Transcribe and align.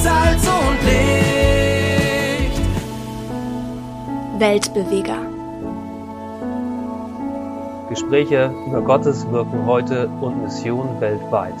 Salz 0.00 0.46
und 0.46 0.78
Licht. 0.84 2.60
Weltbeweger. 4.38 5.26
Gespräche 7.88 8.54
über 8.68 8.82
Gottes 8.82 9.28
Wirken 9.30 9.66
heute 9.66 10.06
und 10.06 10.42
Mission 10.42 11.00
weltweit. 11.00 11.56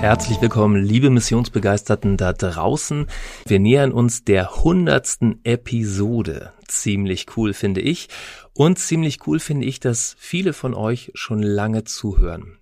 Herzlich 0.00 0.40
willkommen, 0.40 0.82
liebe 0.82 1.10
Missionsbegeisterten 1.10 2.16
da 2.16 2.32
draußen. 2.32 3.06
Wir 3.46 3.60
nähern 3.60 3.92
uns 3.92 4.24
der 4.24 4.64
hundertsten 4.64 5.38
Episode. 5.44 6.52
Ziemlich 6.66 7.26
cool 7.36 7.52
finde 7.52 7.82
ich. 7.82 8.08
Und 8.52 8.80
ziemlich 8.80 9.26
cool 9.28 9.38
finde 9.38 9.66
ich, 9.66 9.78
dass 9.78 10.16
viele 10.18 10.54
von 10.54 10.74
euch 10.74 11.12
schon 11.14 11.42
lange 11.42 11.84
zuhören. 11.84 12.59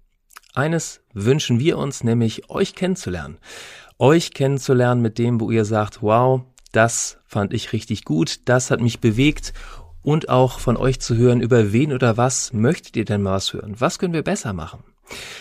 Eines 0.58 1.02
wünschen 1.12 1.60
wir 1.60 1.78
uns, 1.78 2.02
nämlich 2.02 2.50
euch 2.50 2.74
kennenzulernen. 2.74 3.38
Euch 4.00 4.32
kennenzulernen 4.32 5.00
mit 5.00 5.16
dem, 5.16 5.40
wo 5.40 5.52
ihr 5.52 5.64
sagt, 5.64 6.02
wow, 6.02 6.40
das 6.72 7.18
fand 7.26 7.54
ich 7.54 7.72
richtig 7.72 8.04
gut, 8.04 8.40
das 8.48 8.72
hat 8.72 8.80
mich 8.80 8.98
bewegt 8.98 9.54
und 10.02 10.28
auch 10.28 10.58
von 10.58 10.76
euch 10.76 10.98
zu 10.98 11.16
hören, 11.16 11.40
über 11.40 11.72
wen 11.72 11.92
oder 11.92 12.16
was 12.16 12.52
möchtet 12.52 12.96
ihr 12.96 13.04
denn 13.04 13.22
mal 13.22 13.34
was 13.34 13.52
hören? 13.52 13.76
Was 13.78 14.00
können 14.00 14.14
wir 14.14 14.24
besser 14.24 14.52
machen? 14.52 14.82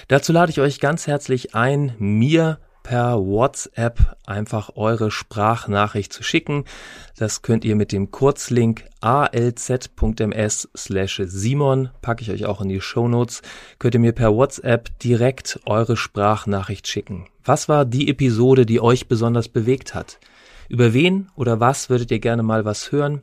Dazu 0.08 0.34
lade 0.34 0.52
ich 0.52 0.62
euch 0.62 0.80
ganz 0.80 1.08
herzlich 1.08 1.56
ein, 1.56 1.96
mir 1.98 2.60
per 2.88 3.18
WhatsApp 3.18 4.16
einfach 4.26 4.78
eure 4.78 5.12
Sprachnachricht 5.12 6.14
zu 6.14 6.24
schicken. 6.24 6.64
Das 7.18 7.42
könnt 7.42 7.66
ihr 7.66 7.76
mit 7.76 7.92
dem 7.92 8.12
Kurzlink 8.12 8.86
alz.ms 9.02 10.70
slash 10.78 11.22
Simon, 11.26 11.90
packe 12.02 12.22
ich 12.22 12.32
euch 12.32 12.46
auch 12.46 12.62
in 12.62 12.70
die 12.70 12.80
Show 12.80 13.10
Notes, 13.10 13.42
könnt 13.78 13.96
ihr 13.96 14.00
mir 14.00 14.14
per 14.14 14.34
WhatsApp 14.34 14.98
direkt 15.00 15.60
eure 15.66 15.98
Sprachnachricht 15.98 16.88
schicken. 16.88 17.28
Was 17.44 17.68
war 17.68 17.84
die 17.84 18.08
Episode, 18.08 18.66
die 18.66 18.80
euch 18.80 19.10
besonders 19.10 19.50
bewegt 19.50 19.94
hat? 19.94 20.18
Über 20.70 20.94
wen 20.94 21.28
oder 21.36 21.60
was 21.60 21.90
würdet 21.90 22.10
ihr 22.12 22.20
gerne 22.20 22.42
mal 22.42 22.64
was 22.64 22.94
hören? 22.94 23.22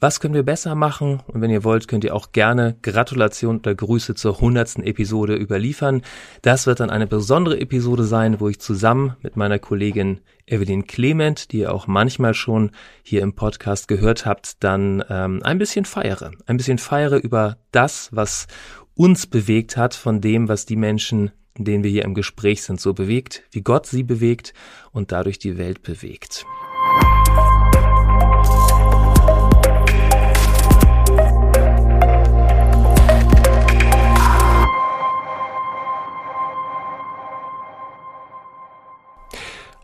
Was 0.00 0.20
können 0.20 0.34
wir 0.34 0.44
besser 0.44 0.76
machen? 0.76 1.22
Und 1.26 1.40
wenn 1.40 1.50
ihr 1.50 1.64
wollt, 1.64 1.88
könnt 1.88 2.04
ihr 2.04 2.14
auch 2.14 2.30
gerne 2.30 2.76
Gratulation 2.82 3.58
oder 3.58 3.74
Grüße 3.74 4.14
zur 4.14 4.40
hundertsten 4.40 4.84
Episode 4.84 5.34
überliefern. 5.34 6.02
Das 6.42 6.68
wird 6.68 6.78
dann 6.78 6.90
eine 6.90 7.08
besondere 7.08 7.58
Episode 7.60 8.04
sein, 8.04 8.38
wo 8.38 8.48
ich 8.48 8.60
zusammen 8.60 9.16
mit 9.22 9.36
meiner 9.36 9.58
Kollegin 9.58 10.20
Evelyn 10.46 10.86
Clement, 10.86 11.50
die 11.50 11.58
ihr 11.58 11.74
auch 11.74 11.88
manchmal 11.88 12.34
schon 12.34 12.70
hier 13.02 13.22
im 13.22 13.34
Podcast 13.34 13.88
gehört 13.88 14.24
habt, 14.24 14.62
dann 14.62 15.02
ähm, 15.10 15.40
ein 15.42 15.58
bisschen 15.58 15.84
feiere. 15.84 16.30
Ein 16.46 16.58
bisschen 16.58 16.78
feiere 16.78 17.16
über 17.16 17.56
das, 17.72 18.08
was 18.12 18.46
uns 18.94 19.26
bewegt 19.26 19.76
hat, 19.76 19.94
von 19.94 20.20
dem, 20.20 20.48
was 20.48 20.64
die 20.64 20.76
Menschen, 20.76 21.32
denen 21.56 21.82
wir 21.82 21.90
hier 21.90 22.04
im 22.04 22.14
Gespräch 22.14 22.62
sind, 22.62 22.80
so 22.80 22.94
bewegt, 22.94 23.42
wie 23.50 23.62
Gott 23.62 23.86
sie 23.86 24.04
bewegt 24.04 24.54
und 24.92 25.10
dadurch 25.10 25.40
die 25.40 25.58
Welt 25.58 25.82
bewegt. 25.82 26.46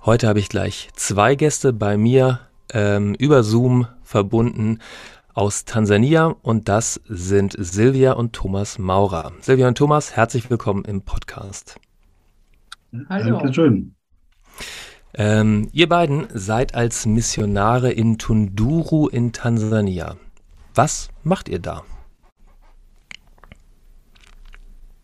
Heute 0.06 0.28
habe 0.28 0.38
ich 0.38 0.50
gleich 0.50 0.90
zwei 0.96 1.34
Gäste 1.34 1.72
bei 1.72 1.96
mir 1.96 2.40
ähm, 2.74 3.14
über 3.14 3.42
Zoom 3.42 3.86
verbunden 4.02 4.80
aus 5.32 5.64
Tansania 5.64 6.26
und 6.42 6.68
das 6.68 7.00
sind 7.08 7.56
Silvia 7.58 8.12
und 8.12 8.34
Thomas 8.34 8.78
Maurer. 8.78 9.32
Silvia 9.40 9.66
und 9.66 9.78
Thomas, 9.78 10.14
herzlich 10.14 10.50
willkommen 10.50 10.84
im 10.84 11.00
Podcast. 11.00 11.80
Hallo. 13.08 13.38
Dankeschön. 13.38 13.94
Ähm, 15.14 15.70
ihr 15.72 15.88
beiden 15.88 16.26
seid 16.34 16.74
als 16.74 17.06
Missionare 17.06 17.90
in 17.90 18.18
Tunduru 18.18 19.08
in 19.08 19.32
Tansania. 19.32 20.16
Was 20.74 21.08
macht 21.22 21.48
ihr 21.48 21.60
da? 21.60 21.82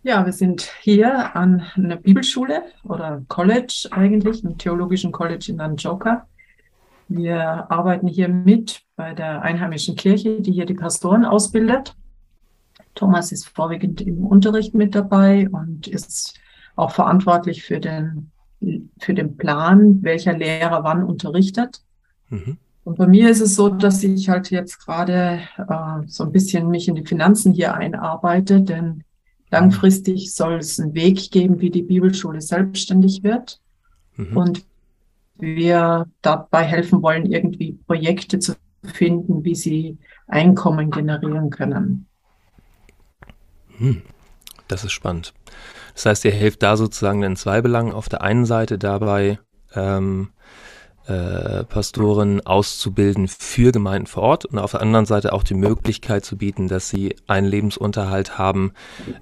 Ja, 0.02 0.24
wir 0.24 0.32
sind 0.32 0.62
hier 0.80 1.36
an 1.36 1.62
einer 1.76 1.96
Bibelschule 1.96 2.62
oder 2.84 3.22
College 3.28 3.88
eigentlich, 3.90 4.42
einem 4.42 4.56
theologischen 4.56 5.12
College 5.12 5.46
in 5.50 5.56
Nanjoka. 5.56 6.26
Wir 7.08 7.70
arbeiten 7.70 8.08
hier 8.08 8.28
mit 8.28 8.80
bei 8.96 9.12
der 9.12 9.42
einheimischen 9.42 9.96
Kirche, 9.96 10.40
die 10.40 10.52
hier 10.52 10.64
die 10.64 10.74
Pastoren 10.74 11.26
ausbildet. 11.26 11.94
Thomas 12.94 13.30
ist 13.30 13.48
vorwiegend 13.48 14.00
im 14.00 14.24
Unterricht 14.24 14.74
mit 14.74 14.94
dabei 14.94 15.50
und 15.50 15.86
ist 15.86 16.40
auch 16.76 16.92
verantwortlich 16.92 17.62
für 17.62 17.78
den, 17.78 18.30
für 18.98 19.12
den 19.12 19.36
Plan, 19.36 20.02
welcher 20.02 20.32
Lehrer 20.32 20.82
wann 20.82 21.04
unterrichtet. 21.04 21.82
Mhm. 22.30 22.56
Und 22.84 22.96
bei 22.96 23.06
mir 23.06 23.28
ist 23.28 23.42
es 23.42 23.54
so, 23.54 23.68
dass 23.68 24.02
ich 24.02 24.30
halt 24.30 24.50
jetzt 24.50 24.78
gerade 24.78 25.40
äh, 25.58 26.06
so 26.06 26.24
ein 26.24 26.32
bisschen 26.32 26.68
mich 26.68 26.88
in 26.88 26.94
die 26.94 27.04
Finanzen 27.04 27.52
hier 27.52 27.74
einarbeite, 27.74 28.62
denn 28.62 29.04
Langfristig 29.50 30.34
soll 30.34 30.54
es 30.54 30.78
einen 30.78 30.94
Weg 30.94 31.30
geben, 31.30 31.60
wie 31.60 31.70
die 31.70 31.82
Bibelschule 31.82 32.40
selbstständig 32.40 33.22
wird. 33.22 33.60
Mhm. 34.16 34.36
Und 34.36 34.64
wir 35.36 36.06
dabei 36.22 36.64
helfen 36.64 37.02
wollen, 37.02 37.30
irgendwie 37.30 37.72
Projekte 37.86 38.38
zu 38.38 38.54
finden, 38.84 39.44
wie 39.44 39.54
sie 39.54 39.98
Einkommen 40.26 40.90
generieren 40.90 41.50
können. 41.50 42.06
Hm. 43.78 44.02
Das 44.68 44.84
ist 44.84 44.92
spannend. 44.92 45.34
Das 45.94 46.06
heißt, 46.06 46.24
ihr 46.24 46.30
helft 46.30 46.62
da 46.62 46.76
sozusagen 46.76 47.22
in 47.22 47.34
zwei 47.36 47.60
Belangen. 47.60 47.92
Auf 47.92 48.08
der 48.08 48.22
einen 48.22 48.44
Seite 48.44 48.78
dabei, 48.78 49.40
ähm, 49.74 50.30
äh, 51.10 51.64
Pastoren 51.64 52.40
auszubilden 52.46 53.26
für 53.26 53.72
Gemeinden 53.72 54.06
vor 54.06 54.22
Ort 54.22 54.44
und 54.44 54.58
auf 54.58 54.70
der 54.70 54.80
anderen 54.80 55.06
Seite 55.06 55.32
auch 55.32 55.42
die 55.42 55.54
Möglichkeit 55.54 56.24
zu 56.24 56.36
bieten, 56.36 56.68
dass 56.68 56.88
sie 56.88 57.16
einen 57.26 57.48
Lebensunterhalt 57.48 58.38
haben, 58.38 58.72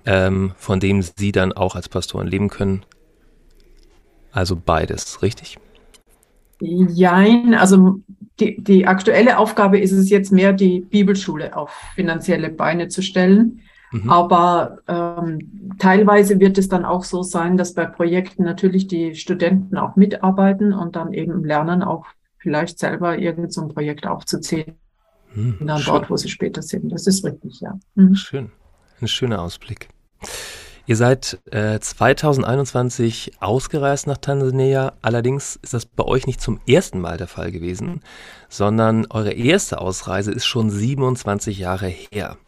ähm, 0.04 0.52
von 0.56 0.80
dem 0.80 1.00
sie 1.00 1.32
dann 1.32 1.52
auch 1.52 1.76
als 1.76 1.88
Pastoren 1.88 2.26
leben 2.26 2.50
können. 2.50 2.84
Also 4.32 4.54
beides, 4.54 5.22
richtig? 5.22 5.58
Jein, 6.60 7.54
also 7.54 8.00
die, 8.38 8.62
die 8.62 8.86
aktuelle 8.86 9.38
Aufgabe 9.38 9.78
ist 9.78 9.92
es 9.92 10.10
jetzt 10.10 10.30
mehr, 10.30 10.52
die 10.52 10.80
Bibelschule 10.80 11.56
auf 11.56 11.70
finanzielle 11.94 12.50
Beine 12.50 12.88
zu 12.88 13.00
stellen. 13.00 13.60
Mhm. 13.90 14.10
Aber 14.10 14.78
ähm, 14.86 15.74
teilweise 15.78 16.40
wird 16.40 16.58
es 16.58 16.68
dann 16.68 16.84
auch 16.84 17.04
so 17.04 17.22
sein, 17.22 17.56
dass 17.56 17.74
bei 17.74 17.86
Projekten 17.86 18.44
natürlich 18.44 18.86
die 18.86 19.14
Studenten 19.14 19.76
auch 19.76 19.96
mitarbeiten 19.96 20.72
und 20.72 20.96
dann 20.96 21.12
eben 21.12 21.44
lernen, 21.44 21.82
auch 21.82 22.06
vielleicht 22.38 22.78
selber 22.78 23.18
irgend 23.18 23.52
so 23.52 23.62
ein 23.62 23.68
Projekt 23.68 24.06
aufzuziehen. 24.06 24.74
Mhm, 25.34 25.56
und 25.60 25.66
dann 25.66 25.78
schön. 25.78 25.94
dort, 25.94 26.10
wo 26.10 26.16
sie 26.16 26.28
später 26.28 26.62
sind. 26.62 26.90
Das 26.90 27.06
ist 27.06 27.24
richtig, 27.24 27.60
ja. 27.60 27.78
Mhm. 27.94 28.14
Schön. 28.14 28.52
Ein 29.00 29.08
schöner 29.08 29.42
Ausblick. 29.42 29.88
Ihr 30.88 30.96
seid 30.96 31.38
äh, 31.50 31.78
2021 31.78 33.32
ausgereist 33.40 34.06
nach 34.06 34.16
Tansania. 34.16 34.94
Allerdings 35.02 35.56
ist 35.56 35.74
das 35.74 35.84
bei 35.84 36.02
euch 36.02 36.26
nicht 36.26 36.40
zum 36.40 36.60
ersten 36.66 36.98
Mal 36.98 37.18
der 37.18 37.26
Fall 37.26 37.52
gewesen, 37.52 38.00
sondern 38.48 39.06
eure 39.10 39.32
erste 39.32 39.82
Ausreise 39.82 40.32
ist 40.32 40.46
schon 40.46 40.70
27 40.70 41.58
Jahre 41.58 41.88
her. 41.88 42.38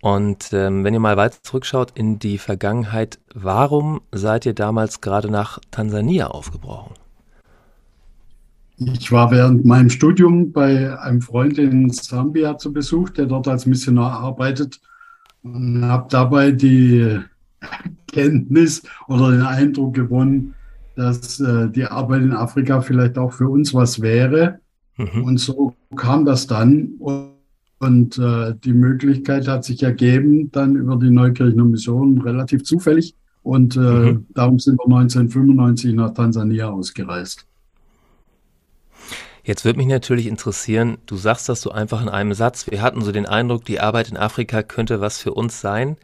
Und 0.00 0.52
ähm, 0.52 0.84
wenn 0.84 0.94
ihr 0.94 1.00
mal 1.00 1.16
weiter 1.16 1.38
zurückschaut 1.42 1.92
in 1.94 2.18
die 2.18 2.38
Vergangenheit, 2.38 3.18
warum 3.34 4.00
seid 4.12 4.46
ihr 4.46 4.54
damals 4.54 5.00
gerade 5.00 5.30
nach 5.30 5.58
Tansania 5.70 6.28
aufgebrochen? 6.28 6.94
Ich 8.76 9.10
war 9.10 9.32
während 9.32 9.64
meinem 9.64 9.90
Studium 9.90 10.52
bei 10.52 10.96
einem 11.00 11.20
Freund 11.20 11.58
in 11.58 11.90
Sambia 11.90 12.56
zu 12.58 12.72
Besuch, 12.72 13.10
der 13.10 13.26
dort 13.26 13.48
als 13.48 13.66
Missionar 13.66 14.20
arbeitet 14.20 14.80
und 15.42 15.84
habe 15.84 16.06
dabei 16.10 16.52
die 16.52 17.18
Kenntnis 18.06 18.82
oder 19.08 19.32
den 19.32 19.42
Eindruck 19.42 19.94
gewonnen, 19.94 20.54
dass 20.94 21.40
äh, 21.40 21.68
die 21.70 21.86
Arbeit 21.86 22.22
in 22.22 22.32
Afrika 22.32 22.80
vielleicht 22.80 23.18
auch 23.18 23.32
für 23.32 23.48
uns 23.48 23.74
was 23.74 24.00
wäre. 24.00 24.60
Mhm. 24.96 25.24
Und 25.24 25.38
so 25.38 25.74
kam 25.96 26.24
das 26.24 26.46
dann. 26.46 26.94
Und 27.00 27.37
und 27.78 28.18
äh, 28.18 28.54
die 28.64 28.72
Möglichkeit 28.72 29.46
hat 29.46 29.64
sich 29.64 29.82
ergeben, 29.82 30.50
dann 30.50 30.74
über 30.74 30.96
die 30.96 31.10
Neukirchener 31.10 31.64
Mission 31.64 32.20
relativ 32.20 32.64
zufällig. 32.64 33.14
Und 33.42 33.76
äh, 33.76 33.80
mhm. 33.80 34.26
darum 34.34 34.58
sind 34.58 34.78
wir 34.78 34.84
1995 34.84 35.94
nach 35.94 36.12
Tansania 36.12 36.68
ausgereist. 36.68 37.46
Jetzt 39.44 39.64
würde 39.64 39.78
mich 39.78 39.86
natürlich 39.86 40.26
interessieren, 40.26 40.98
du 41.06 41.16
sagst 41.16 41.48
das 41.48 41.62
so 41.62 41.70
einfach 41.70 42.02
in 42.02 42.10
einem 42.10 42.34
Satz. 42.34 42.70
Wir 42.70 42.82
hatten 42.82 43.00
so 43.00 43.12
den 43.12 43.24
Eindruck, 43.24 43.64
die 43.64 43.80
Arbeit 43.80 44.10
in 44.10 44.18
Afrika 44.18 44.62
könnte 44.62 45.00
was 45.00 45.18
für 45.18 45.32
uns 45.32 45.60
sein. 45.60 45.96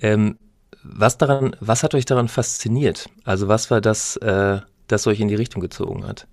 Ähm, 0.00 0.36
was 0.82 1.16
daran, 1.16 1.56
was 1.60 1.82
hat 1.82 1.94
euch 1.94 2.04
daran 2.04 2.28
fasziniert? 2.28 3.08
Also 3.24 3.48
was 3.48 3.70
war 3.70 3.80
das, 3.80 4.16
äh, 4.16 4.60
das 4.88 5.06
euch 5.06 5.20
in 5.20 5.28
die 5.28 5.34
Richtung 5.34 5.62
gezogen 5.62 6.06
hat? 6.06 6.26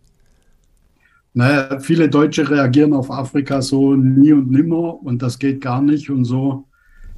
Naja, 1.34 1.80
viele 1.80 2.10
Deutsche 2.10 2.50
reagieren 2.50 2.94
auf 2.94 3.10
Afrika 3.10 3.62
so 3.62 3.96
nie 3.96 4.34
und 4.34 4.52
nimmer 4.52 5.02
und 5.02 5.22
das 5.22 5.40
geht 5.40 5.62
gar 5.62 5.82
nicht 5.82 6.10
und 6.10 6.26
so. 6.26 6.66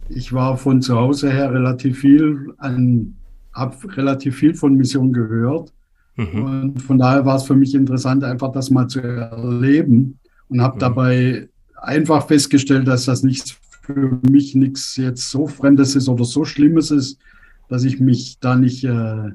Ich 0.09 0.33
war 0.33 0.57
von 0.57 0.81
zu 0.81 0.95
Hause 0.95 1.31
her 1.31 1.51
relativ 1.51 1.99
viel 1.99 2.53
an, 2.57 3.15
habe 3.53 3.75
relativ 3.97 4.35
viel 4.35 4.53
von 4.53 4.75
Mission 4.75 5.13
gehört 5.13 5.73
Mhm. 6.15 6.43
Und 6.43 6.81
von 6.81 6.97
daher 6.97 7.25
war 7.25 7.37
es 7.37 7.43
für 7.43 7.55
mich 7.55 7.73
interessant, 7.73 8.23
einfach 8.23 8.51
das 8.51 8.69
mal 8.69 8.87
zu 8.87 9.01
erleben 9.01 10.19
und 10.49 10.61
habe 10.61 10.75
mhm. 10.75 10.79
dabei 10.79 11.49
einfach 11.81 12.27
festgestellt, 12.27 12.87
dass 12.87 13.05
das 13.05 13.23
nicht 13.23 13.57
für 13.81 14.19
mich 14.29 14.55
nichts 14.55 14.95
jetzt 14.95 15.29
so 15.29 15.47
Fremdes 15.47 15.95
ist 15.95 16.07
oder 16.07 16.23
so 16.23 16.45
Schlimmes 16.45 16.91
ist, 16.91 17.19
dass 17.67 17.83
ich 17.83 17.99
mich 17.99 18.37
da 18.39 18.55
nicht 18.55 18.83
äh, 18.83 19.31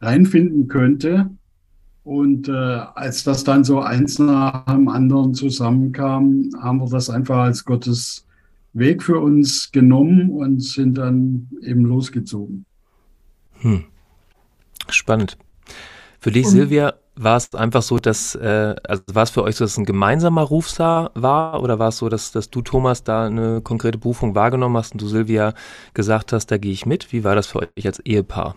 reinfinden 0.00 0.68
könnte. 0.68 1.30
Und 2.08 2.48
äh, 2.48 2.52
als 2.52 3.22
das 3.22 3.44
dann 3.44 3.64
so 3.64 3.80
eins 3.80 4.18
nach 4.18 4.64
dem 4.64 4.88
anderen 4.88 5.34
zusammenkam, 5.34 6.48
haben 6.58 6.80
wir 6.80 6.88
das 6.88 7.10
einfach 7.10 7.36
als 7.36 7.66
Gottes 7.66 8.26
Weg 8.72 9.02
für 9.02 9.20
uns 9.20 9.70
genommen 9.72 10.30
und 10.30 10.62
sind 10.62 10.96
dann 10.96 11.50
eben 11.60 11.84
losgezogen. 11.84 12.64
Hm. 13.60 13.84
Spannend. 14.88 15.36
Für 16.18 16.30
dich, 16.30 16.46
und, 16.46 16.52
Silvia, 16.52 16.94
war 17.14 17.36
es 17.36 17.54
einfach 17.54 17.82
so, 17.82 17.98
dass, 17.98 18.34
äh, 18.36 18.74
also 18.88 19.02
war 19.12 19.24
es 19.24 19.30
für 19.30 19.42
euch 19.42 19.56
so, 19.56 19.64
dass 19.64 19.72
es 19.72 19.78
ein 19.78 19.84
gemeinsamer 19.84 20.44
Ruf 20.44 20.78
war 20.78 21.62
oder 21.62 21.78
war 21.78 21.88
es 21.88 21.98
so, 21.98 22.08
dass, 22.08 22.32
dass 22.32 22.48
du, 22.48 22.62
Thomas, 22.62 23.04
da 23.04 23.26
eine 23.26 23.60
konkrete 23.60 23.98
Berufung 23.98 24.34
wahrgenommen 24.34 24.78
hast 24.78 24.92
und 24.92 25.02
du, 25.02 25.08
Silvia, 25.08 25.52
gesagt 25.92 26.32
hast, 26.32 26.46
da 26.46 26.56
gehe 26.56 26.72
ich 26.72 26.86
mit? 26.86 27.12
Wie 27.12 27.22
war 27.22 27.34
das 27.34 27.48
für 27.48 27.58
euch 27.58 27.84
als 27.84 28.00
Ehepaar? 28.00 28.56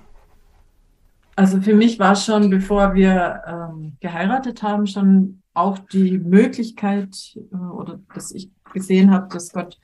Also 1.36 1.62
für 1.62 1.74
mich 1.74 2.00
war 2.00 2.16
schon, 2.16 2.50
bevor 2.50 2.94
wir 2.94 3.42
ähm, 3.48 3.94
geheiratet 4.00 4.64
haben, 4.64 4.86
schon 4.88 5.42
auch 5.54 5.80
die 5.80 6.18
Möglichkeit 6.18 7.38
äh, 7.52 7.56
oder 7.56 8.00
dass 8.14 8.32
ich 8.32 8.50
gesehen 8.74 9.12
habe, 9.12 9.28
dass 9.34 9.52
Gott 9.52 9.80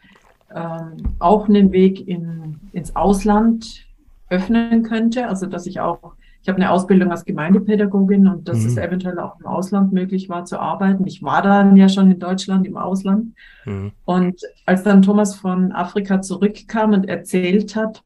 ähm, 0.53 1.15
auch 1.19 1.47
einen 1.47 1.71
Weg 1.71 2.07
in, 2.07 2.59
ins 2.71 2.95
Ausland 2.95 3.85
öffnen 4.29 4.83
könnte. 4.83 5.27
Also 5.27 5.45
dass 5.45 5.65
ich 5.65 5.79
auch 5.79 6.15
ich 6.47 6.49
habe 6.49 6.61
eine 6.61 6.71
Ausbildung 6.71 7.11
als 7.11 7.25
Gemeindepädagogin 7.25 8.25
und 8.25 8.47
dass 8.47 8.59
mhm. 8.59 8.67
es 8.67 8.77
eventuell 8.77 9.19
auch 9.19 9.37
im 9.37 9.45
Ausland 9.45 9.91
möglich 9.91 10.29
war 10.29 10.45
zu 10.45 10.57
arbeiten. 10.57 11.05
Ich 11.05 11.21
war 11.21 11.41
dann 11.41 11.75
ja 11.75 11.89
schon 11.89 12.09
in 12.09 12.19
Deutschland 12.19 12.65
im 12.65 12.77
Ausland. 12.77 13.33
Mhm. 13.65 13.91
Und 14.05 14.39
als 14.65 14.83
dann 14.83 15.01
Thomas 15.01 15.35
von 15.35 15.73
Afrika 15.73 16.21
zurückkam 16.21 16.93
und 16.93 17.09
erzählt 17.09 17.75
hat, 17.75 18.01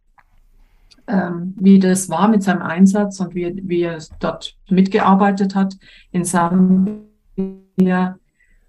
ähm, 1.12 1.54
wie 1.60 1.80
das 1.80 2.10
war 2.10 2.28
mit 2.28 2.44
seinem 2.44 2.62
Einsatz 2.62 3.20
und 3.20 3.36
wie, 3.36 3.62
wie 3.64 3.82
er 3.84 3.98
dort 4.20 4.56
mitgearbeitet 4.70 5.56
hat. 5.56 5.76
In 6.12 6.24
Sambia, 6.24 8.18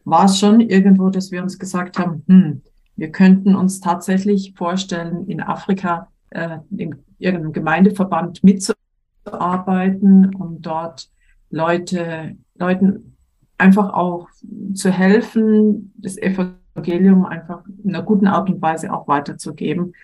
war 0.05 0.25
es 0.25 0.39
schon 0.39 0.61
irgendwo, 0.61 1.11
dass 1.11 1.31
wir 1.31 1.43
uns 1.43 1.59
gesagt 1.59 1.99
haben, 1.99 2.25
hm, 2.27 2.63
wir 2.97 3.13
könnten 3.13 3.55
uns 3.55 3.81
tatsächlich 3.81 4.55
vorstellen, 4.57 5.27
in 5.29 5.41
Afrika 5.41 6.09
äh, 6.31 6.59
in 6.77 6.97
irgendeinem 7.19 7.53
Gemeindeverband 7.53 8.43
mitzuarbeiten 8.43 8.83
arbeiten, 9.25 10.35
um 10.35 10.61
dort 10.61 11.09
Leute, 11.51 12.37
Leuten 12.57 13.17
einfach 13.59 13.93
auch 13.93 14.29
zu 14.75 14.91
helfen, 14.91 15.93
das 15.97 16.19
Evangelium 16.19 17.25
einfach 17.25 17.63
in 17.85 17.95
einer 17.95 18.05
guten 18.05 18.27
Art 18.27 18.51
und 18.51 18.61
Weise 18.61 18.93
auch 18.93 19.07
weiterzugeben, 19.07 19.95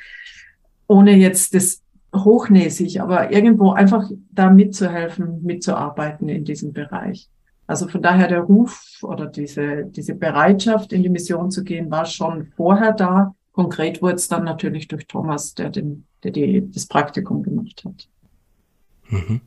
ohne 0.86 1.16
jetzt 1.16 1.54
das 1.54 1.82
hochnäsig, 2.14 3.00
aber 3.00 3.32
irgendwo 3.32 3.72
einfach 3.72 4.10
da 4.30 4.50
mitzuhelfen, 4.50 5.42
mitzuarbeiten 5.42 6.28
in 6.28 6.44
diesem 6.44 6.72
Bereich. 6.72 7.28
Also 7.66 7.86
von 7.86 8.00
daher 8.00 8.28
der 8.28 8.40
Ruf 8.40 9.00
oder 9.02 9.26
diese, 9.26 9.84
diese 9.84 10.14
Bereitschaft, 10.14 10.92
in 10.92 11.02
die 11.02 11.10
Mission 11.10 11.50
zu 11.50 11.64
gehen, 11.64 11.90
war 11.90 12.06
schon 12.06 12.46
vorher 12.56 12.92
da. 12.92 13.34
Konkret 13.52 14.00
wurde 14.00 14.14
es 14.14 14.28
dann 14.28 14.44
natürlich 14.44 14.88
durch 14.88 15.06
Thomas, 15.06 15.52
der, 15.54 15.68
den, 15.68 16.06
der 16.22 16.30
die, 16.30 16.70
das 16.70 16.86
Praktikum 16.86 17.42
gemacht 17.42 17.84
hat. 17.84 18.08
Mhm. 19.08 19.42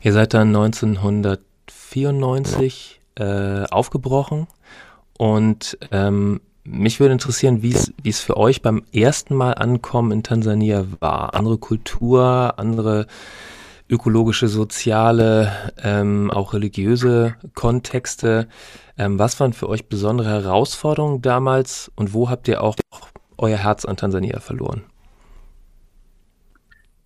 Ihr 0.00 0.12
seid 0.12 0.34
dann 0.34 0.48
1994 0.48 3.00
äh, 3.14 3.64
aufgebrochen 3.70 4.48
und 5.16 5.78
ähm, 5.92 6.40
mich 6.64 7.00
würde 7.00 7.12
interessieren, 7.12 7.62
wie 7.62 7.74
es 8.04 8.20
für 8.20 8.36
euch 8.36 8.62
beim 8.62 8.82
ersten 8.92 9.34
Mal 9.34 9.52
ankommen 9.52 10.12
in 10.12 10.22
Tansania 10.22 10.86
war. 11.00 11.34
Andere 11.34 11.58
Kultur, 11.58 12.54
andere 12.58 13.06
ökologische, 13.88 14.48
soziale, 14.48 15.52
ähm, 15.82 16.30
auch 16.30 16.54
religiöse 16.54 17.34
Kontexte. 17.54 18.48
Ähm, 18.96 19.18
was 19.18 19.38
waren 19.40 19.52
für 19.52 19.68
euch 19.68 19.88
besondere 19.88 20.30
Herausforderungen 20.30 21.20
damals 21.20 21.90
und 21.96 22.14
wo 22.14 22.30
habt 22.30 22.48
ihr 22.48 22.62
auch 22.62 22.76
euer 23.36 23.58
Herz 23.58 23.84
an 23.84 23.96
Tansania 23.96 24.40
verloren? 24.40 24.82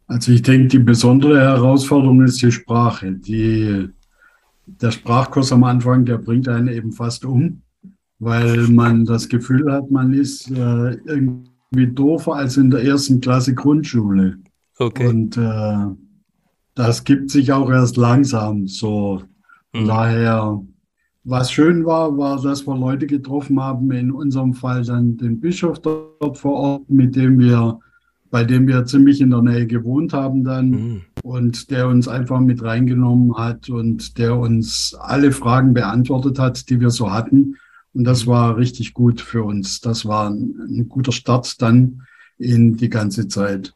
Also 0.06 0.30
ich 0.32 0.42
denke, 0.42 0.68
die 0.68 0.78
besondere 0.78 1.40
Herausforderung 1.40 2.22
ist 2.22 2.40
die 2.40 2.52
Sprache. 2.52 3.12
Die, 3.12 3.88
der 4.66 4.90
Sprachkurs 4.92 5.50
am 5.50 5.64
Anfang, 5.64 6.04
der 6.04 6.18
bringt 6.18 6.48
einen 6.48 6.68
eben 6.68 6.92
fast 6.92 7.24
um, 7.24 7.62
weil 8.18 8.68
man 8.68 9.04
das 9.04 9.28
Gefühl 9.28 9.72
hat, 9.72 9.90
man 9.90 10.12
ist 10.12 10.50
äh, 10.50 10.94
irgendwie 11.06 11.86
doofer 11.92 12.34
als 12.34 12.56
in 12.56 12.70
der 12.70 12.82
ersten 12.82 13.20
Klasse 13.20 13.54
Grundschule. 13.54 14.38
Okay. 14.78 15.06
Und 15.06 15.36
äh, 15.36 15.94
das 16.74 17.04
gibt 17.04 17.30
sich 17.30 17.52
auch 17.52 17.70
erst 17.70 17.96
langsam 17.96 18.66
so. 18.66 19.22
Mhm. 19.72 19.86
Daher, 19.86 20.62
was 21.24 21.50
schön 21.50 21.84
war, 21.84 22.16
war, 22.16 22.40
dass 22.40 22.66
wir 22.66 22.76
Leute 22.76 23.06
getroffen 23.06 23.60
haben, 23.60 23.90
in 23.90 24.10
unserem 24.10 24.54
Fall 24.54 24.84
dann 24.84 25.16
den 25.16 25.40
Bischof 25.40 25.80
dort 25.80 26.38
vor 26.38 26.54
Ort, 26.54 26.90
mit 26.90 27.16
dem 27.16 27.38
wir 27.38 27.80
bei 28.30 28.44
dem 28.44 28.66
wir 28.66 28.84
ziemlich 28.84 29.20
in 29.20 29.30
der 29.30 29.42
Nähe 29.42 29.66
gewohnt 29.66 30.12
haben 30.12 30.44
dann 30.44 30.70
mhm. 30.70 31.02
und 31.22 31.70
der 31.70 31.88
uns 31.88 32.08
einfach 32.08 32.40
mit 32.40 32.62
reingenommen 32.62 33.36
hat 33.36 33.68
und 33.68 34.18
der 34.18 34.36
uns 34.36 34.94
alle 34.98 35.32
Fragen 35.32 35.74
beantwortet 35.74 36.38
hat, 36.38 36.68
die 36.68 36.80
wir 36.80 36.90
so 36.90 37.10
hatten. 37.10 37.56
Und 37.96 38.04
das 38.04 38.26
war 38.26 38.58
richtig 38.58 38.92
gut 38.92 39.22
für 39.22 39.42
uns. 39.42 39.80
Das 39.80 40.04
war 40.04 40.28
ein, 40.28 40.54
ein 40.68 40.88
guter 40.88 41.12
Start 41.12 41.62
dann 41.62 42.02
in 42.36 42.76
die 42.76 42.90
ganze 42.90 43.26
Zeit. 43.26 43.72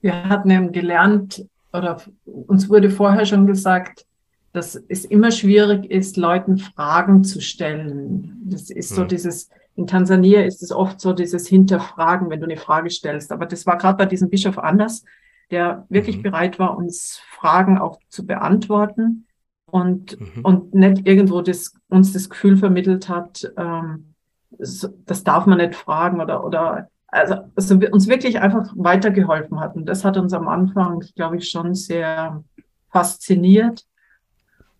Wir 0.00 0.28
hatten 0.28 0.50
eben 0.50 0.72
gelernt, 0.72 1.46
oder 1.72 2.02
uns 2.24 2.68
wurde 2.68 2.90
vorher 2.90 3.26
schon 3.26 3.46
gesagt, 3.46 4.06
dass 4.52 4.74
es 4.88 5.04
immer 5.04 5.30
schwierig 5.30 5.88
ist, 5.88 6.16
Leuten 6.16 6.58
Fragen 6.58 7.22
zu 7.22 7.40
stellen. 7.40 8.42
Das 8.46 8.70
ist 8.70 8.96
so 8.96 9.04
mhm. 9.04 9.08
dieses, 9.08 9.50
in 9.76 9.86
Tansania 9.86 10.42
ist 10.42 10.64
es 10.64 10.72
oft 10.72 11.00
so 11.00 11.12
dieses 11.12 11.46
Hinterfragen, 11.46 12.30
wenn 12.30 12.40
du 12.40 12.46
eine 12.46 12.56
Frage 12.56 12.90
stellst. 12.90 13.30
Aber 13.30 13.46
das 13.46 13.66
war 13.66 13.78
gerade 13.78 13.98
bei 13.98 14.06
diesem 14.06 14.30
Bischof 14.30 14.58
anders, 14.58 15.04
der 15.52 15.86
wirklich 15.90 16.16
mhm. 16.16 16.22
bereit 16.22 16.58
war, 16.58 16.76
uns 16.76 17.20
Fragen 17.30 17.78
auch 17.78 18.00
zu 18.08 18.26
beantworten 18.26 19.27
und, 19.70 20.18
mhm. 20.20 20.44
und 20.44 20.74
nicht 20.74 21.06
irgendwo 21.06 21.40
das, 21.40 21.74
uns 21.88 22.12
das 22.12 22.28
Gefühl 22.28 22.56
vermittelt 22.56 23.08
hat, 23.08 23.50
ähm, 23.56 24.14
das 24.50 25.24
darf 25.24 25.46
man 25.46 25.58
nicht 25.58 25.74
fragen 25.74 26.20
oder, 26.20 26.44
oder 26.44 26.88
also, 27.08 27.36
also 27.54 27.74
uns 27.90 28.08
wirklich 28.08 28.40
einfach 28.40 28.72
weitergeholfen 28.76 29.60
hat. 29.60 29.76
Und 29.76 29.86
das 29.86 30.04
hat 30.04 30.16
uns 30.16 30.32
am 30.32 30.48
Anfang, 30.48 31.04
glaube 31.16 31.36
ich, 31.36 31.48
schon 31.48 31.74
sehr 31.74 32.42
fasziniert 32.90 33.86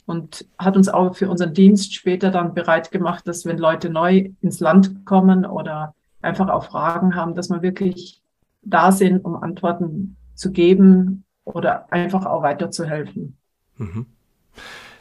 und 0.07 0.47
hat 0.59 0.77
uns 0.77 0.89
auch 0.89 1.15
für 1.15 1.29
unseren 1.31 1.55
Dienst 1.55 1.95
später 1.95 2.31
dann 2.31 2.55
bereit 2.55 2.91
gemacht, 2.91 3.27
dass 3.29 3.45
wenn 3.45 3.59
Leute 3.59 3.91
neu 3.91 4.31
ins 4.41 4.61
Land 4.61 5.05
kommen 5.05 5.45
oder 5.45 5.95
einfach 6.23 6.49
auch 6.49 6.65
Fragen 6.65 7.15
haben, 7.15 7.35
dass 7.35 7.51
wir 7.51 7.63
wirklich 7.63 8.23
da 8.63 8.93
sind, 8.93 9.25
um 9.25 9.37
Antworten 9.37 10.17
zu 10.35 10.51
geben 10.53 11.25
oder 11.45 11.93
einfach 11.93 12.27
auch 12.27 12.43
weiterzuhelfen. 12.43 13.37
Mhm. 13.77 14.07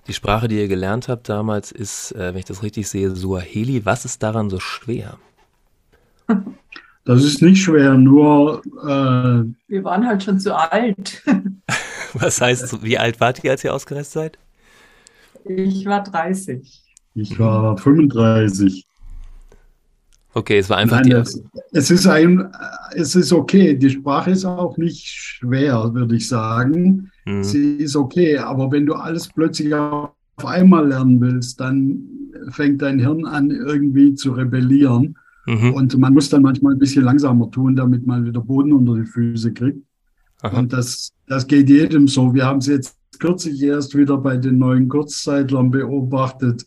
Die 0.07 0.13
Sprache, 0.13 0.47
die 0.47 0.57
ihr 0.57 0.67
gelernt 0.67 1.09
habt 1.09 1.27
damals, 1.27 1.71
ist, 1.71 2.13
äh, 2.13 2.33
wenn 2.33 2.37
ich 2.39 2.45
das 2.45 2.63
richtig 2.63 2.87
sehe, 2.87 3.15
Suaheli. 3.15 3.85
Was 3.85 4.05
ist 4.05 4.23
daran 4.23 4.49
so 4.49 4.59
schwer? 4.59 5.17
Das 7.03 7.23
ist 7.23 7.41
nicht 7.41 7.61
schwer, 7.61 7.93
nur. 7.95 8.61
Äh, 8.83 9.53
Wir 9.67 9.83
waren 9.83 10.07
halt 10.07 10.23
schon 10.23 10.39
zu 10.39 10.55
alt. 10.55 11.23
Was 12.13 12.39
heißt, 12.41 12.83
wie 12.83 12.97
alt 12.97 13.19
wart 13.19 13.43
ihr, 13.43 13.51
als 13.51 13.63
ihr 13.63 13.73
ausgereist 13.73 14.13
seid? 14.13 14.37
Ich 15.45 15.85
war 15.85 16.03
30. 16.03 16.83
Ich 17.15 17.37
war 17.39 17.77
35. 17.77 18.86
Okay, 20.37 20.59
es 20.59 20.69
war 20.69 20.77
einfach 20.77 20.97
Nein, 20.97 21.09
die. 21.09 21.11
Es, 21.13 21.41
es, 21.71 21.89
ist 21.89 22.05
ein, 22.05 22.47
es 22.93 23.15
ist 23.15 23.33
okay. 23.33 23.75
Die 23.75 23.89
Sprache 23.89 24.29
ist 24.29 24.45
auch 24.45 24.77
nicht 24.77 25.03
schwer, 25.03 25.95
würde 25.95 26.15
ich 26.15 26.27
sagen. 26.27 27.09
Mhm. 27.25 27.43
Sie 27.43 27.77
ist 27.77 27.95
okay, 27.95 28.37
aber 28.37 28.71
wenn 28.71 28.85
du 28.85 28.93
alles 28.93 29.29
plötzlich 29.29 29.73
auf 29.73 30.11
einmal 30.45 30.89
lernen 30.89 31.19
willst, 31.19 31.59
dann 31.59 32.03
fängt 32.51 32.83
dein 32.83 32.99
Hirn 32.99 33.25
an, 33.25 33.49
irgendwie 33.49 34.13
zu 34.13 34.33
rebellieren. 34.33 35.17
Mhm. 35.47 35.73
Und 35.73 35.97
man 35.97 36.13
muss 36.13 36.29
dann 36.29 36.43
manchmal 36.43 36.73
ein 36.73 36.79
bisschen 36.79 37.05
langsamer 37.05 37.49
tun, 37.49 37.75
damit 37.75 38.05
man 38.05 38.23
wieder 38.23 38.41
Boden 38.41 38.73
unter 38.73 38.93
die 38.93 39.05
Füße 39.07 39.53
kriegt. 39.53 39.81
Aha. 40.43 40.55
Und 40.55 40.71
das, 40.71 41.13
das 41.25 41.47
geht 41.47 41.67
jedem 41.67 42.07
so. 42.07 42.31
Wir 42.35 42.45
haben 42.45 42.59
es 42.59 42.67
jetzt 42.67 42.95
kürzlich 43.17 43.59
erst 43.63 43.97
wieder 43.97 44.19
bei 44.19 44.37
den 44.37 44.59
neuen 44.59 44.87
Kurzzeitlern 44.87 45.71
beobachtet, 45.71 46.63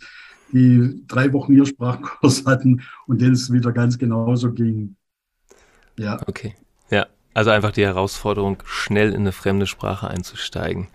die 0.53 1.03
drei 1.07 1.33
Wochen 1.33 1.55
ihr 1.55 1.67
Sprachkurs 1.67 2.45
hatten 2.47 2.83
und 3.07 3.21
denen 3.21 3.33
es 3.33 3.53
wieder 3.53 3.73
ganz 3.73 3.99
genauso 3.99 4.53
ging. 4.53 4.97
Ja. 5.99 6.21
Okay. 6.27 6.55
Ja. 6.91 7.07
Also 7.33 7.51
einfach 7.51 7.71
die 7.71 7.85
Herausforderung, 7.85 8.63
schnell 8.65 9.11
in 9.11 9.21
eine 9.21 9.33
fremde 9.33 9.67
Sprache 9.67 10.09
einzusteigen. 10.09 10.89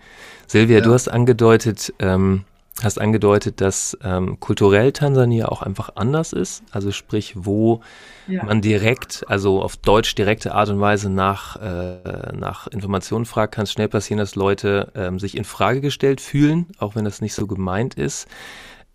Silvia, 0.46 0.78
ja. 0.78 0.84
du 0.84 0.92
hast 0.92 1.08
angedeutet, 1.08 1.94
ähm, 1.98 2.44
hast 2.82 3.00
angedeutet, 3.00 3.60
dass 3.62 3.96
ähm, 4.02 4.38
kulturell 4.38 4.92
Tansania 4.92 5.48
auch 5.48 5.62
einfach 5.62 5.90
anders 5.94 6.34
ist. 6.34 6.62
Also 6.70 6.92
sprich, 6.92 7.32
wo 7.36 7.80
ja. 8.28 8.44
man 8.44 8.60
direkt, 8.60 9.24
also 9.28 9.62
auf 9.62 9.78
Deutsch 9.78 10.14
direkte 10.14 10.54
Art 10.54 10.68
und 10.68 10.78
Weise 10.78 11.08
nach, 11.08 11.56
äh, 11.56 12.32
nach 12.34 12.66
Informationen 12.66 13.24
fragt, 13.24 13.54
kann 13.54 13.64
es 13.64 13.72
schnell 13.72 13.88
passieren, 13.88 14.18
dass 14.18 14.34
Leute 14.34 14.92
ähm, 14.94 15.18
sich 15.18 15.36
in 15.36 15.44
Frage 15.44 15.80
gestellt 15.80 16.20
fühlen, 16.20 16.66
auch 16.78 16.96
wenn 16.96 17.06
das 17.06 17.22
nicht 17.22 17.34
so 17.34 17.46
gemeint 17.46 17.94
ist. 17.94 18.28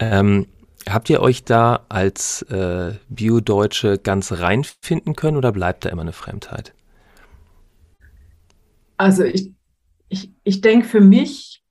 Ähm, 0.01 0.47
habt 0.89 1.11
ihr 1.11 1.21
euch 1.21 1.43
da 1.43 1.85
als 1.87 2.41
äh, 2.43 2.95
Bio-Deutsche 3.07 3.99
ganz 3.99 4.31
reinfinden 4.31 5.15
können 5.15 5.37
oder 5.37 5.51
bleibt 5.51 5.85
da 5.85 5.89
immer 5.89 6.01
eine 6.01 6.11
Fremdheit? 6.11 6.73
Also 8.97 9.23
ich, 9.23 9.53
ich, 10.09 10.31
ich 10.43 10.61
denke 10.61 10.87
für 10.87 11.01
mich, 11.01 11.63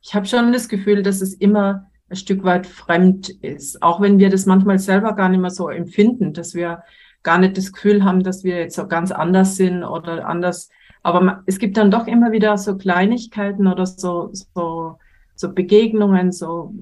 ich 0.00 0.14
habe 0.14 0.26
schon 0.26 0.52
das 0.52 0.68
Gefühl, 0.68 1.02
dass 1.02 1.20
es 1.20 1.34
immer 1.34 1.90
ein 2.08 2.16
Stück 2.16 2.42
weit 2.42 2.66
fremd 2.66 3.28
ist, 3.28 3.82
auch 3.82 4.00
wenn 4.00 4.18
wir 4.18 4.30
das 4.30 4.46
manchmal 4.46 4.78
selber 4.78 5.12
gar 5.12 5.28
nicht 5.28 5.40
mehr 5.40 5.50
so 5.50 5.68
empfinden, 5.68 6.32
dass 6.32 6.54
wir 6.54 6.84
gar 7.22 7.38
nicht 7.38 7.58
das 7.58 7.72
Gefühl 7.72 8.02
haben, 8.02 8.22
dass 8.22 8.44
wir 8.44 8.56
jetzt 8.56 8.76
so 8.76 8.86
ganz 8.86 9.10
anders 9.10 9.56
sind 9.56 9.84
oder 9.84 10.26
anders. 10.26 10.70
Aber 11.02 11.42
es 11.44 11.58
gibt 11.58 11.76
dann 11.76 11.90
doch 11.90 12.06
immer 12.06 12.32
wieder 12.32 12.56
so 12.56 12.78
Kleinigkeiten 12.78 13.66
oder 13.66 13.84
so, 13.84 14.30
so, 14.32 14.98
so 15.36 15.52
Begegnungen, 15.52 16.32
so 16.32 16.74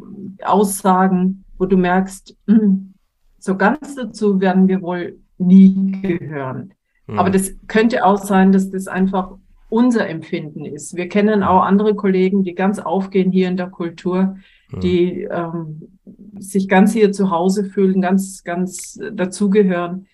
Aussagen, 0.42 1.44
wo 1.58 1.66
du 1.66 1.76
merkst, 1.76 2.36
hm, 2.46 2.94
so 3.38 3.56
ganz 3.56 3.94
dazu 3.94 4.40
werden 4.40 4.68
wir 4.68 4.80
wohl 4.80 5.18
nie 5.38 6.00
gehören. 6.00 6.72
Mhm. 7.06 7.18
Aber 7.18 7.30
das 7.30 7.52
könnte 7.66 8.04
auch 8.04 8.18
sein, 8.18 8.52
dass 8.52 8.70
das 8.70 8.88
einfach 8.88 9.36
unser 9.68 10.08
Empfinden 10.08 10.64
ist. 10.64 10.96
Wir 10.96 11.08
kennen 11.08 11.42
auch 11.42 11.62
andere 11.62 11.94
Kollegen, 11.94 12.44
die 12.44 12.54
ganz 12.54 12.78
aufgehen 12.78 13.32
hier 13.32 13.48
in 13.48 13.56
der 13.56 13.70
Kultur, 13.70 14.36
hm. 14.70 14.80
die 14.80 15.22
ähm, 15.22 15.98
sich 16.38 16.68
ganz 16.68 16.92
hier 16.92 17.12
zu 17.12 17.30
Hause 17.30 17.64
fühlen, 17.64 18.00
ganz, 18.00 18.44
ganz 18.44 19.00
dazugehören. 19.12 20.06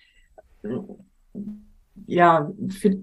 Ja, 2.07 2.51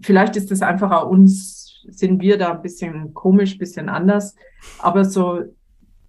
vielleicht 0.03 0.37
ist 0.37 0.51
das 0.51 0.63
einfach 0.63 0.91
auch 0.91 1.09
uns, 1.09 1.68
sind 1.91 2.21
wir 2.21 2.39
da 2.39 2.53
ein 2.53 2.63
bisschen 2.63 3.15
komisch, 3.15 3.55
ein 3.55 3.59
bisschen 3.59 3.89
anders. 3.89 4.35
Aber 4.79 5.05
so, 5.05 5.43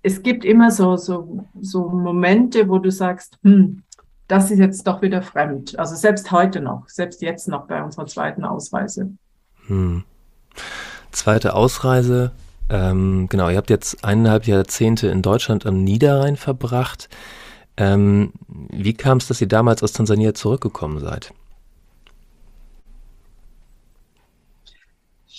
es 0.01 0.21
gibt 0.23 0.45
immer 0.45 0.71
so, 0.71 0.97
so, 0.97 1.45
so 1.61 1.89
Momente, 1.89 2.67
wo 2.69 2.79
du 2.79 2.91
sagst, 2.91 3.37
hm, 3.43 3.83
das 4.27 4.51
ist 4.51 4.59
jetzt 4.59 4.85
doch 4.85 5.01
wieder 5.01 5.21
fremd. 5.21 5.77
Also 5.77 5.95
selbst 5.95 6.31
heute 6.31 6.61
noch, 6.61 6.87
selbst 6.87 7.21
jetzt 7.21 7.47
noch 7.47 7.67
bei 7.67 7.83
unserer 7.83 8.05
zweiten 8.05 8.43
Ausreise. 8.43 9.11
Hm. 9.67 10.03
Zweite 11.11 11.55
Ausreise. 11.55 12.31
Ähm, 12.69 13.27
genau, 13.29 13.49
ihr 13.49 13.57
habt 13.57 13.71
jetzt 13.71 14.03
eineinhalb 14.05 14.45
Jahrzehnte 14.45 15.07
in 15.07 15.23
Deutschland 15.23 15.65
am 15.65 15.83
Niederrhein 15.83 16.35
verbracht. 16.35 17.09
Ähm, 17.77 18.33
wie 18.47 18.93
kam 18.93 19.17
es, 19.17 19.27
dass 19.27 19.41
ihr 19.41 19.47
damals 19.47 19.81
aus 19.81 19.93
Tansania 19.93 20.33
zurückgekommen 20.33 20.99
seid? 20.99 21.33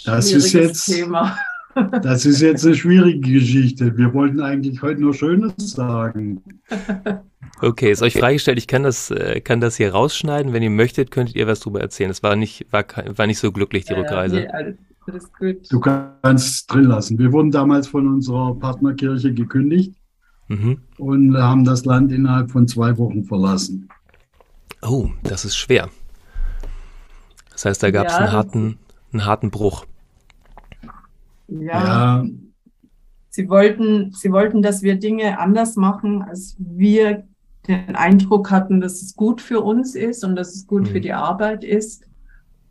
Das 0.05 0.33
ist 0.33 0.53
jetzt, 0.53 0.87
Thema. 0.87 1.37
das 2.03 2.27
ist 2.27 2.41
jetzt 2.41 2.65
eine 2.65 2.75
schwierige 2.75 3.33
Geschichte. 3.33 3.97
Wir 3.97 4.13
wollten 4.15 4.41
eigentlich 4.41 4.83
heute 4.83 5.01
nur 5.01 5.15
Schönes 5.15 5.55
sagen. 5.59 6.43
Okay, 7.61 7.93
ist 7.93 8.03
euch 8.03 8.15
freigestellt. 8.15 8.59
Ich 8.59 8.67
kann 8.67 8.83
das, 8.83 9.11
äh, 9.11 9.41
kann 9.41 9.61
das 9.61 9.77
hier 9.77 9.93
rausschneiden. 9.93 10.53
Wenn 10.53 10.63
ihr 10.63 10.71
möchtet, 10.71 11.11
könntet 11.11 11.37
ihr 11.37 11.47
was 11.47 11.61
darüber 11.61 11.81
erzählen. 11.81 12.11
Es 12.11 12.23
war 12.23 12.37
nicht, 12.37 12.67
war, 12.73 12.85
war 13.17 13.27
nicht 13.27 13.39
so 13.39 13.53
glücklich, 13.53 13.85
die 13.85 13.93
Rückreise. 13.93 14.37
Nee, 14.37 14.49
alles 15.07 15.33
gut. 15.33 15.71
Du 15.71 15.81
kannst 15.81 16.73
drin 16.73 16.85
lassen. 16.85 17.19
Wir 17.19 17.33
wurden 17.33 17.51
damals 17.51 17.89
von 17.89 18.07
unserer 18.07 18.55
Partnerkirche 18.55 19.35
gekündigt 19.35 19.95
mhm. 20.49 20.81
und 20.99 21.37
haben 21.37 21.65
das 21.65 21.85
Land 21.85 22.13
innerhalb 22.13 22.51
von 22.51 22.67
zwei 22.67 22.97
Wochen 22.97 23.25
verlassen. 23.25 23.89
Oh, 24.83 25.11
das 25.23 25.45
ist 25.45 25.57
schwer. 25.57 25.91
Das 27.53 27.65
heißt, 27.67 27.83
da 27.83 27.91
gab 27.91 28.07
es 28.07 28.13
ja, 28.15 28.21
einen, 28.21 28.33
harten, 28.33 28.79
einen 29.13 29.27
harten 29.27 29.51
Bruch. 29.51 29.85
Ja. 31.51 32.23
ja. 32.23 32.25
Sie 33.31 33.49
wollten, 33.49 34.13
sie 34.13 34.33
wollten, 34.33 34.61
dass 34.61 34.83
wir 34.83 34.97
Dinge 34.97 35.39
anders 35.39 35.77
machen, 35.77 36.23
als 36.23 36.57
wir 36.59 37.25
den 37.69 37.95
Eindruck 37.95 38.51
hatten, 38.51 38.81
dass 38.81 39.03
es 39.03 39.15
gut 39.15 39.41
für 39.41 39.61
uns 39.61 39.95
ist 39.95 40.25
und 40.25 40.35
dass 40.35 40.55
es 40.55 40.67
gut 40.67 40.83
mhm. 40.83 40.87
für 40.87 41.01
die 41.01 41.13
Arbeit 41.13 41.63
ist. 41.63 42.05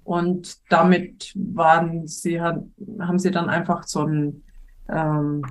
Und 0.04 0.58
damit 0.70 1.34
waren 1.36 2.08
sie, 2.08 2.42
haben 2.42 3.20
sie 3.20 3.32
dann 3.32 3.50
einfach 3.50 3.84
so 3.84 4.04
ein 4.04 4.44
ähm, 4.90 5.44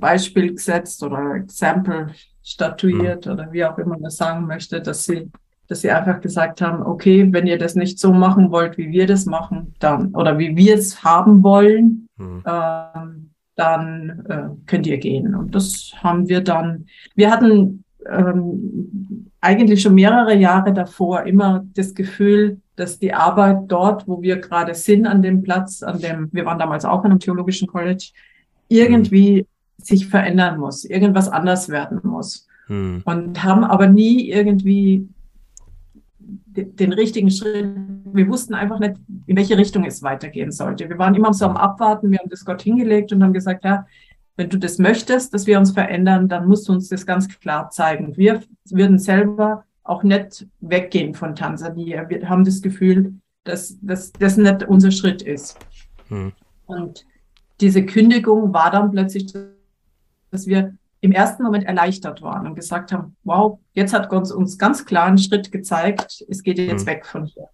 Beispiel 0.00 0.54
gesetzt 0.54 1.02
oder 1.02 1.34
Exempel 1.34 2.10
statuiert 2.42 3.26
mhm. 3.26 3.32
oder 3.32 3.52
wie 3.52 3.64
auch 3.64 3.76
immer 3.78 3.90
man 3.90 4.02
das 4.02 4.16
sagen 4.16 4.46
möchte, 4.46 4.80
dass 4.80 5.04
sie, 5.04 5.30
dass 5.66 5.80
sie 5.80 5.90
einfach 5.90 6.20
gesagt 6.20 6.60
haben, 6.60 6.82
okay, 6.82 7.26
wenn 7.32 7.46
ihr 7.46 7.58
das 7.58 7.74
nicht 7.74 7.98
so 7.98 8.12
machen 8.12 8.50
wollt, 8.50 8.78
wie 8.78 8.90
wir 8.90 9.06
das 9.06 9.26
machen, 9.26 9.74
dann 9.80 10.14
oder 10.14 10.38
wie 10.38 10.56
wir 10.56 10.76
es 10.76 11.02
haben 11.02 11.42
wollen, 11.42 12.03
mhm. 12.16 12.42
ähm, 12.46 13.30
dann 13.56 14.24
äh, 14.28 14.66
könnt 14.66 14.86
ihr 14.86 14.98
gehen. 14.98 15.34
Und 15.34 15.54
das 15.54 15.92
haben 16.02 16.28
wir 16.28 16.40
dann. 16.40 16.86
Wir 17.14 17.30
hatten 17.30 17.84
ähm, 18.10 19.30
eigentlich 19.40 19.82
schon 19.82 19.94
mehrere 19.94 20.34
Jahre 20.34 20.72
davor 20.72 21.22
immer 21.22 21.64
das 21.74 21.94
Gefühl, 21.94 22.60
dass 22.76 22.98
die 22.98 23.14
Arbeit 23.14 23.58
dort, 23.68 24.08
wo 24.08 24.22
wir 24.22 24.36
gerade 24.38 24.74
sind, 24.74 25.06
an 25.06 25.22
dem 25.22 25.42
Platz, 25.42 25.82
an 25.82 26.00
dem, 26.00 26.28
wir 26.32 26.44
waren 26.44 26.58
damals 26.58 26.84
auch 26.84 27.04
in 27.04 27.12
einem 27.12 27.20
theologischen 27.20 27.68
College, 27.68 28.10
irgendwie 28.68 29.42
mhm. 29.42 29.82
sich 29.82 30.06
verändern 30.06 30.58
muss, 30.58 30.84
irgendwas 30.84 31.28
anders 31.28 31.68
werden 31.68 32.00
muss. 32.02 32.46
Mhm. 32.68 33.02
Und 33.04 33.44
haben 33.44 33.64
aber 33.64 33.86
nie 33.86 34.30
irgendwie 34.30 35.08
den 36.56 36.92
richtigen 36.92 37.30
Schritt. 37.30 37.74
Wir 38.04 38.28
wussten 38.28 38.54
einfach 38.54 38.78
nicht, 38.78 38.94
in 39.26 39.36
welche 39.36 39.58
Richtung 39.58 39.84
es 39.84 40.02
weitergehen 40.02 40.52
sollte. 40.52 40.88
Wir 40.88 40.98
waren 40.98 41.14
immer 41.14 41.32
so 41.32 41.46
am 41.46 41.56
Abwarten. 41.56 42.10
Wir 42.10 42.18
haben 42.18 42.30
das 42.30 42.44
Gott 42.44 42.62
hingelegt 42.62 43.12
und 43.12 43.22
haben 43.22 43.32
gesagt, 43.32 43.64
ja, 43.64 43.86
wenn 44.36 44.48
du 44.48 44.58
das 44.58 44.78
möchtest, 44.78 45.32
dass 45.32 45.46
wir 45.46 45.58
uns 45.58 45.70
verändern, 45.70 46.28
dann 46.28 46.48
musst 46.48 46.68
du 46.68 46.72
uns 46.72 46.88
das 46.88 47.06
ganz 47.06 47.28
klar 47.28 47.70
zeigen. 47.70 48.16
Wir 48.16 48.40
würden 48.70 48.98
selber 48.98 49.64
auch 49.84 50.02
nicht 50.02 50.46
weggehen 50.60 51.14
von 51.14 51.34
Tansania. 51.36 52.08
Wir 52.08 52.28
haben 52.28 52.44
das 52.44 52.62
Gefühl, 52.62 53.14
dass, 53.44 53.78
dass 53.80 54.12
das 54.12 54.36
nicht 54.36 54.64
unser 54.64 54.90
Schritt 54.90 55.22
ist. 55.22 55.58
Hm. 56.08 56.32
Und 56.66 57.04
diese 57.60 57.84
Kündigung 57.84 58.52
war 58.52 58.70
dann 58.70 58.90
plötzlich, 58.90 59.32
dass 60.30 60.46
wir 60.46 60.74
im 61.04 61.12
ersten 61.12 61.42
Moment 61.42 61.64
erleichtert 61.64 62.22
waren 62.22 62.46
und 62.46 62.54
gesagt 62.54 62.90
haben, 62.90 63.14
wow, 63.24 63.58
jetzt 63.74 63.92
hat 63.92 64.08
Gott 64.08 64.30
uns 64.30 64.56
ganz 64.56 64.86
klar 64.86 65.04
einen 65.04 65.18
Schritt 65.18 65.52
gezeigt, 65.52 66.24
es 66.30 66.42
geht 66.42 66.58
jetzt 66.58 66.86
hm. 66.86 66.94
weg 66.94 67.04
von 67.04 67.26
hier. 67.26 67.48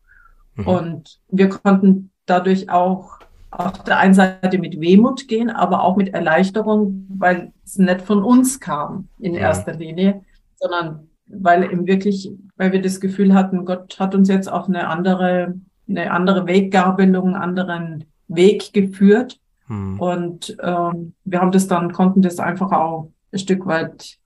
Mhm. 0.54 0.66
Und 0.68 1.20
wir 1.28 1.48
konnten 1.48 2.12
dadurch 2.26 2.70
auch 2.70 3.18
auf 3.50 3.82
der 3.82 3.98
einen 3.98 4.14
Seite 4.14 4.58
mit 4.58 4.80
Wehmut 4.80 5.26
gehen, 5.26 5.50
aber 5.50 5.82
auch 5.82 5.96
mit 5.96 6.14
Erleichterung, 6.14 7.06
weil 7.08 7.52
es 7.64 7.76
nicht 7.76 8.02
von 8.02 8.22
uns 8.22 8.60
kam 8.60 9.08
in 9.18 9.34
ja. 9.34 9.40
erster 9.40 9.74
Linie, 9.74 10.22
sondern 10.54 11.08
weil 11.26 11.64
eben 11.64 11.88
wirklich, 11.88 12.30
weil 12.56 12.70
wir 12.70 12.80
das 12.80 13.00
Gefühl 13.00 13.34
hatten, 13.34 13.64
Gott 13.64 13.98
hat 13.98 14.14
uns 14.14 14.28
jetzt 14.28 14.50
auf 14.50 14.68
eine 14.68 14.86
andere, 14.86 15.56
eine 15.88 16.12
andere 16.12 16.46
Weggabelung, 16.46 17.34
einen 17.34 17.42
anderen 17.42 18.04
Weg 18.28 18.72
geführt. 18.72 19.40
Hm. 19.66 19.98
Und 19.98 20.56
ähm, 20.62 21.14
wir 21.24 21.40
haben 21.40 21.50
das 21.50 21.66
dann, 21.66 21.92
konnten 21.92 22.22
das 22.22 22.38
einfach 22.38 22.70
auch 22.70 23.10
ein 23.32 23.38
Stück 23.38 23.66
weit, 23.66 24.18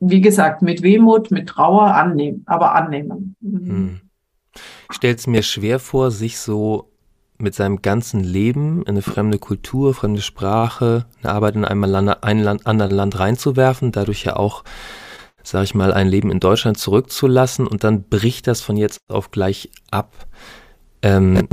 wie 0.00 0.20
gesagt, 0.20 0.62
mit 0.62 0.82
Wehmut, 0.82 1.30
mit 1.30 1.48
Trauer 1.48 1.94
annehmen, 1.94 2.42
aber 2.46 2.74
annehmen. 2.74 3.36
Mhm. 3.40 3.68
Hm. 3.68 4.00
Ich 4.90 4.96
stelle 4.96 5.14
es 5.14 5.26
mir 5.26 5.42
schwer 5.42 5.78
vor, 5.78 6.10
sich 6.10 6.38
so 6.38 6.90
mit 7.38 7.54
seinem 7.54 7.82
ganzen 7.82 8.20
Leben 8.20 8.82
in 8.82 8.88
eine 8.88 9.02
fremde 9.02 9.38
Kultur, 9.38 9.94
fremde 9.94 10.22
Sprache, 10.22 11.06
eine 11.22 11.32
Arbeit 11.32 11.56
in 11.56 11.64
einem 11.64 11.84
Land, 11.84 12.22
ein 12.22 12.40
Land, 12.40 12.66
anderen 12.66 12.92
Land 12.92 13.18
reinzuwerfen, 13.18 13.92
dadurch 13.92 14.24
ja 14.24 14.36
auch, 14.36 14.64
sage 15.42 15.64
ich 15.64 15.74
mal, 15.74 15.92
ein 15.92 16.08
Leben 16.08 16.30
in 16.30 16.40
Deutschland 16.40 16.78
zurückzulassen 16.78 17.66
und 17.66 17.84
dann 17.84 18.04
bricht 18.04 18.46
das 18.46 18.62
von 18.62 18.76
jetzt 18.76 19.00
auf 19.08 19.30
gleich 19.30 19.70
ab. 19.90 20.26
Ähm, 21.02 21.46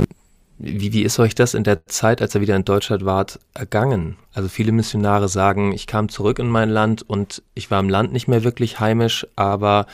wie, 0.58 0.92
wie 0.92 1.02
ist 1.02 1.18
euch 1.18 1.34
das 1.34 1.54
in 1.54 1.64
der 1.64 1.86
Zeit, 1.86 2.22
als 2.22 2.34
ihr 2.34 2.40
wieder 2.40 2.56
in 2.56 2.64
Deutschland 2.64 3.04
wart, 3.04 3.40
ergangen? 3.54 4.16
Also 4.32 4.48
viele 4.48 4.72
Missionare 4.72 5.28
sagen, 5.28 5.72
ich 5.72 5.86
kam 5.86 6.08
zurück 6.08 6.38
in 6.38 6.48
mein 6.48 6.70
Land 6.70 7.02
und 7.02 7.42
ich 7.54 7.70
war 7.70 7.80
im 7.80 7.88
Land 7.88 8.12
nicht 8.12 8.28
mehr 8.28 8.44
wirklich 8.44 8.80
heimisch, 8.80 9.26
aber 9.36 9.86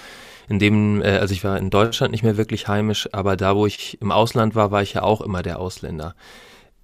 in 0.49 0.59
dem, 0.59 1.03
äh, 1.03 1.19
also 1.19 1.33
ich 1.33 1.45
war 1.45 1.59
in 1.59 1.71
Deutschland 1.71 2.13
nicht 2.13 2.25
mehr 2.25 2.37
wirklich 2.37 2.69
heimisch, 2.69 3.09
aber 3.13 3.37
da, 3.37 3.57
wo 3.57 3.67
ich 3.67 3.99
im 4.01 4.13
Ausland 4.13 4.55
war, 4.55 4.71
war 4.71 4.83
ich 4.83 4.95
ja 4.95 5.03
auch 5.03 5.21
immer 5.21 5.43
der 5.43 5.59
Ausländer. 5.59 6.15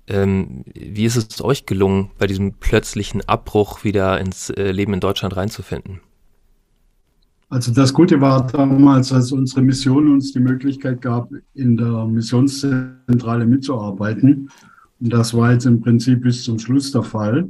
Ähm, 0.09 0.64
wie 0.73 1.04
ist 1.04 1.16
es 1.16 1.42
euch 1.42 1.66
gelungen, 1.66 2.11
bei 2.18 2.26
diesem 2.26 2.54
plötzlichen 2.54 3.28
Abbruch 3.28 3.83
wieder 3.83 4.21
ins 4.21 4.50
äh, 4.50 4.71
Leben 4.71 4.95
in 4.95 5.00
Deutschland 5.00 5.37
reinzufinden? 5.37 6.00
Also 7.48 7.72
das 7.72 7.94
Gute 7.94 8.20
war 8.20 8.46
damals, 8.46 9.12
als 9.12 9.30
unsere 9.30 9.62
Mission 9.62 10.12
uns 10.12 10.32
die 10.32 10.40
Möglichkeit 10.40 11.00
gab, 11.00 11.30
in 11.54 11.76
der 11.76 12.06
Missionszentrale 12.06 13.46
mitzuarbeiten. 13.46 14.50
Und 15.00 15.12
das 15.12 15.32
war 15.32 15.52
jetzt 15.52 15.66
im 15.66 15.80
Prinzip 15.80 16.22
bis 16.22 16.42
zum 16.42 16.58
Schluss 16.58 16.90
der 16.90 17.04
Fall. 17.04 17.48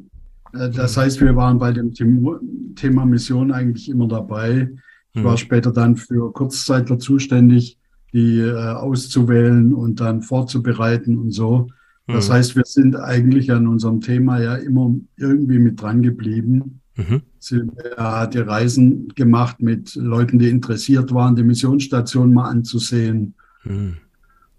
Äh, 0.53 0.71
das 0.71 0.97
heißt, 0.97 1.21
wir 1.21 1.35
waren 1.37 1.59
bei 1.59 1.73
dem 1.73 1.95
Thema 1.95 3.07
Mission 3.07 3.53
eigentlich 3.53 3.89
immer 3.89 4.09
dabei. 4.09 4.71
Ich 5.15 5.25
war 5.25 5.33
hm. 5.33 5.39
später 5.39 5.73
dann 5.73 5.97
für 5.97 6.31
Kurzzeitler 6.33 6.99
zuständig, 6.99 7.79
die 8.13 8.41
äh, 8.41 8.55
auszuwählen 8.55 9.73
und 9.73 10.01
dann 10.01 10.21
vorzubereiten 10.21 11.17
und 11.17 11.31
so. 11.31 11.69
Das 12.07 12.29
mhm. 12.29 12.35
heißt, 12.35 12.57
wir 12.57 12.65
sind 12.65 12.97
eigentlich 12.97 13.51
an 13.51 13.67
unserem 13.67 14.01
Thema 14.01 14.41
ja 14.41 14.55
immer 14.55 14.95
irgendwie 15.17 15.59
mit 15.59 15.83
dran 15.83 16.03
geblieben. 16.03 16.81
Mhm. 16.97 17.23
Sie 17.39 17.63
hat 17.97 18.35
die 18.35 18.39
Reisen 18.39 19.09
gemacht 19.15 19.61
mit 19.61 19.95
Leuten, 19.95 20.39
die 20.39 20.49
interessiert 20.49 21.13
waren, 21.13 21.37
die 21.37 21.45
Missionsstation 21.45 22.33
mal 22.33 22.49
anzusehen. 22.49 23.35
Mhm. 23.65 23.99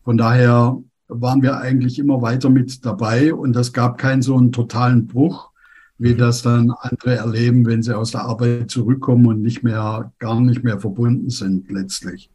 Von 0.03 0.17
daher 0.17 0.77
waren 1.07 1.41
wir 1.41 1.57
eigentlich 1.57 1.99
immer 1.99 2.21
weiter 2.21 2.49
mit 2.49 2.85
dabei 2.85 3.33
und 3.33 3.55
es 3.55 3.73
gab 3.73 3.97
keinen 3.97 4.21
so 4.21 4.37
einen 4.37 4.51
totalen 4.51 5.07
Bruch, 5.07 5.49
wie 5.97 6.13
mhm. 6.13 6.17
das 6.17 6.43
dann 6.43 6.71
andere 6.71 7.15
erleben, 7.15 7.65
wenn 7.65 7.81
sie 7.81 7.97
aus 7.97 8.11
der 8.11 8.21
Arbeit 8.21 8.69
zurückkommen 8.69 9.25
und 9.25 9.41
nicht 9.41 9.63
mehr, 9.63 10.11
gar 10.19 10.39
nicht 10.39 10.63
mehr 10.63 10.79
verbunden 10.79 11.29
sind 11.29 11.71
letztlich. 11.71 12.29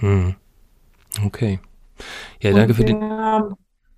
Mhm. 0.00 0.34
Okay. 1.24 1.60
Ja, 2.40 2.52
danke 2.52 2.74
für 2.74 2.84
den. 2.84 3.00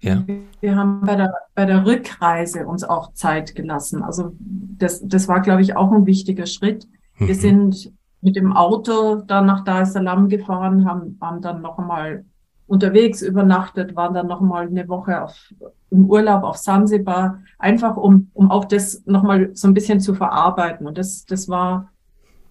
Ja. 0.03 0.25
Wir 0.61 0.77
haben 0.77 1.01
bei 1.03 1.15
der, 1.15 1.33
bei 1.55 1.65
der 1.65 1.87
Rückreise 1.87 2.67
uns 2.67 2.83
auch 2.85 3.13
Zeit 3.15 3.55
gelassen. 3.55 4.03
Also 4.03 4.33
das, 4.39 5.01
das 5.07 5.29
war, 5.29 5.41
glaube 5.41 5.63
ich, 5.63 5.77
auch 5.77 5.93
ein 5.93 6.07
wichtiger 6.07 6.47
Schritt. 6.47 6.89
Mhm. 7.19 7.29
Wir 7.29 7.35
sind 7.35 7.93
mit 8.21 8.37
dem 8.37 8.53
Auto 8.53 9.17
dann 9.17 9.47
nach 9.47 9.65
Dar 9.65 9.83
es 9.83 9.93
Salaam 9.93 10.29
gefahren, 10.29 10.85
haben, 10.85 11.19
haben 11.21 11.41
dann 11.41 11.63
noch 11.63 11.79
einmal 11.79 12.25
unterwegs 12.67 13.23
übernachtet, 13.23 13.95
waren 13.97 14.15
dann 14.15 14.29
noch 14.29 14.41
mal 14.41 14.67
eine 14.67 14.89
Woche 14.89 15.23
auf, 15.23 15.53
im 15.91 16.07
Urlaub 16.07 16.43
auf 16.43 16.57
Sansibar, 16.57 17.41
einfach 17.59 17.97
um, 17.97 18.31
um 18.33 18.51
auch 18.51 18.65
das 18.65 19.03
noch 19.05 19.23
mal 19.23 19.51
so 19.55 19.69
ein 19.69 19.75
bisschen 19.75 20.01
zu 20.01 20.15
verarbeiten. 20.15 20.87
Und 20.87 20.99
das, 20.99 21.27
das 21.27 21.49
war, 21.49 21.91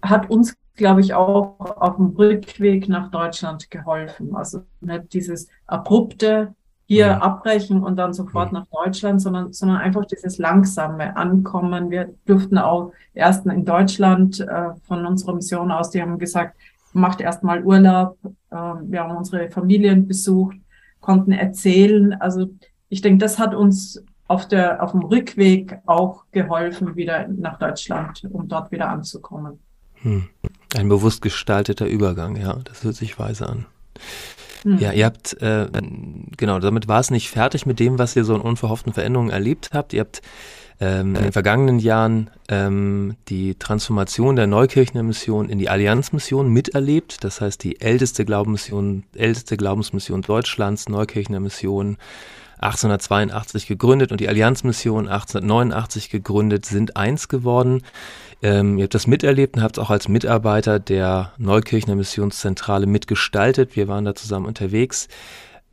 hat 0.01 0.29
uns, 0.29 0.55
glaube 0.75 1.01
ich, 1.01 1.13
auch 1.13 1.59
auf 1.59 1.95
dem 1.95 2.07
Rückweg 2.07 2.87
nach 2.87 3.09
Deutschland 3.09 3.71
geholfen. 3.71 4.35
Also 4.35 4.61
nicht 4.81 5.13
dieses 5.13 5.47
abrupte, 5.65 6.53
hier 6.91 7.05
ja. 7.05 7.17
abbrechen 7.19 7.81
und 7.81 7.95
dann 7.95 8.13
sofort 8.13 8.51
ja. 8.51 8.59
nach 8.59 8.67
Deutschland, 8.67 9.21
sondern, 9.21 9.53
sondern 9.53 9.77
einfach 9.77 10.03
dieses 10.03 10.37
langsame 10.39 11.15
Ankommen. 11.15 11.89
Wir 11.89 12.13
durften 12.25 12.57
auch 12.57 12.91
erst 13.13 13.45
in 13.45 13.63
Deutschland 13.63 14.41
äh, 14.41 14.71
von 14.83 15.05
unserer 15.05 15.33
Mission 15.33 15.71
aus, 15.71 15.91
die 15.91 16.01
haben 16.01 16.19
gesagt, 16.19 16.57
macht 16.91 17.21
erstmal 17.21 17.63
Urlaub. 17.63 18.17
Äh, 18.25 18.55
wir 18.55 19.03
haben 19.03 19.15
unsere 19.15 19.49
Familien 19.49 20.05
besucht, 20.05 20.57
konnten 20.99 21.31
erzählen. 21.31 22.13
Also 22.19 22.49
ich 22.89 22.99
denke, 22.99 23.19
das 23.19 23.39
hat 23.39 23.55
uns 23.55 24.03
auf 24.27 24.49
der, 24.49 24.83
auf 24.83 24.91
dem 24.91 25.03
Rückweg 25.03 25.79
auch 25.85 26.25
geholfen, 26.33 26.97
wieder 26.97 27.25
nach 27.29 27.57
Deutschland, 27.57 28.27
um 28.33 28.49
dort 28.49 28.69
wieder 28.73 28.89
anzukommen. 28.89 29.59
Hm. 30.01 30.27
Ein 30.75 30.89
bewusst 30.89 31.21
gestalteter 31.21 31.87
Übergang, 31.87 32.35
ja, 32.35 32.57
das 32.65 32.83
hört 32.83 32.95
sich 32.95 33.17
weise 33.17 33.47
an. 33.47 33.65
Mhm. 34.63 34.77
Ja, 34.79 34.91
ihr 34.91 35.05
habt, 35.05 35.41
äh, 35.41 35.67
genau, 36.37 36.59
damit 36.59 36.87
war 36.87 36.99
es 36.99 37.11
nicht 37.11 37.29
fertig 37.29 37.65
mit 37.65 37.79
dem, 37.79 37.99
was 37.99 38.15
ihr 38.15 38.23
so 38.23 38.35
in 38.35 38.41
unverhofften 38.41 38.93
Veränderungen 38.93 39.31
erlebt 39.31 39.69
habt. 39.73 39.93
Ihr 39.93 40.01
habt 40.01 40.21
ähm, 40.79 41.15
in 41.15 41.23
den 41.23 41.31
vergangenen 41.31 41.79
Jahren 41.79 42.29
ähm, 42.49 43.15
die 43.29 43.55
Transformation 43.55 44.35
der 44.35 44.47
Neukirchener 44.47 45.03
Mission 45.03 45.47
in 45.47 45.59
die 45.59 45.69
Allianzmission 45.69 46.49
miterlebt. 46.49 47.23
Das 47.23 47.39
heißt, 47.39 47.63
die 47.63 47.79
älteste 47.81 48.25
Glaubensmission, 48.25 49.03
älteste 49.15 49.57
Glaubensmission 49.57 50.21
Deutschlands, 50.23 50.89
Neukirchener 50.89 51.39
Mission, 51.39 51.97
1882 52.61 53.67
gegründet 53.67 54.11
und 54.11 54.21
die 54.21 54.27
Allianzmission 54.27 55.07
1889 55.07 56.09
gegründet, 56.09 56.65
sind 56.65 56.95
eins 56.95 57.27
geworden. 57.27 57.81
Ähm, 58.41 58.77
ihr 58.77 58.83
habt 58.83 58.95
das 58.95 59.05
miterlebt 59.05 59.55
und 59.55 59.63
habt 59.63 59.77
es 59.77 59.83
auch 59.83 59.91
als 59.91 60.07
Mitarbeiter 60.07 60.79
der 60.79 61.31
Neukirchner 61.37 61.95
Missionszentrale 61.95 62.87
mitgestaltet. 62.87 63.75
Wir 63.75 63.87
waren 63.87 64.05
da 64.05 64.15
zusammen 64.15 64.47
unterwegs. 64.47 65.07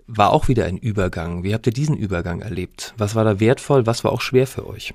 War 0.07 0.33
auch 0.33 0.49
wieder 0.49 0.67
ein 0.67 0.77
Übergang. 0.77 1.45
Wie 1.45 1.55
habt 1.55 1.67
ihr 1.67 1.73
diesen 1.73 1.97
Übergang 1.97 2.41
erlebt? 2.41 2.95
Was 2.99 3.15
war 3.15 3.25
da 3.25 3.41
wertvoll? 3.41 3.87
Was 3.87 4.05
war 4.05 4.13
auch 4.13 4.21
schwer 4.21 4.47
für 4.47 4.67
euch? 4.67 4.95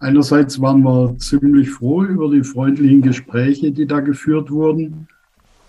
Einerseits 0.00 0.60
waren 0.60 0.82
wir 0.82 1.16
ziemlich 1.18 1.70
froh 1.70 2.02
über 2.02 2.28
die 2.28 2.42
freundlichen 2.42 3.02
Gespräche, 3.02 3.70
die 3.70 3.86
da 3.86 4.00
geführt 4.00 4.50
wurden. 4.50 5.06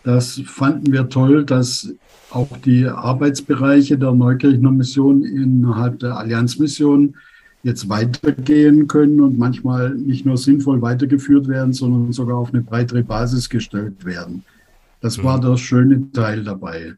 Das 0.03 0.41
fanden 0.45 0.91
wir 0.91 1.07
toll, 1.07 1.45
dass 1.45 1.93
auch 2.31 2.57
die 2.65 2.87
Arbeitsbereiche 2.87 3.97
der 3.97 4.11
Neukirchner 4.11 4.71
Mission 4.71 5.23
innerhalb 5.23 5.99
der 5.99 6.17
Allianzmission 6.17 7.15
jetzt 7.63 7.87
weitergehen 7.87 8.87
können 8.87 9.21
und 9.21 9.37
manchmal 9.37 9.95
nicht 9.95 10.25
nur 10.25 10.37
sinnvoll 10.37 10.81
weitergeführt 10.81 11.47
werden, 11.47 11.73
sondern 11.73 12.11
sogar 12.11 12.37
auf 12.37 12.53
eine 12.53 12.61
breitere 12.61 13.03
Basis 13.03 13.49
gestellt 13.49 14.05
werden. 14.05 14.43
Das 14.99 15.23
war 15.23 15.37
mhm. 15.37 15.41
der 15.41 15.57
schöne 15.57 16.11
Teil 16.11 16.43
dabei. 16.43 16.93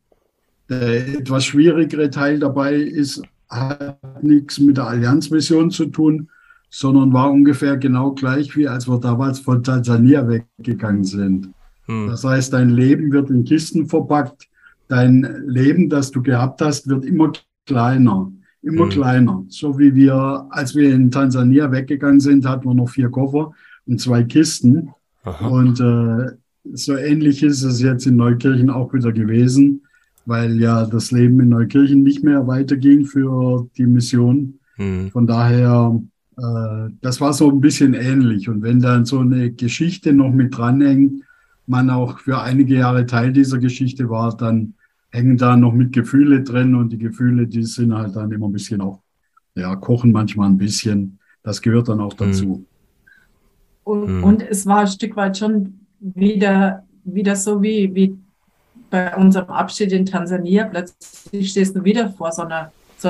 Der 0.69 1.19
etwas 1.19 1.45
schwierigere 1.45 2.09
Teil 2.09 2.39
dabei 2.39 2.75
ist, 2.75 3.21
hat 3.47 3.99
nichts 4.23 4.59
mit 4.59 4.77
der 4.77 4.87
Allianzmission 4.87 5.69
zu 5.69 5.85
tun, 5.85 6.29
sondern 6.71 7.13
war 7.13 7.31
ungefähr 7.31 7.77
genau 7.77 8.11
gleich 8.11 8.57
wie 8.57 8.67
als 8.67 8.87
wir 8.87 8.99
damals 8.99 9.39
von 9.39 9.63
Tansania 9.63 10.27
weggegangen 10.27 11.03
sind. 11.03 11.49
Mhm. 11.87 12.07
Das 12.07 12.23
heißt, 12.23 12.51
dein 12.51 12.71
Leben 12.71 13.11
wird 13.11 13.29
in 13.29 13.43
Kisten 13.43 13.87
verpackt, 13.87 14.47
dein 14.87 15.43
Leben, 15.45 15.89
das 15.89 16.09
du 16.09 16.23
gehabt 16.23 16.61
hast, 16.61 16.89
wird 16.89 17.05
immer 17.05 17.31
kleiner 17.67 18.31
immer 18.65 18.85
mhm. 18.85 18.89
kleiner. 18.89 19.45
So 19.49 19.77
wie 19.79 19.93
wir, 19.95 20.47
als 20.49 20.75
wir 20.75 20.93
in 20.93 21.11
Tansania 21.11 21.71
weggegangen 21.71 22.19
sind, 22.19 22.45
hatten 22.45 22.67
wir 22.67 22.73
noch 22.73 22.89
vier 22.89 23.09
Koffer 23.09 23.51
und 23.85 24.01
zwei 24.01 24.23
Kisten. 24.23 24.89
Aha. 25.23 25.47
Und 25.47 25.79
äh, 25.79 26.31
so 26.73 26.95
ähnlich 26.95 27.43
ist 27.43 27.63
es 27.63 27.81
jetzt 27.81 28.07
in 28.07 28.15
Neukirchen 28.15 28.69
auch 28.69 28.93
wieder 28.93 29.11
gewesen, 29.11 29.81
weil 30.25 30.59
ja 30.59 30.85
das 30.85 31.11
Leben 31.11 31.39
in 31.39 31.49
Neukirchen 31.49 32.03
nicht 32.03 32.23
mehr 32.23 32.47
weiterging 32.47 33.05
für 33.05 33.67
die 33.77 33.85
Mission. 33.85 34.55
Mhm. 34.77 35.11
Von 35.11 35.27
daher, 35.27 36.01
äh, 36.37 36.89
das 37.01 37.21
war 37.21 37.33
so 37.33 37.49
ein 37.49 37.61
bisschen 37.61 37.93
ähnlich. 37.93 38.49
Und 38.49 38.63
wenn 38.63 38.81
dann 38.81 39.05
so 39.05 39.19
eine 39.19 39.51
Geschichte 39.51 40.11
noch 40.11 40.33
mit 40.33 40.57
dranhängt, 40.57 41.21
man 41.67 41.89
auch 41.89 42.19
für 42.19 42.41
einige 42.41 42.75
Jahre 42.75 43.05
Teil 43.05 43.31
dieser 43.31 43.57
Geschichte 43.57 44.09
war, 44.09 44.35
dann 44.35 44.73
hängen 45.15 45.37
da 45.37 45.55
noch 45.55 45.73
mit 45.73 45.93
Gefühle 45.93 46.43
drin 46.43 46.75
und 46.75 46.89
die 46.89 46.97
Gefühle, 46.97 47.47
die 47.47 47.63
sind 47.63 47.95
halt 47.95 48.15
dann 48.15 48.31
immer 48.31 48.47
ein 48.47 48.51
bisschen 48.51 48.81
auch, 48.81 49.01
ja, 49.55 49.75
kochen 49.75 50.11
manchmal 50.11 50.49
ein 50.49 50.57
bisschen. 50.57 51.19
Das 51.41 51.61
gehört 51.61 51.87
dann 51.87 52.01
auch 52.01 52.17
hm. 52.17 52.27
dazu. 52.27 52.65
Und, 53.83 54.17
mhm. 54.17 54.23
und 54.23 54.41
es 54.41 54.65
war 54.65 54.79
ein 54.79 54.87
Stück 54.87 55.15
weit 55.15 55.37
schon 55.37 55.79
wieder, 55.99 56.83
wieder 57.03 57.35
so 57.35 57.61
wie, 57.61 57.93
wie 57.95 58.17
bei 58.89 59.15
unserem 59.15 59.49
Abschied 59.49 59.91
in 59.91 60.05
Tansania. 60.05 60.65
Plötzlich 60.65 61.51
stehst 61.51 61.75
du 61.75 61.83
wieder 61.83 62.09
vor 62.09 62.31
so 62.31 62.41
einer, 62.41 62.71
so 62.97 63.09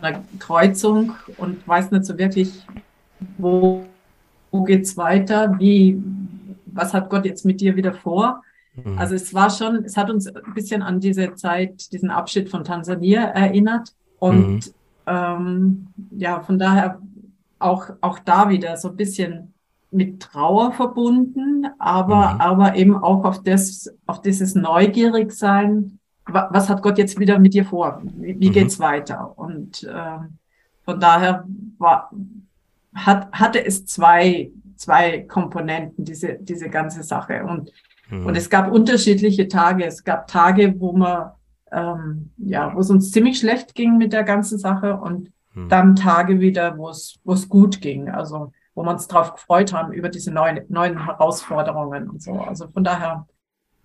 einer 0.00 0.22
Kreuzung 0.38 1.12
und 1.36 1.66
weißt 1.66 1.92
nicht 1.92 2.04
so 2.04 2.16
wirklich, 2.16 2.64
wo, 3.36 3.84
wo 4.50 4.66
es 4.66 4.96
weiter, 4.96 5.56
wie, 5.58 6.00
was 6.66 6.94
hat 6.94 7.10
Gott 7.10 7.24
jetzt 7.24 7.44
mit 7.44 7.60
dir 7.60 7.76
wieder 7.76 7.92
vor? 7.92 8.42
Mhm. 8.74 8.98
Also 8.98 9.14
es 9.14 9.32
war 9.34 9.50
schon, 9.50 9.84
es 9.84 9.96
hat 9.96 10.10
uns 10.10 10.26
ein 10.26 10.54
bisschen 10.54 10.82
an 10.82 11.00
diese 11.00 11.34
Zeit, 11.34 11.92
diesen 11.92 12.10
Abschied 12.10 12.48
von 12.48 12.64
Tansania 12.64 13.22
erinnert. 13.22 13.94
Und 14.18 14.66
mhm. 14.66 14.72
ähm, 15.06 15.86
ja, 16.10 16.40
von 16.40 16.58
daher 16.58 17.00
auch, 17.58 17.90
auch 18.00 18.18
da 18.18 18.48
wieder 18.48 18.76
so 18.76 18.88
ein 18.88 18.96
bisschen 18.96 19.54
mit 19.90 20.20
Trauer 20.20 20.72
verbunden, 20.72 21.66
aber, 21.78 22.34
mhm. 22.34 22.40
aber 22.40 22.76
eben 22.76 22.96
auch 22.96 23.24
auf 23.24 23.42
das, 23.42 23.92
auf 24.06 24.22
dieses 24.22 24.54
Neugierigsein. 24.54 25.98
Was 26.26 26.68
hat 26.68 26.82
Gott 26.82 26.98
jetzt 26.98 27.18
wieder 27.18 27.38
mit 27.38 27.52
dir 27.52 27.64
vor? 27.64 28.00
Wie, 28.04 28.38
wie 28.40 28.48
mhm. 28.48 28.52
geht's 28.52 28.78
weiter? 28.78 29.36
Und 29.36 29.86
ähm, 29.92 30.38
von 30.84 31.00
daher 31.00 31.44
war, 31.78 32.10
hat, 32.94 33.30
hatte 33.32 33.64
es 33.64 33.84
zwei, 33.86 34.50
zwei 34.76 35.20
Komponenten, 35.22 36.04
diese, 36.04 36.38
diese 36.40 36.70
ganze 36.70 37.02
Sache. 37.02 37.44
Und 37.44 37.72
Mhm. 38.12 38.26
Und 38.26 38.36
es 38.36 38.50
gab 38.50 38.70
unterschiedliche 38.70 39.48
Tage. 39.48 39.84
Es 39.86 40.04
gab 40.04 40.28
Tage, 40.28 40.78
wo 40.78 40.92
man, 40.92 41.30
ähm, 41.72 42.30
ja, 42.36 42.74
wo 42.74 42.80
es 42.80 42.90
uns 42.90 43.10
ziemlich 43.10 43.38
schlecht 43.38 43.74
ging 43.74 43.96
mit 43.96 44.12
der 44.12 44.22
ganzen 44.22 44.58
Sache 44.58 44.96
und 44.96 45.32
mhm. 45.54 45.68
dann 45.70 45.96
Tage 45.96 46.38
wieder, 46.38 46.76
wo 46.76 46.90
es, 46.90 47.18
wo 47.24 47.32
es 47.32 47.48
gut 47.48 47.80
ging. 47.80 48.10
Also, 48.10 48.52
wo 48.74 48.82
wir 48.82 48.90
uns 48.90 49.08
darauf 49.08 49.32
gefreut 49.32 49.72
haben 49.72 49.92
über 49.94 50.10
diese 50.10 50.30
neuen, 50.30 50.60
neuen 50.68 51.06
Herausforderungen 51.06 52.10
und 52.10 52.22
so. 52.22 52.32
Also 52.34 52.68
von 52.68 52.84
daher, 52.84 53.26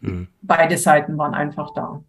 mhm. 0.02 0.28
beide 0.42 0.78
Seiten 0.78 1.18
waren 1.18 1.34
einfach 1.34 1.74
da. 1.74 2.04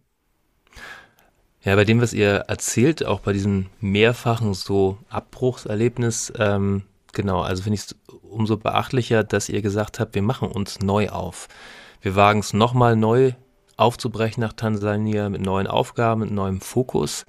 Ja, 1.61 1.75
bei 1.75 1.85
dem, 1.85 2.01
was 2.01 2.13
ihr 2.13 2.45
erzählt, 2.47 3.05
auch 3.05 3.21
bei 3.21 3.31
diesem 3.31 3.67
mehrfachen 3.79 4.53
so 4.53 4.97
Abbruchserlebnis, 5.09 6.33
ähm, 6.37 6.83
Genau, 7.13 7.41
also 7.41 7.63
finde 7.63 7.75
ich 7.75 7.81
es 7.81 7.95
umso 8.21 8.57
beachtlicher, 8.57 9.23
dass 9.23 9.49
ihr 9.49 9.61
gesagt 9.61 9.99
habt, 9.99 10.15
wir 10.15 10.21
machen 10.21 10.49
uns 10.49 10.79
neu 10.79 11.09
auf. 11.09 11.47
Wir 12.01 12.15
wagen 12.15 12.39
es 12.39 12.53
nochmal 12.53 12.95
neu 12.95 13.33
aufzubrechen 13.75 14.41
nach 14.41 14.53
Tansania 14.53 15.29
mit 15.29 15.41
neuen 15.41 15.67
Aufgaben, 15.67 16.21
mit 16.21 16.31
neuem 16.31 16.61
Fokus. 16.61 17.25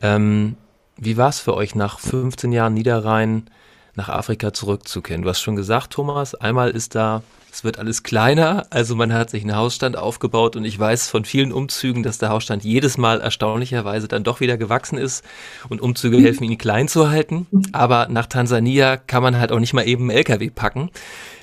Ähm, 0.00 0.56
wie 0.96 1.16
war 1.16 1.28
es 1.28 1.40
für 1.40 1.54
euch 1.54 1.74
nach 1.74 1.98
15 1.98 2.52
Jahren 2.52 2.74
Niederrhein 2.74 3.50
nach 3.94 4.08
Afrika 4.08 4.52
zurückzukehren? 4.52 5.22
Du 5.22 5.28
hast 5.28 5.40
schon 5.40 5.56
gesagt, 5.56 5.92
Thomas, 5.92 6.34
einmal 6.34 6.70
ist 6.70 6.94
da, 6.94 7.22
es 7.52 7.64
wird 7.64 7.78
alles 7.78 8.02
kleiner, 8.02 8.66
also 8.70 8.94
man 8.94 9.12
hat 9.12 9.30
sich 9.30 9.42
einen 9.42 9.56
Hausstand 9.56 9.96
aufgebaut 9.96 10.56
und 10.56 10.64
ich 10.64 10.78
weiß 10.78 11.08
von 11.08 11.24
vielen 11.24 11.52
Umzügen, 11.52 12.02
dass 12.02 12.18
der 12.18 12.28
Hausstand 12.28 12.64
jedes 12.64 12.98
Mal 12.98 13.20
erstaunlicherweise 13.20 14.08
dann 14.08 14.24
doch 14.24 14.40
wieder 14.40 14.56
gewachsen 14.56 14.98
ist 14.98 15.24
und 15.68 15.80
Umzüge 15.80 16.18
helfen, 16.18 16.44
ihn 16.44 16.58
klein 16.58 16.88
zu 16.88 17.10
halten. 17.10 17.46
Aber 17.72 18.08
nach 18.08 18.26
Tansania 18.26 18.96
kann 18.98 19.22
man 19.22 19.38
halt 19.38 19.52
auch 19.52 19.60
nicht 19.60 19.72
mal 19.72 19.86
eben 19.86 20.10
einen 20.10 20.18
LKW 20.18 20.50
packen. 20.50 20.90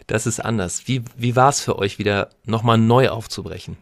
Das 0.08 0.26
ist 0.26 0.40
anders. 0.40 0.88
Wie, 0.88 1.04
wie 1.18 1.36
war 1.36 1.50
es 1.50 1.62
für 1.62 1.78
euch 1.78 2.00
wieder 2.00 2.30
nochmal 2.46 2.78
neu 2.78 3.10
aufzubrechen? 3.10 3.78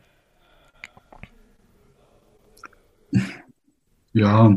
Ja, 4.13 4.55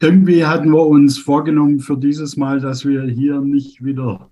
irgendwie 0.00 0.44
hatten 0.44 0.70
wir 0.70 0.86
uns 0.86 1.18
vorgenommen 1.18 1.80
für 1.80 1.96
dieses 1.96 2.36
Mal, 2.36 2.60
dass 2.60 2.84
wir 2.84 3.02
hier 3.04 3.40
nicht 3.40 3.84
wieder 3.84 4.30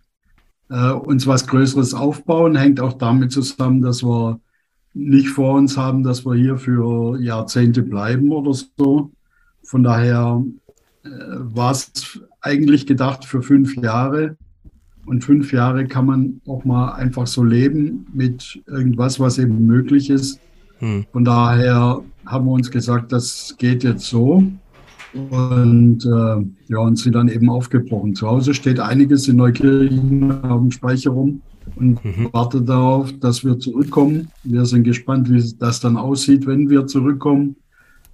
äh, 0.68 0.90
uns 0.90 1.26
was 1.26 1.46
Größeres 1.46 1.94
aufbauen. 1.94 2.56
Hängt 2.56 2.80
auch 2.80 2.94
damit 2.94 3.32
zusammen, 3.32 3.80
dass 3.80 4.02
wir 4.02 4.40
nicht 4.94 5.28
vor 5.28 5.54
uns 5.54 5.76
haben, 5.76 6.02
dass 6.02 6.24
wir 6.26 6.34
hier 6.34 6.56
für 6.56 7.18
Jahrzehnte 7.20 7.82
bleiben 7.82 8.32
oder 8.32 8.52
so. 8.52 9.12
Von 9.64 9.82
daher 9.82 10.44
äh, 11.04 11.08
war 11.08 11.72
es 11.72 12.20
eigentlich 12.40 12.86
gedacht 12.86 13.24
für 13.24 13.42
fünf 13.42 13.76
Jahre. 13.76 14.36
Und 15.06 15.24
fünf 15.24 15.52
Jahre 15.52 15.86
kann 15.86 16.06
man 16.06 16.40
auch 16.46 16.64
mal 16.64 16.92
einfach 16.92 17.26
so 17.26 17.42
leben 17.42 18.06
mit 18.12 18.62
irgendwas, 18.66 19.18
was 19.18 19.38
eben 19.38 19.66
möglich 19.66 20.10
ist. 20.10 20.40
Hm. 20.78 21.04
Von 21.12 21.24
daher 21.24 22.02
haben 22.26 22.46
wir 22.46 22.52
uns 22.52 22.70
gesagt, 22.70 23.12
das 23.12 23.56
geht 23.58 23.82
jetzt 23.84 24.06
so. 24.06 24.44
Und 25.14 26.06
äh, 26.06 26.72
ja, 26.72 26.78
und 26.78 26.98
sind 26.98 27.14
dann 27.14 27.28
eben 27.28 27.50
aufgebrochen. 27.50 28.14
Zu 28.14 28.28
Hause 28.28 28.54
steht 28.54 28.80
einiges 28.80 29.28
in 29.28 29.36
Neukirchen 29.36 30.42
auf 30.42 30.60
dem 30.60 30.70
Speicher 30.70 31.10
rum 31.10 31.42
und 31.76 32.02
mhm. 32.04 32.28
wartet 32.32 32.68
darauf, 32.68 33.12
dass 33.18 33.44
wir 33.44 33.58
zurückkommen. 33.58 34.28
Wir 34.42 34.64
sind 34.64 34.84
gespannt, 34.84 35.30
wie 35.30 35.42
das 35.58 35.80
dann 35.80 35.96
aussieht, 35.96 36.46
wenn 36.46 36.70
wir 36.70 36.86
zurückkommen. 36.86 37.56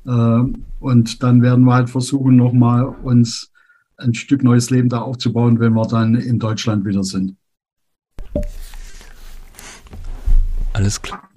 Äh, 0.07 0.40
und 0.81 1.22
dann 1.22 1.42
werden 1.42 1.64
wir 1.64 1.74
halt 1.74 1.90
versuchen, 1.90 2.37
nochmal 2.37 2.87
uns 3.03 3.53
ein 3.99 4.15
Stück 4.15 4.43
neues 4.43 4.71
Leben 4.71 4.89
da 4.89 5.03
aufzubauen, 5.03 5.61
wenn 5.61 5.75
wir 5.75 5.87
dann 5.87 6.15
in 6.15 6.39
Deutschland 6.39 6.87
wieder 6.87 7.05
sind. 7.05 7.37
Alles 10.73 11.03
klar. 11.03 11.29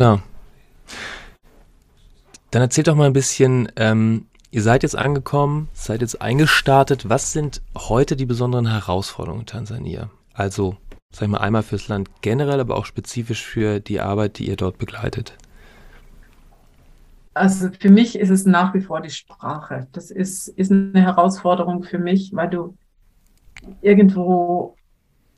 Dann 2.51 2.61
erzählt 2.61 2.87
doch 2.87 2.95
mal 2.95 3.05
ein 3.05 3.13
bisschen, 3.13 3.71
ähm, 3.77 4.27
ihr 4.51 4.61
seid 4.61 4.83
jetzt 4.83 4.97
angekommen, 4.97 5.69
seid 5.73 6.01
jetzt 6.01 6.21
eingestartet. 6.21 7.09
Was 7.09 7.33
sind 7.33 7.61
heute 7.75 8.15
die 8.15 8.25
besonderen 8.25 8.67
Herausforderungen 8.67 9.41
in 9.41 9.47
Tansania? 9.47 10.11
Also, 10.33 10.77
sag 11.11 11.23
ich 11.23 11.27
mal, 11.29 11.39
einmal 11.39 11.63
fürs 11.63 11.87
Land 11.87 12.09
generell, 12.21 12.59
aber 12.59 12.75
auch 12.75 12.85
spezifisch 12.85 13.43
für 13.43 13.79
die 13.79 13.99
Arbeit, 13.99 14.37
die 14.37 14.47
ihr 14.47 14.57
dort 14.57 14.77
begleitet. 14.77 15.37
Also 17.33 17.69
für 17.79 17.89
mich 17.89 18.17
ist 18.17 18.29
es 18.29 18.45
nach 18.45 18.73
wie 18.73 18.81
vor 18.81 19.01
die 19.01 19.09
Sprache. 19.09 19.87
Das 19.93 20.11
ist, 20.11 20.49
ist 20.49 20.71
eine 20.71 21.01
Herausforderung 21.01 21.83
für 21.83 21.99
mich, 21.99 22.31
weil 22.33 22.49
du 22.49 22.75
irgendwo 23.81 24.75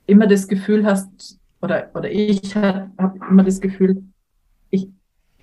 immer 0.05 0.27
das 0.27 0.47
Gefühl 0.47 0.85
hast, 0.85 1.39
oder, 1.61 1.89
oder 1.93 2.09
ich 2.11 2.55
habe 2.55 2.91
immer 3.29 3.43
das 3.43 3.61
Gefühl, 3.61 4.03
ich, 4.69 4.89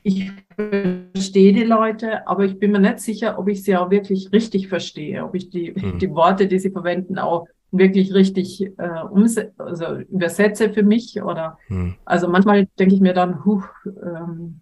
ich 0.02 0.32
verstehe 0.54 1.52
die 1.52 1.64
Leute, 1.64 2.26
aber 2.26 2.44
ich 2.44 2.58
bin 2.58 2.72
mir 2.72 2.80
nicht 2.80 3.00
sicher, 3.00 3.38
ob 3.38 3.48
ich 3.48 3.62
sie 3.62 3.76
auch 3.76 3.90
wirklich 3.90 4.32
richtig 4.32 4.68
verstehe, 4.68 5.24
ob 5.24 5.34
ich 5.34 5.50
die, 5.50 5.74
hm. 5.74 5.98
die 5.98 6.10
Worte, 6.10 6.46
die 6.46 6.58
sie 6.58 6.70
verwenden, 6.70 7.18
auch 7.18 7.46
wirklich 7.70 8.12
richtig 8.12 8.62
äh, 8.62 9.02
umse 9.10 9.52
also 9.56 9.98
übersetze 10.10 10.72
für 10.72 10.82
mich. 10.82 11.22
Oder 11.22 11.58
hm. 11.68 11.94
also 12.04 12.28
manchmal 12.28 12.66
denke 12.78 12.94
ich 12.94 13.00
mir 13.00 13.14
dann, 13.14 13.44
huch, 13.44 13.66
ähm, 13.86 14.60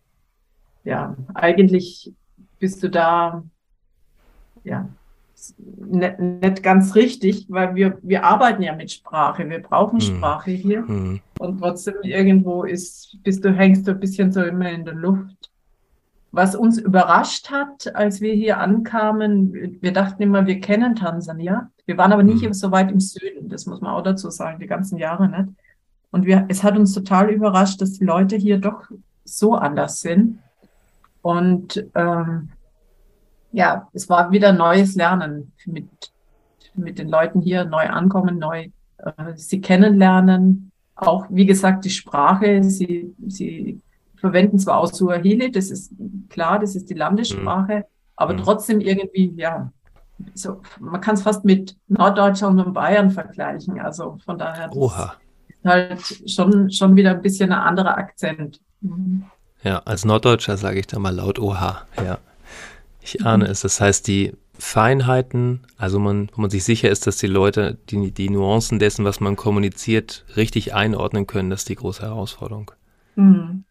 ja, 0.89 1.15
eigentlich 1.35 2.15
bist 2.59 2.83
du 2.83 2.89
da 2.89 3.45
ja 4.65 4.89
nicht, 5.77 6.19
nicht 6.19 6.63
ganz 6.63 6.95
richtig, 6.95 7.47
weil 7.49 7.75
wir, 7.75 7.99
wir 8.03 8.25
arbeiten 8.25 8.63
ja 8.63 8.75
mit 8.75 8.91
Sprache, 8.91 9.49
wir 9.49 9.61
brauchen 9.61 10.01
hm. 10.01 10.17
Sprache 10.17 10.51
hier. 10.51 10.89
Hm. 10.89 11.21
Und 11.39 11.59
trotzdem 11.59 11.95
irgendwo 12.03 12.65
ist, 12.65 13.19
bist 13.23 13.45
du, 13.45 13.53
hängst 13.53 13.87
du 13.87 13.93
ein 13.93 14.01
bisschen 14.01 14.33
so 14.33 14.43
immer 14.43 14.71
in 14.71 14.87
der 14.87 14.95
Luft. 14.95 15.51
Was 16.33 16.55
uns 16.57 16.79
überrascht 16.79 17.51
hat, 17.51 17.95
als 17.95 18.23
wir 18.23 18.33
hier 18.33 18.59
ankamen, 18.59 19.79
wir 19.81 19.93
dachten 19.93 20.23
immer, 20.23 20.47
wir 20.47 20.61
kennen 20.61 20.97
Tansania. 20.97 21.71
Wir 21.85 21.99
waren 21.99 22.13
aber 22.13 22.23
nicht 22.23 22.43
mhm. 22.43 22.55
so 22.55 22.71
weit 22.71 22.91
im 22.91 23.01
Süden, 23.01 23.49
das 23.49 23.67
muss 23.67 23.81
man 23.81 23.93
auch 23.93 24.03
dazu 24.03 24.31
sagen, 24.31 24.59
die 24.59 24.67
ganzen 24.67 24.99
Jahre 24.99 25.29
nicht. 25.29 25.55
Und 26.11 26.25
wir, 26.25 26.47
es 26.49 26.63
hat 26.63 26.79
uns 26.79 26.95
total 26.95 27.31
überrascht, 27.31 27.81
dass 27.83 27.93
die 27.93 28.05
Leute 28.05 28.37
hier 28.37 28.59
doch 28.59 28.85
so 29.25 29.55
anders 29.55 30.01
sind. 30.01 30.39
Und 31.23 31.85
ähm, 31.95 32.51
ja, 33.53 33.89
es 33.93 34.09
war 34.09 34.31
wieder 34.31 34.53
neues 34.53 34.95
Lernen 34.95 35.53
mit, 35.67 35.89
mit 36.75 36.99
den 36.99 37.09
Leuten 37.09 37.41
hier, 37.41 37.65
neu 37.65 37.89
ankommen, 37.89 38.39
neu 38.39 38.69
äh, 38.99 39.35
sie 39.35 39.61
kennenlernen. 39.61 40.71
Auch, 40.95 41.27
wie 41.31 41.47
gesagt, 41.47 41.85
die 41.85 41.91
Sprache, 41.91 42.63
sie, 42.65 43.15
sie 43.27 43.81
verwenden 44.17 44.59
zwar 44.59 44.79
auch 44.79 44.93
Suaheli, 44.93 45.51
das 45.51 45.71
ist 45.71 45.93
klar, 46.29 46.59
das 46.59 46.75
ist 46.75 46.91
die 46.91 46.95
Landessprache, 46.95 47.77
mhm. 47.77 47.85
aber 48.17 48.33
mhm. 48.35 48.39
trotzdem 48.39 48.81
irgendwie, 48.81 49.33
ja, 49.37 49.71
so, 50.35 50.61
man 50.81 51.01
kann 51.01 51.15
es 51.15 51.23
fast 51.23 51.45
mit 51.45 51.77
Norddeutschland 51.87 52.61
und 52.61 52.73
Bayern 52.73 53.11
vergleichen. 53.11 53.79
Also 53.81 54.19
von 54.25 54.37
daher 54.39 54.75
Oha. 54.75 55.15
ist 55.49 55.65
halt 55.65 56.31
schon, 56.31 56.71
schon 56.71 56.97
wieder 56.97 57.13
ein 57.13 57.23
bisschen 57.23 57.53
ein 57.53 57.61
anderer 57.61 57.97
Akzent. 57.97 58.61
Mhm. 58.81 59.25
Ja, 59.63 59.79
als 59.81 60.05
Norddeutscher 60.05 60.57
sage 60.57 60.81
ich 60.81 60.87
da 60.87 60.99
mal 60.99 61.15
laut 61.15 61.39
Oha, 61.39 61.87
ja. 61.97 62.19
Ich 63.01 63.25
ahne 63.25 63.45
mhm. 63.45 63.51
es. 63.51 63.61
Das 63.61 63.81
heißt, 63.81 64.07
die 64.07 64.33
Feinheiten, 64.59 65.61
also 65.77 65.99
man, 65.99 66.31
wo 66.35 66.41
man 66.41 66.51
sich 66.51 66.65
sicher 66.65 66.91
ist, 66.91 67.07
dass 67.07 67.17
die 67.17 67.29
Leute 67.29 67.79
die, 67.91 68.11
die 68.11 68.29
Nuancen 68.29 68.79
dessen, 68.79 69.05
was 69.05 69.21
man 69.21 69.37
kommuniziert, 69.37 70.25
richtig 70.37 70.75
einordnen 70.75 71.27
können, 71.27 71.51
das 71.51 71.61
ist 71.61 71.69
die 71.69 71.77
große 71.77 72.03
Herausforderung. 72.03 72.71
Mhm. 73.17 73.65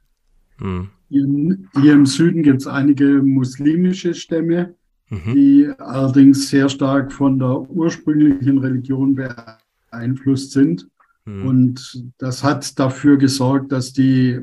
Mhm. 0.59 0.89
Hier, 1.09 1.57
hier, 1.81 1.93
im 1.93 2.05
Süden 2.05 2.43
gibt 2.43 2.61
es 2.61 2.67
einige 2.67 3.21
muslimische 3.21 4.13
Stämme, 4.13 4.75
mhm. 5.09 5.33
die 5.33 5.69
allerdings 5.77 6.49
sehr 6.49 6.67
stark 6.67 7.13
von 7.13 7.37
der 7.39 7.61
ursprünglichen 7.69 8.57
Religion 8.57 9.15
beeinflusst 9.15 10.51
sind. 10.51 10.87
Mhm. 11.25 11.47
Und 11.47 12.03
das 12.17 12.43
hat 12.43 12.77
dafür 12.79 13.17
gesorgt, 13.17 13.71
dass 13.71 13.93
die 13.93 14.41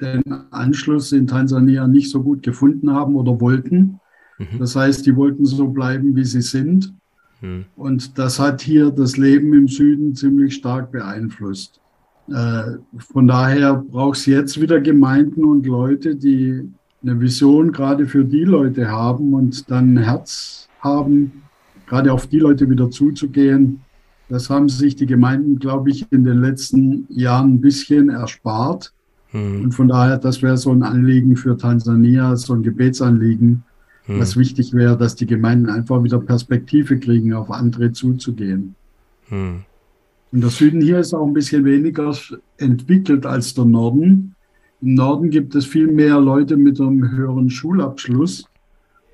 den 0.00 0.22
Anschluss 0.50 1.12
in 1.12 1.26
Tansania 1.26 1.86
nicht 1.86 2.10
so 2.10 2.22
gut 2.22 2.42
gefunden 2.42 2.92
haben 2.92 3.16
oder 3.16 3.40
wollten. 3.40 4.00
Mhm. 4.38 4.58
Das 4.58 4.76
heißt, 4.76 5.06
die 5.06 5.16
wollten 5.16 5.44
so 5.46 5.68
bleiben, 5.68 6.14
wie 6.16 6.24
sie 6.24 6.42
sind. 6.42 6.92
Mhm. 7.40 7.64
Und 7.76 8.18
das 8.18 8.38
hat 8.38 8.60
hier 8.60 8.90
das 8.90 9.16
Leben 9.16 9.52
im 9.54 9.68
Süden 9.68 10.14
ziemlich 10.14 10.54
stark 10.54 10.92
beeinflusst. 10.92 11.80
Äh, 12.28 12.78
von 12.98 13.26
daher 13.26 13.74
braucht 13.74 14.18
es 14.18 14.26
jetzt 14.26 14.60
wieder 14.60 14.80
Gemeinden 14.80 15.44
und 15.44 15.66
Leute, 15.66 16.16
die 16.16 16.68
eine 17.02 17.20
Vision 17.20 17.72
gerade 17.72 18.06
für 18.06 18.24
die 18.24 18.44
Leute 18.44 18.90
haben 18.90 19.32
und 19.32 19.70
dann 19.70 19.94
ein 19.94 19.98
Herz 19.98 20.68
haben, 20.80 21.42
gerade 21.86 22.12
auf 22.12 22.26
die 22.26 22.40
Leute 22.40 22.68
wieder 22.68 22.90
zuzugehen. 22.90 23.80
Das 24.28 24.50
haben 24.50 24.68
sich 24.68 24.96
die 24.96 25.06
Gemeinden, 25.06 25.58
glaube 25.58 25.90
ich, 25.90 26.10
in 26.10 26.24
den 26.24 26.40
letzten 26.40 27.06
Jahren 27.08 27.54
ein 27.54 27.60
bisschen 27.60 28.10
erspart. 28.10 28.92
Mhm. 29.36 29.64
Und 29.64 29.72
von 29.72 29.88
daher, 29.88 30.18
das 30.18 30.42
wäre 30.42 30.56
so 30.56 30.72
ein 30.72 30.82
Anliegen 30.82 31.36
für 31.36 31.56
Tansania, 31.56 32.36
so 32.36 32.54
ein 32.54 32.62
Gebetsanliegen, 32.62 33.64
mhm. 34.06 34.20
was 34.20 34.36
wichtig 34.36 34.72
wäre, 34.72 34.96
dass 34.96 35.14
die 35.14 35.26
Gemeinden 35.26 35.68
einfach 35.68 36.02
wieder 36.02 36.18
Perspektive 36.18 36.98
kriegen, 36.98 37.34
auf 37.34 37.50
andere 37.50 37.92
zuzugehen. 37.92 38.74
Mhm. 39.28 39.64
Und 40.32 40.40
der 40.40 40.50
Süden 40.50 40.80
hier 40.80 40.98
ist 40.98 41.14
auch 41.14 41.26
ein 41.26 41.32
bisschen 41.32 41.64
weniger 41.64 42.14
entwickelt 42.58 43.26
als 43.26 43.54
der 43.54 43.64
Norden. 43.64 44.34
Im 44.82 44.94
Norden 44.94 45.30
gibt 45.30 45.54
es 45.54 45.66
viel 45.66 45.86
mehr 45.86 46.20
Leute 46.20 46.56
mit 46.56 46.80
einem 46.80 47.10
höheren 47.10 47.48
Schulabschluss 47.48 48.44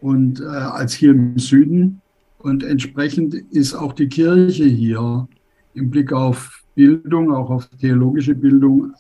und 0.01 0.41
äh, 0.41 0.45
als 0.45 0.95
hier 0.95 1.13
im 1.13 1.39
Süden. 1.39 2.01
Und 2.39 2.65
entsprechend 2.65 3.35
ist 3.35 3.75
auch 3.75 3.93
die 3.93 4.09
Kirche 4.09 4.65
hier 4.65 5.29
im 5.75 5.91
Blick 5.91 6.13
auf 6.13 6.63
Bildung, 6.75 7.33
auch 7.33 7.51
auf 7.51 7.69
theologische 7.81 8.35
Bildung, 8.35 8.93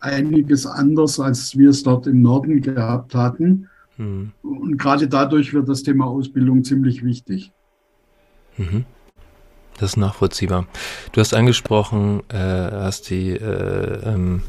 einiges 0.00 0.66
anders, 0.66 1.18
als 1.20 1.56
wir 1.56 1.70
es 1.70 1.82
dort 1.82 2.06
im 2.06 2.22
Norden 2.22 2.60
gehabt 2.60 3.14
hatten. 3.14 3.68
Mhm. 3.96 4.32
Und 4.42 4.78
gerade 4.78 5.08
dadurch 5.08 5.52
wird 5.54 5.68
das 5.68 5.82
Thema 5.82 6.06
Ausbildung 6.06 6.64
ziemlich 6.64 7.04
wichtig. 7.04 7.52
Mhm. 8.56 8.84
Das 9.78 9.90
ist 9.90 9.96
nachvollziehbar. 9.96 10.66
Du 11.12 11.20
hast 11.20 11.34
angesprochen, 11.34 12.22
äh, 12.28 12.36
hast 12.36 13.10
die, 13.10 13.30
äh, 13.30 14.08
ähm, 14.08 14.42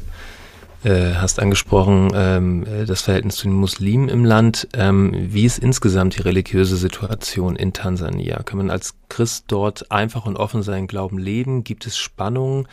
äh, 0.84 1.14
hast 1.14 1.40
angesprochen 1.40 2.12
ähm, 2.14 2.64
das 2.86 3.02
Verhältnis 3.02 3.36
zu 3.36 3.48
den 3.48 3.56
Muslimen 3.56 4.08
im 4.08 4.24
Land. 4.24 4.68
Ähm, 4.74 5.12
wie 5.14 5.44
ist 5.44 5.58
insgesamt 5.58 6.16
die 6.16 6.22
religiöse 6.22 6.76
Situation 6.76 7.56
in 7.56 7.72
Tansania? 7.72 8.42
Kann 8.44 8.58
man 8.58 8.70
als 8.70 8.94
Christ 9.08 9.46
dort 9.48 9.90
einfach 9.90 10.26
und 10.26 10.36
offen 10.36 10.62
seinen 10.62 10.86
Glauben 10.86 11.18
leben? 11.18 11.64
Gibt 11.64 11.86
es 11.86 11.96
Spannungen? 11.96 12.68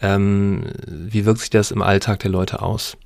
Ähm, 0.00 0.64
wie 0.86 1.26
wirkt 1.26 1.40
sich 1.40 1.50
das 1.50 1.70
im 1.70 1.82
Alltag 1.82 2.20
der 2.20 2.30
Leute 2.30 2.62
aus? 2.62 2.96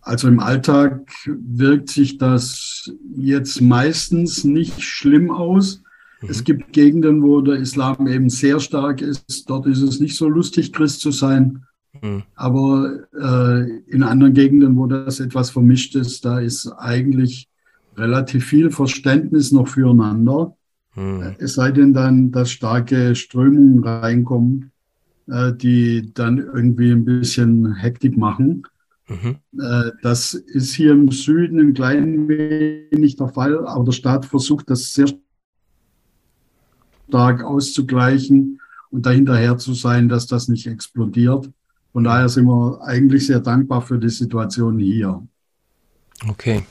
Also 0.00 0.28
im 0.28 0.38
Alltag 0.38 1.10
wirkt 1.26 1.88
sich 1.88 2.18
das 2.18 2.92
jetzt 3.16 3.60
meistens 3.60 4.44
nicht 4.44 4.82
schlimm 4.82 5.30
aus. 5.30 5.82
Mhm. 6.20 6.28
Es 6.28 6.44
gibt 6.44 6.72
Gegenden, 6.72 7.22
wo 7.22 7.40
der 7.40 7.56
Islam 7.56 8.06
eben 8.06 8.28
sehr 8.28 8.60
stark 8.60 9.00
ist. 9.00 9.48
Dort 9.48 9.66
ist 9.66 9.80
es 9.80 10.00
nicht 10.00 10.16
so 10.16 10.28
lustig, 10.28 10.72
Christ 10.72 11.00
zu 11.00 11.10
sein. 11.10 11.64
Mhm. 12.02 12.22
Aber 12.34 12.98
äh, 13.18 13.70
in 13.86 14.02
anderen 14.02 14.34
Gegenden, 14.34 14.76
wo 14.76 14.86
das 14.86 15.20
etwas 15.20 15.50
vermischt 15.50 15.94
ist, 15.96 16.24
da 16.24 16.38
ist 16.38 16.66
eigentlich 16.66 17.48
relativ 17.96 18.44
viel 18.44 18.70
Verständnis 18.70 19.52
noch 19.52 19.68
füreinander. 19.68 20.54
Mhm. 20.94 21.36
Es 21.38 21.54
sei 21.54 21.70
denn 21.70 21.94
dann, 21.94 22.30
dass 22.30 22.50
starke 22.50 23.14
Strömungen 23.14 23.82
reinkommen, 23.82 24.70
die 25.26 26.12
dann 26.12 26.38
irgendwie 26.38 26.90
ein 26.90 27.04
bisschen 27.04 27.74
Hektik 27.74 28.16
machen. 28.16 28.64
Mhm. 29.08 29.36
Äh, 29.60 29.90
das 30.02 30.34
ist 30.34 30.74
hier 30.74 30.92
im 30.92 31.10
Süden 31.10 31.60
ein 31.60 31.74
klein 31.74 32.28
wenig 32.28 33.16
der 33.16 33.28
Fall, 33.28 33.66
aber 33.66 33.84
der 33.84 33.92
Staat 33.92 34.24
versucht 34.24 34.70
das 34.70 34.92
sehr 34.94 35.06
stark 37.08 37.42
auszugleichen 37.42 38.60
und 38.90 39.06
dahinterher 39.06 39.58
zu 39.58 39.74
sein, 39.74 40.08
dass 40.08 40.26
das 40.26 40.48
nicht 40.48 40.66
explodiert. 40.66 41.50
Von 41.92 42.04
daher 42.04 42.28
sind 42.28 42.46
wir 42.46 42.80
eigentlich 42.82 43.26
sehr 43.26 43.40
dankbar 43.40 43.82
für 43.82 43.98
die 43.98 44.08
Situation 44.08 44.78
hier. 44.78 45.22
Okay. 46.28 46.64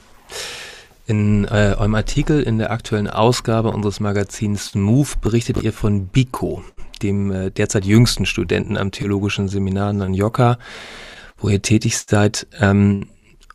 In 1.05 1.43
äh, 1.45 1.75
eurem 1.77 1.95
Artikel 1.95 2.41
in 2.41 2.57
der 2.59 2.71
aktuellen 2.71 3.09
Ausgabe 3.09 3.71
unseres 3.71 3.99
Magazins 3.99 4.73
Move 4.73 5.09
berichtet 5.19 5.61
ihr 5.61 5.73
von 5.73 6.07
Biko, 6.07 6.63
dem 7.01 7.29
äh, 7.29 7.51
derzeit 7.51 7.83
jüngsten 7.83 8.25
Studenten 8.25 8.77
am 8.77 8.91
Theologischen 8.91 9.49
Seminar 9.49 9.91
in 9.91 9.97
Nanyoka, 9.97 10.57
wo 11.37 11.49
ihr 11.49 11.61
tätig 11.61 11.97
seid. 11.97 12.47
Ähm, 12.57 13.07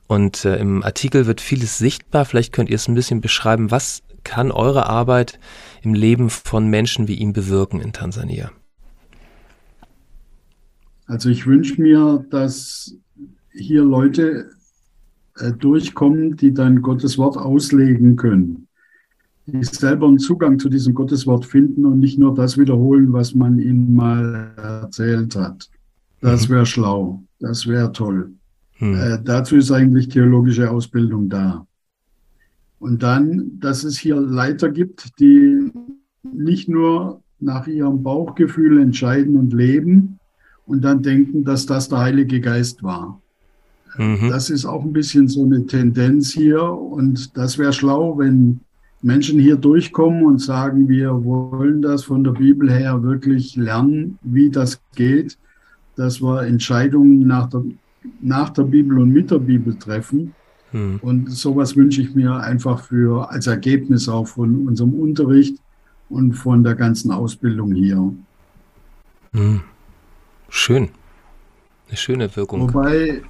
und 0.08 0.44
äh, 0.44 0.56
im 0.56 0.82
Artikel 0.82 1.26
wird 1.26 1.40
vieles 1.40 1.78
sichtbar. 1.78 2.26
Vielleicht 2.26 2.52
könnt 2.52 2.68
ihr 2.68 2.76
es 2.76 2.87
ein 2.87 2.94
bisschen 2.94 3.22
beschreiben. 3.22 3.70
Was 3.70 4.02
kann 4.24 4.50
eure 4.50 4.87
Arbeit 4.87 5.38
im 5.80 5.94
Leben 5.94 6.28
von 6.28 6.68
Menschen 6.68 7.08
wie 7.08 7.14
ihm 7.14 7.32
bewirken 7.32 7.80
in 7.80 7.94
Tansania? 7.94 8.50
Also 11.06 11.30
ich 11.30 11.46
wünsche 11.46 11.80
mir, 11.80 12.26
dass 12.30 12.94
hier 13.52 13.82
Leute 13.82 14.50
äh, 15.40 15.53
durchkommen, 15.53 16.37
die 16.37 16.53
dann 16.53 16.83
Gottes 16.83 17.18
Wort 17.18 17.37
auslegen 17.37 18.16
können, 18.16 18.66
die 19.46 19.64
selber 19.64 20.07
einen 20.07 20.18
Zugang 20.18 20.59
zu 20.59 20.68
diesem 20.68 20.94
Gotteswort 20.94 21.46
finden 21.46 21.87
und 21.87 21.98
nicht 21.98 22.18
nur 22.18 22.35
das 22.35 22.59
wiederholen, 22.59 23.12
was 23.12 23.35
man 23.35 23.59
ihnen 23.59 23.94
mal 23.94 24.53
erzählt 24.57 25.37
hat. 25.37 25.68
Das 26.20 26.48
mhm. 26.48 26.55
wäre 26.55 26.66
schlau. 26.66 27.22
Das 27.40 27.66
wäre 27.66 27.92
toll. 27.92 28.33
Hm. 28.79 28.94
Äh, 28.94 29.18
dazu 29.22 29.57
ist 29.57 29.70
eigentlich 29.70 30.09
theologische 30.09 30.70
Ausbildung 30.70 31.29
da. 31.29 31.66
Und 32.79 33.03
dann, 33.03 33.59
dass 33.59 33.85
es 33.85 33.98
hier 33.98 34.20
Leiter 34.20 34.70
gibt, 34.70 35.18
die 35.18 35.72
nicht 36.22 36.68
nur 36.68 37.22
nach 37.40 37.66
ihrem 37.66 38.03
Bauchgefühl 38.03 38.81
entscheiden 38.81 39.37
und 39.37 39.53
leben 39.53 40.18
und 40.66 40.83
dann 40.83 41.03
denken, 41.03 41.44
dass 41.44 41.66
das 41.66 41.88
der 41.88 41.98
Heilige 41.98 42.40
Geist 42.40 42.83
war. 42.83 43.20
Mhm. 43.96 44.29
Das 44.29 44.51
ist 44.51 44.64
auch 44.64 44.85
ein 44.85 44.92
bisschen 44.92 45.29
so 45.29 45.44
eine 45.44 45.66
Tendenz 45.66 46.33
hier 46.33 46.62
und 46.62 47.37
das 47.37 47.59
wäre 47.59 47.72
schlau, 47.72 48.18
wenn 48.18 48.61
Menschen 49.01 49.38
hier 49.38 49.57
durchkommen 49.57 50.24
und 50.24 50.40
sagen, 50.40 50.88
wir 50.88 51.24
wollen 51.24 51.83
das 51.83 52.05
von 52.05 52.24
der 52.24 52.33
Bibel 52.33 52.70
her 52.70 53.03
wirklich 53.03 53.57
lernen, 53.57 54.18
wie 54.22 54.51
das 54.51 54.81
geht 54.94 55.38
dass 55.98 56.22
wir 56.22 56.42
Entscheidungen 56.42 57.27
nach 57.27 57.48
der, 57.51 57.62
nach 58.20 58.51
der 58.51 58.62
Bibel 58.62 59.01
und 59.01 59.11
mit 59.11 59.31
der 59.31 59.40
Bibel 59.40 59.77
treffen. 59.77 60.33
Hm. 60.70 61.01
Und 61.03 61.31
sowas 61.31 61.74
wünsche 61.74 62.01
ich 62.03 62.14
mir 62.14 62.37
einfach 62.37 62.85
für 62.85 63.29
als 63.31 63.48
Ergebnis 63.48 64.09
auch 64.09 64.29
von 64.29 64.68
unserem 64.68 64.94
Unterricht 64.94 65.57
und 66.09 66.35
von 66.35 66.62
der 66.62 66.77
ganzen 66.77 67.11
Ausbildung 67.11 67.72
hier. 67.72 68.12
Hm. 69.33 69.61
Schön. 70.48 70.88
Eine 71.88 71.96
schöne 71.96 72.37
Wirkung. 72.37 72.61
Wobei 72.61 73.22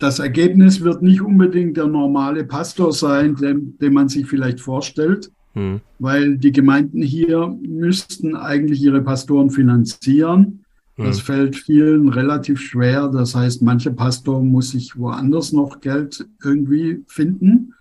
das 0.00 0.18
Ergebnis 0.18 0.80
wird 0.80 1.02
nicht 1.02 1.20
unbedingt 1.20 1.76
der 1.76 1.86
normale 1.86 2.44
Pastor 2.44 2.92
sein, 2.92 3.36
den, 3.36 3.78
den 3.78 3.92
man 3.92 4.08
sich 4.08 4.26
vielleicht 4.26 4.60
vorstellt, 4.60 5.30
hm. 5.52 5.80
weil 5.98 6.38
die 6.38 6.52
Gemeinden 6.52 7.02
hier 7.02 7.54
müssten 7.62 8.34
eigentlich 8.34 8.82
ihre 8.82 9.02
Pastoren 9.02 9.50
finanzieren. 9.50 10.64
Das 10.96 11.18
hm. 11.18 11.24
fällt 11.24 11.56
vielen 11.56 12.08
relativ 12.08 12.60
schwer. 12.60 13.08
Das 13.08 13.34
heißt, 13.34 13.60
mancher 13.60 13.92
Pastor 13.92 14.42
muss 14.42 14.70
sich 14.70 14.98
woanders 14.98 15.52
noch 15.52 15.80
Geld 15.80 16.26
irgendwie 16.42 17.04
finden, 17.06 17.74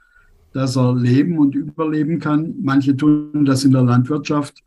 dass 0.51 0.75
er 0.75 0.95
leben 0.95 1.37
und 1.37 1.55
überleben 1.55 2.19
kann. 2.19 2.53
Manche 2.61 2.97
tun 2.97 3.45
das 3.45 3.63
in 3.63 3.71
der 3.71 3.83
Landwirtschaft. 3.83 4.61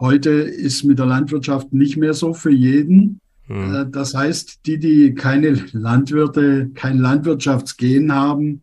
Heute 0.00 0.30
ist 0.30 0.82
mit 0.82 0.98
der 0.98 1.06
Landwirtschaft 1.06 1.72
nicht 1.72 1.96
mehr 1.96 2.14
so 2.14 2.34
für 2.34 2.50
jeden. 2.50 3.20
Mhm. 3.48 3.88
Das 3.92 4.14
heißt, 4.14 4.66
die, 4.66 4.78
die 4.78 5.14
keine 5.14 5.50
Landwirte, 5.72 6.70
kein 6.74 6.98
Landwirtschaftsgehen 6.98 8.12
haben, 8.12 8.62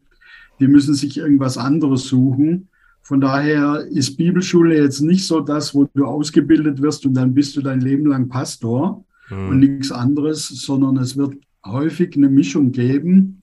die 0.59 0.67
müssen 0.67 0.93
sich 0.93 1.17
irgendwas 1.17 1.57
anderes 1.57 2.05
suchen. 2.05 2.67
Von 3.01 3.19
daher 3.19 3.85
ist 3.89 4.17
Bibelschule 4.17 4.77
jetzt 4.77 5.01
nicht 5.01 5.25
so 5.25 5.41
das, 5.41 5.75
wo 5.75 5.89
du 5.93 6.05
ausgebildet 6.05 6.81
wirst 6.81 7.05
und 7.05 7.15
dann 7.15 7.33
bist 7.33 7.55
du 7.55 7.61
dein 7.61 7.81
Leben 7.81 8.05
lang 8.05 8.29
Pastor, 8.29 9.03
mhm. 9.29 9.49
und 9.49 9.59
nichts 9.59 9.91
anderes, 9.91 10.47
sondern 10.47 10.97
es 10.97 11.17
wird 11.17 11.35
häufig 11.65 12.15
eine 12.15 12.29
Mischung 12.29 12.71
geben. 12.71 13.41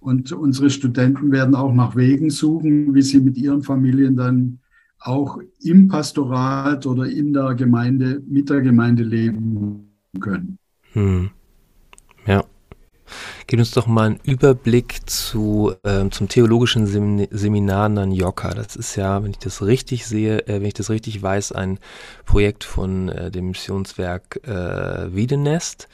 Und 0.00 0.30
unsere 0.32 0.70
Studenten 0.70 1.32
werden 1.32 1.54
auch 1.54 1.72
nach 1.72 1.96
Wegen 1.96 2.30
suchen, 2.30 2.94
wie 2.94 3.02
sie 3.02 3.20
mit 3.20 3.36
ihren 3.36 3.62
Familien 3.62 4.16
dann 4.16 4.60
auch 5.00 5.40
im 5.62 5.88
Pastorat 5.88 6.86
oder 6.86 7.06
in 7.06 7.32
der 7.32 7.54
Gemeinde, 7.54 8.22
mit 8.26 8.48
der 8.48 8.60
Gemeinde 8.60 9.02
leben 9.02 9.88
können. 10.20 10.58
Hm. 10.96 11.30
Ja. 12.26 12.42
Gib 13.46 13.60
uns 13.60 13.70
doch 13.70 13.86
mal 13.86 14.06
einen 14.06 14.20
Überblick 14.24 15.08
zu, 15.08 15.74
äh, 15.84 16.08
zum 16.08 16.28
theologischen 16.28 16.86
Seminar 16.86 17.88
Nanyoka. 17.90 18.54
Das 18.54 18.74
ist 18.74 18.96
ja, 18.96 19.22
wenn 19.22 19.30
ich 19.30 19.38
das 19.38 19.62
richtig 19.62 20.06
sehe, 20.06 20.40
äh, 20.48 20.54
wenn 20.54 20.64
ich 20.64 20.74
das 20.74 20.90
richtig 20.90 21.22
weiß, 21.22 21.52
ein 21.52 21.78
Projekt 22.24 22.64
von 22.64 23.10
äh, 23.10 23.30
dem 23.30 23.48
Missionswerk 23.48 24.40
äh, 24.44 25.14
Wiedenest. 25.14 25.86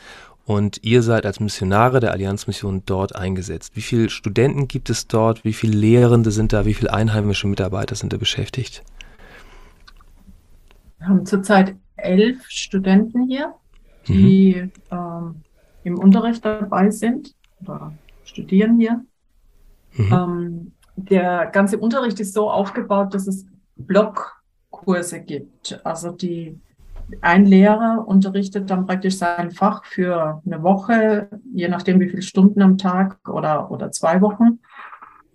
Und 0.46 0.82
ihr 0.82 1.02
seid 1.02 1.26
als 1.26 1.40
Missionare 1.40 2.00
der 2.00 2.12
Allianzmission 2.12 2.84
dort 2.86 3.14
eingesetzt. 3.14 3.74
Wie 3.74 3.82
viele 3.82 4.08
Studenten 4.08 4.68
gibt 4.68 4.88
es 4.88 5.08
dort? 5.08 5.44
Wie 5.44 5.52
viele 5.52 5.76
Lehrende 5.76 6.30
sind 6.30 6.52
da? 6.52 6.64
Wie 6.64 6.74
viele 6.74 6.92
einheimische 6.92 7.48
Mitarbeiter 7.48 7.96
sind 7.96 8.12
da 8.12 8.16
beschäftigt? 8.16 8.82
Wir 10.98 11.08
haben 11.08 11.26
zurzeit 11.26 11.76
elf 11.96 12.44
Studenten 12.48 13.26
hier, 13.28 13.54
die 14.08 14.62
mhm. 14.62 14.70
ähm, 14.90 15.34
im 15.84 15.98
Unterricht 15.98 16.44
dabei 16.44 16.90
sind 16.90 17.34
oder 17.60 17.92
studieren 18.24 18.78
hier. 18.78 19.04
Mhm. 19.94 20.12
Ähm, 20.12 20.72
der 20.96 21.46
ganze 21.46 21.78
Unterricht 21.78 22.20
ist 22.20 22.34
so 22.34 22.50
aufgebaut, 22.50 23.14
dass 23.14 23.26
es 23.26 23.46
Blockkurse 23.76 25.20
gibt. 25.20 25.80
Also 25.84 26.10
die 26.10 26.58
ein 27.20 27.44
Lehrer 27.44 28.04
unterrichtet 28.06 28.70
dann 28.70 28.86
praktisch 28.86 29.16
sein 29.16 29.50
Fach 29.50 29.84
für 29.84 30.40
eine 30.46 30.62
Woche, 30.62 31.28
je 31.52 31.68
nachdem 31.68 32.00
wie 32.00 32.08
viele 32.08 32.22
Stunden 32.22 32.62
am 32.62 32.78
Tag 32.78 33.28
oder, 33.28 33.70
oder 33.70 33.90
zwei 33.90 34.20
Wochen. 34.20 34.60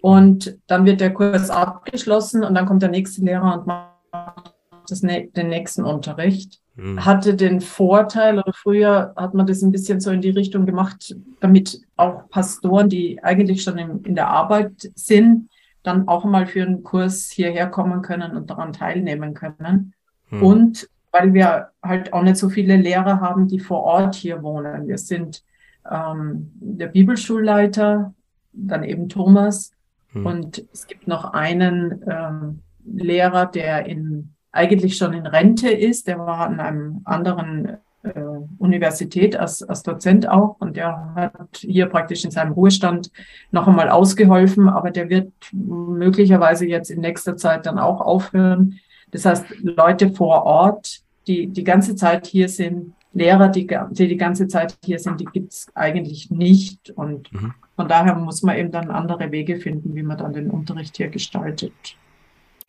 Und 0.02 0.58
dann 0.68 0.86
wird 0.86 1.02
der 1.02 1.14
Kurs 1.14 1.50
abgeschlossen 1.50 2.44
und 2.44 2.56
dann 2.56 2.66
kommt 2.66 2.82
der 2.82 2.90
nächste 2.90 3.22
Lehrer 3.22 3.60
und 3.60 3.68
macht 3.68 4.56
das, 4.88 5.02
den 5.02 5.50
nächsten 5.50 5.84
Unterricht. 5.84 6.62
Mhm. 6.78 7.04
hatte 7.04 7.36
den 7.36 7.60
Vorteil, 7.60 8.38
oder 8.38 8.54
früher 8.54 9.14
hat 9.16 9.34
man 9.34 9.48
das 9.48 9.64
ein 9.64 9.72
bisschen 9.72 10.00
so 10.00 10.12
in 10.12 10.22
die 10.22 10.30
Richtung 10.30 10.66
gemacht, 10.66 11.16
damit 11.40 11.82
auch 11.96 12.30
Pastoren, 12.30 12.88
die 12.88 13.22
eigentlich 13.24 13.64
schon 13.64 13.78
in, 13.80 14.04
in 14.04 14.16
der 14.16 14.28
Arbeit 14.28 14.92
sind, 14.96 15.50
dann 15.82 16.08
auch 16.08 16.24
mal 16.24 16.46
für 16.46 16.62
einen 16.62 16.84
Kurs 16.84 17.32
hierher 17.32 17.68
kommen 17.68 18.04
können 18.04 18.38
und 18.38 18.50
daran 18.50 18.74
teilnehmen 18.74 19.34
können. 19.34 19.94
Mhm. 20.30 20.44
Und 20.44 20.90
weil 21.12 21.34
wir 21.34 21.70
halt 21.82 22.14
auch 22.14 22.22
nicht 22.22 22.38
so 22.38 22.50
viele 22.50 22.76
Lehrer 22.76 23.22
haben, 23.22 23.48
die 23.48 23.60
vor 23.60 23.84
Ort 23.84 24.14
hier 24.14 24.44
wohnen. 24.44 24.88
Wir 24.88 25.00
sind 25.00 25.44
ähm, 25.90 26.52
der 26.60 26.88
Bibelschulleiter, 26.88 28.14
dann 28.54 28.84
eben 28.84 29.10
Thomas. 29.10 29.72
Mhm. 30.14 30.26
Und 30.26 30.68
es 30.74 30.86
gibt 30.86 31.08
noch 31.08 31.34
einen 31.34 32.04
ähm, 32.08 32.60
Lehrer, 32.86 33.48
der 33.48 33.88
in 33.88 34.34
eigentlich 34.58 34.98
schon 34.98 35.14
in 35.14 35.26
Rente 35.26 35.70
ist. 35.70 36.08
Der 36.08 36.20
war 36.20 36.40
an 36.40 36.60
einem 36.60 37.02
anderen 37.06 37.78
äh, 38.04 38.12
Universität 38.58 39.38
als, 39.38 39.64
als 39.64 39.84
Dozent 39.84 40.28
auch 40.28 40.58
und 40.60 40.76
der 40.76 41.14
hat 41.16 41.58
hier 41.58 41.86
praktisch 41.86 42.26
in 42.26 42.32
seinem 42.32 42.54
Ruhestand 42.54 43.12
noch 43.52 43.68
einmal 43.68 43.90
ausgeholfen, 43.90 44.68
aber 44.68 44.92
der 44.92 45.10
wird 45.10 45.32
möglicherweise 45.54 46.66
jetzt 46.66 46.90
in 46.90 47.02
nächster 47.02 47.38
Zeit 47.38 47.66
dann 47.66 47.80
auch 47.80 48.02
aufhören. 48.02 48.80
Das 49.12 49.26
heißt, 49.26 49.46
Leute 49.62 50.14
vor 50.14 50.44
Ort, 50.44 51.02
die 51.28 51.48
die 51.48 51.64
ganze 51.64 51.96
Zeit 51.96 52.28
hier 52.28 52.50
sind, 52.50 52.94
Lehrer, 53.14 53.50
die, 53.50 53.68
die 53.92 54.08
die 54.08 54.18
ganze 54.18 54.48
Zeit 54.48 54.78
hier 54.84 55.00
sind, 55.00 55.20
die 55.20 55.26
gibt 55.26 55.54
es 55.54 55.68
eigentlich 55.74 56.30
nicht. 56.30 56.92
Und 56.92 57.32
mhm. 57.34 57.54
von 57.76 57.88
daher 57.88 58.16
muss 58.16 58.44
man 58.44 58.58
eben 58.58 58.72
dann 58.72 58.92
andere 58.92 59.32
Wege 59.32 59.58
finden, 59.58 59.96
wie 59.96 60.04
man 60.04 60.18
dann 60.18 60.34
den 60.34 60.52
Unterricht 60.52 60.98
hier 60.98 61.10
gestaltet. 61.10 61.74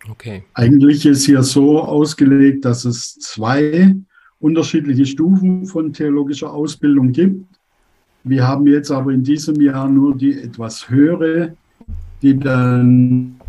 Okay. 0.08 0.44
Eigentlich 0.54 1.06
ist 1.06 1.24
hier 1.24 1.42
so 1.42 1.82
ausgelegt, 1.82 2.64
dass 2.64 2.84
es 2.84 3.14
zwei 3.16 3.96
unterschiedliche 4.38 5.06
Stufen 5.06 5.66
von 5.66 5.92
theologischer 5.92 6.52
Ausbildung 6.52 7.12
gibt. 7.12 7.44
Wir 8.24 8.46
haben 8.46 8.66
jetzt 8.66 8.90
aber 8.90 9.12
in 9.12 9.24
diesem 9.24 9.60
Jahr 9.60 9.88
nur 9.88 10.16
die 10.16 10.40
etwas 10.40 10.88
höhere, 10.88 11.56
die 12.22 12.38
dann 12.38 13.40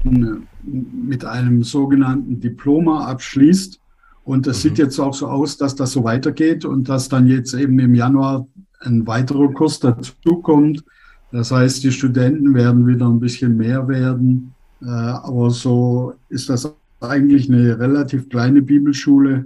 mit 0.64 1.26
einem 1.26 1.64
sogenannten 1.64 2.40
Diploma 2.40 3.06
abschließt. 3.06 3.80
Und 4.24 4.48
es 4.48 4.58
mhm. 4.58 4.70
sieht 4.70 4.78
jetzt 4.78 5.00
auch 5.00 5.14
so 5.14 5.28
aus, 5.28 5.58
dass 5.58 5.76
das 5.76 5.92
so 5.92 6.04
weitergeht 6.04 6.66
und 6.66 6.90
dass 6.90 7.10
dann 7.10 7.28
jetzt 7.28 7.54
eben 7.54 7.78
im 7.80 7.96
Januar 7.96 8.48
ein 8.82 9.06
weiterer 9.08 9.52
Kurs 9.52 9.80
dazukommt. 9.80 10.84
Das 11.32 11.52
heißt, 11.52 11.84
die 11.84 11.92
Studenten 11.92 12.54
werden 12.54 12.88
wieder 12.88 13.08
ein 13.08 13.20
bisschen 13.20 13.58
mehr 13.58 13.88
werden. 13.88 14.54
Äh, 14.82 14.86
aber 14.88 15.50
so 15.52 16.14
ist 16.30 16.50
das 16.50 16.74
eigentlich 17.02 17.50
eine 17.50 17.80
relativ 17.80 18.30
kleine 18.30 18.62
Bibelschule. 18.62 19.46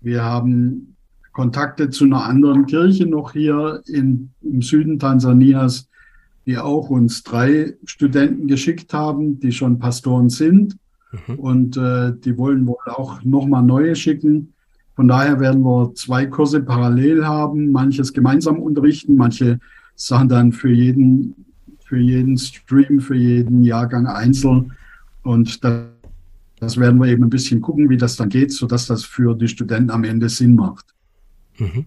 Wir 0.00 0.24
haben 0.24 0.96
Kontakte 1.32 1.90
zu 1.90 2.04
einer 2.04 2.24
anderen 2.24 2.66
Kirche 2.66 3.06
noch 3.06 3.32
hier 3.32 3.82
in, 3.86 4.30
im 4.42 4.62
Süden 4.62 4.98
Tansanias, 4.98 5.88
die 6.46 6.58
auch 6.58 6.90
uns 6.90 7.22
drei 7.22 7.76
Studenten 7.84 8.48
geschickt 8.48 8.92
haben, 8.92 9.38
die 9.38 9.52
schon 9.52 9.78
Pastoren 9.78 10.30
sind. 10.30 10.76
Mhm. 11.12 11.34
Und 11.38 11.76
äh, 11.76 12.12
die 12.24 12.36
wollen 12.36 12.66
wohl 12.66 12.76
auch 12.86 13.22
nochmal 13.22 13.62
neue 13.62 13.94
schicken. 13.94 14.52
Von 14.96 15.06
daher 15.06 15.38
werden 15.38 15.62
wir 15.62 15.94
zwei 15.94 16.26
Kurse 16.26 16.60
parallel 16.60 17.24
haben, 17.24 17.70
manches 17.70 18.12
gemeinsam 18.12 18.58
unterrichten, 18.58 19.14
manche 19.14 19.60
Sachen 19.94 20.28
dann 20.28 20.52
für 20.52 20.70
jeden, 20.70 21.37
für 21.88 21.98
jeden 21.98 22.36
Stream, 22.36 23.00
für 23.00 23.14
jeden 23.14 23.62
Jahrgang 23.62 24.06
einzeln. 24.06 24.72
Und 25.22 25.64
das, 25.64 25.86
das 26.60 26.76
werden 26.76 27.00
wir 27.00 27.08
eben 27.08 27.24
ein 27.24 27.30
bisschen 27.30 27.60
gucken, 27.60 27.88
wie 27.88 27.96
das 27.96 28.16
dann 28.16 28.28
geht, 28.28 28.52
sodass 28.52 28.86
das 28.86 29.04
für 29.04 29.34
die 29.34 29.48
Studenten 29.48 29.90
am 29.90 30.04
Ende 30.04 30.28
Sinn 30.28 30.54
macht. 30.54 30.86
Mhm. 31.56 31.86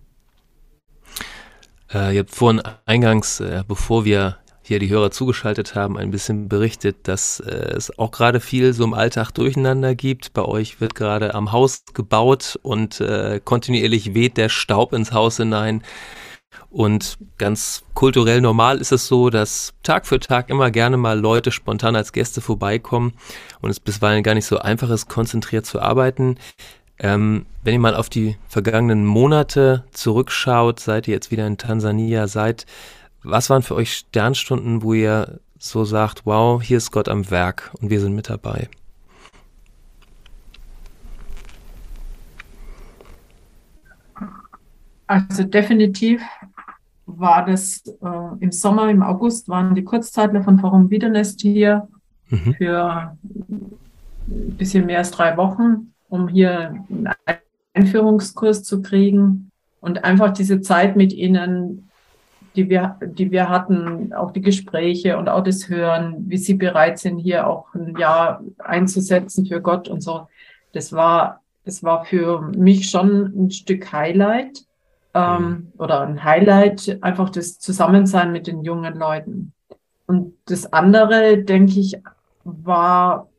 Äh, 1.94 2.16
ihr 2.16 2.20
habt 2.22 2.32
vorhin 2.32 2.62
eingangs, 2.86 3.40
äh, 3.42 3.64
bevor 3.68 4.06
wir 4.06 4.38
hier 4.64 4.80
die 4.80 4.90
Hörer 4.90 5.12
zugeschaltet 5.12 5.76
haben, 5.76 5.98
ein 5.98 6.12
bisschen 6.12 6.48
berichtet, 6.48 7.08
dass 7.08 7.40
äh, 7.42 7.74
es 7.76 7.98
auch 8.00 8.12
gerade 8.12 8.40
viel 8.40 8.74
so 8.74 8.84
im 8.84 8.94
Alltag 8.94 9.32
durcheinander 9.32 9.96
gibt. 9.96 10.34
Bei 10.34 10.46
euch 10.46 10.80
wird 10.80 10.96
gerade 10.96 11.36
am 11.36 11.52
Haus 11.52 11.84
gebaut 11.94 12.58
und 12.64 13.02
äh, 13.02 13.42
kontinuierlich 13.44 14.14
weht 14.14 14.38
der 14.38 14.50
Staub 14.50 14.94
ins 14.94 15.12
Haus 15.12 15.38
hinein. 15.38 15.84
Und 16.70 17.18
ganz 17.38 17.84
kulturell 17.94 18.42
normal 18.42 18.80
ist 18.80 18.92
es 18.92 19.08
so, 19.08 19.30
dass 19.30 19.74
Tag 19.84 20.06
für 20.06 20.20
Tag 20.20 20.50
immer 20.50 20.72
gerne 20.72 20.98
mal 20.98 21.20
Leute 21.20 21.52
spontan 21.52 21.96
als 21.96 22.14
Gäste 22.14 22.42
vorbeikommen 22.42 23.14
und 23.62 23.70
es 23.70 23.80
bisweilen 23.80 24.24
gar 24.24 24.36
nicht 24.36 24.46
so 24.46 24.60
einfach 24.60 24.90
ist, 24.90 25.10
konzentriert 25.10 25.66
zu 25.66 25.82
arbeiten. 25.82 26.38
Ähm, 27.00 27.46
wenn 27.64 27.74
ihr 27.74 27.80
mal 27.80 27.96
auf 27.96 28.10
die 28.10 28.38
vergangenen 28.48 29.06
Monate 29.06 29.86
zurückschaut, 29.92 30.80
seid 30.80 31.08
ihr 31.08 31.14
jetzt 31.14 31.32
wieder 31.32 31.48
in 31.48 31.58
Tansania, 31.58 32.28
seid, 32.28 32.66
was 33.24 33.50
waren 33.50 33.64
für 33.64 33.76
euch 33.76 33.94
Sternstunden, 33.94 34.84
wo 34.84 34.94
ihr 34.94 35.40
so 35.58 35.84
sagt, 35.84 36.26
wow, 36.26 36.62
hier 36.62 36.78
ist 36.78 36.92
Gott 36.92 37.10
am 37.10 37.30
Werk 37.30 37.72
und 37.82 37.90
wir 37.90 38.00
sind 38.00 38.14
mit 38.14 38.30
dabei? 38.30 38.70
Also 45.08 45.44
definitiv 45.44 46.22
war 47.06 47.46
das 47.46 47.84
äh, 47.86 48.36
im 48.40 48.52
Sommer, 48.52 48.90
im 48.90 49.04
August 49.04 49.50
waren 49.50 49.76
die 49.76 49.84
Kurzzeitler 49.84 50.44
von 50.44 50.60
Forum 50.60 50.90
Wiedernest 50.90 51.42
hier 51.42 51.88
mhm. 52.30 52.56
für 52.56 53.18
ein 53.30 54.58
bisschen 54.58 54.86
mehr 54.86 55.00
als 55.00 55.12
drei 55.12 55.36
Wochen, 55.38 55.94
um 56.10 56.28
hier 56.28 56.86
einen 56.90 57.10
Einführungskurs 57.74 58.64
zu 58.64 58.82
kriegen 58.82 59.52
und 59.80 60.04
einfach 60.04 60.32
diese 60.32 60.62
Zeit 60.62 60.96
mit 60.96 61.14
ihnen 61.14 61.92
die 62.56 62.70
wir, 62.70 62.98
die 63.02 63.32
wir 63.32 63.50
hatten, 63.50 64.14
auch 64.14 64.32
die 64.32 64.42
Gespräche 64.42 65.18
und 65.18 65.30
auch 65.30 65.44
das 65.44 65.70
Hören, 65.70 66.26
wie 66.28 66.38
sie 66.38 66.56
bereit 66.56 67.00
sind, 67.00 67.18
hier 67.20 67.48
auch 67.48 67.74
ein 67.74 67.96
Jahr 67.98 68.44
einzusetzen 68.58 69.46
für 69.46 69.62
Gott 69.62 69.88
und 69.88 70.02
so. 70.02 70.28
Das 70.74 70.92
war, 70.92 71.42
das 71.64 71.84
war 71.84 72.06
für 72.06 72.42
mich 72.42 72.90
schon 72.90 73.46
ein 73.46 73.52
Stück 73.52 73.92
Highlight 73.92 74.66
ähm, 75.14 75.44
mhm. 75.44 75.72
oder 75.78 76.02
ein 76.02 76.24
Highlight, 76.24 77.00
einfach 77.02 77.30
das 77.30 77.60
Zusammensein 77.60 78.32
mit 78.32 78.48
den 78.48 78.64
jungen 78.64 78.96
Leuten. 78.96 79.54
Und 80.08 80.34
das 80.46 80.72
andere, 80.74 81.38
denke 81.44 81.80
ich, 81.80 81.98
war 82.44 83.30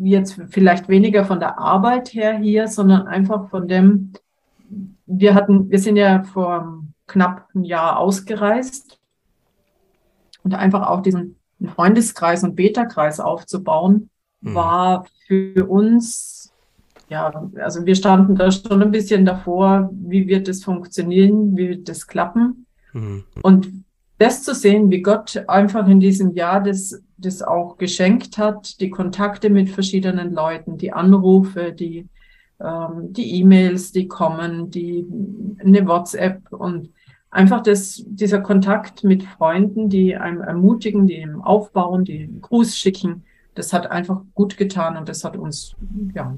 jetzt 0.00 0.40
vielleicht 0.48 0.88
weniger 0.88 1.24
von 1.24 1.38
der 1.38 1.58
Arbeit 1.58 2.14
her 2.14 2.38
hier, 2.38 2.68
sondern 2.68 3.06
einfach 3.06 3.50
von 3.50 3.68
dem, 3.68 4.12
wir 5.06 5.34
hatten, 5.34 5.70
wir 5.70 5.78
sind 5.78 5.96
ja 5.96 6.22
vor 6.22 6.82
knapp 7.06 7.48
ein 7.54 7.64
Jahr 7.64 7.98
ausgereist 7.98 8.98
und 10.42 10.54
einfach 10.54 10.88
auch 10.88 11.02
diesen 11.02 11.36
Freundeskreis 11.74 12.42
und 12.42 12.56
Beta-Kreis 12.56 13.20
aufzubauen, 13.20 14.10
mhm. 14.40 14.54
war 14.54 15.06
für 15.26 15.66
uns, 15.68 16.51
ja, 17.12 17.50
also 17.56 17.84
wir 17.84 17.94
standen 17.94 18.34
da 18.36 18.50
schon 18.50 18.82
ein 18.82 18.90
bisschen 18.90 19.24
davor, 19.24 19.90
wie 19.92 20.26
wird 20.26 20.48
das 20.48 20.64
funktionieren, 20.64 21.56
wie 21.56 21.68
wird 21.68 21.88
das 21.88 22.06
klappen. 22.06 22.66
Mhm. 22.92 23.24
Und 23.42 23.68
das 24.18 24.42
zu 24.42 24.54
sehen, 24.54 24.90
wie 24.90 25.02
Gott 25.02 25.44
einfach 25.46 25.86
in 25.88 26.00
diesem 26.00 26.32
Jahr 26.34 26.62
das, 26.62 27.02
das 27.18 27.42
auch 27.42 27.76
geschenkt 27.76 28.38
hat, 28.38 28.80
die 28.80 28.90
Kontakte 28.90 29.50
mit 29.50 29.68
verschiedenen 29.68 30.32
Leuten, 30.32 30.78
die 30.78 30.92
Anrufe, 30.92 31.72
die 31.72 32.08
ähm, 32.60 33.12
die 33.12 33.40
E-Mails, 33.40 33.92
die 33.92 34.08
kommen, 34.08 34.70
die 34.70 35.06
eine 35.58 35.86
WhatsApp 35.86 36.52
und 36.52 36.90
einfach 37.30 37.62
das, 37.62 38.02
dieser 38.06 38.40
Kontakt 38.40 39.04
mit 39.04 39.24
Freunden, 39.24 39.88
die 39.88 40.16
einem 40.16 40.40
ermutigen, 40.40 41.06
die 41.06 41.16
ihm 41.16 41.42
aufbauen, 41.42 42.04
die 42.04 42.24
einen 42.24 42.40
Gruß 42.40 42.76
schicken, 42.76 43.24
das 43.54 43.72
hat 43.72 43.90
einfach 43.90 44.22
gut 44.34 44.56
getan 44.56 44.96
und 44.96 45.08
das 45.08 45.24
hat 45.24 45.36
uns 45.36 45.74
ja, 46.14 46.36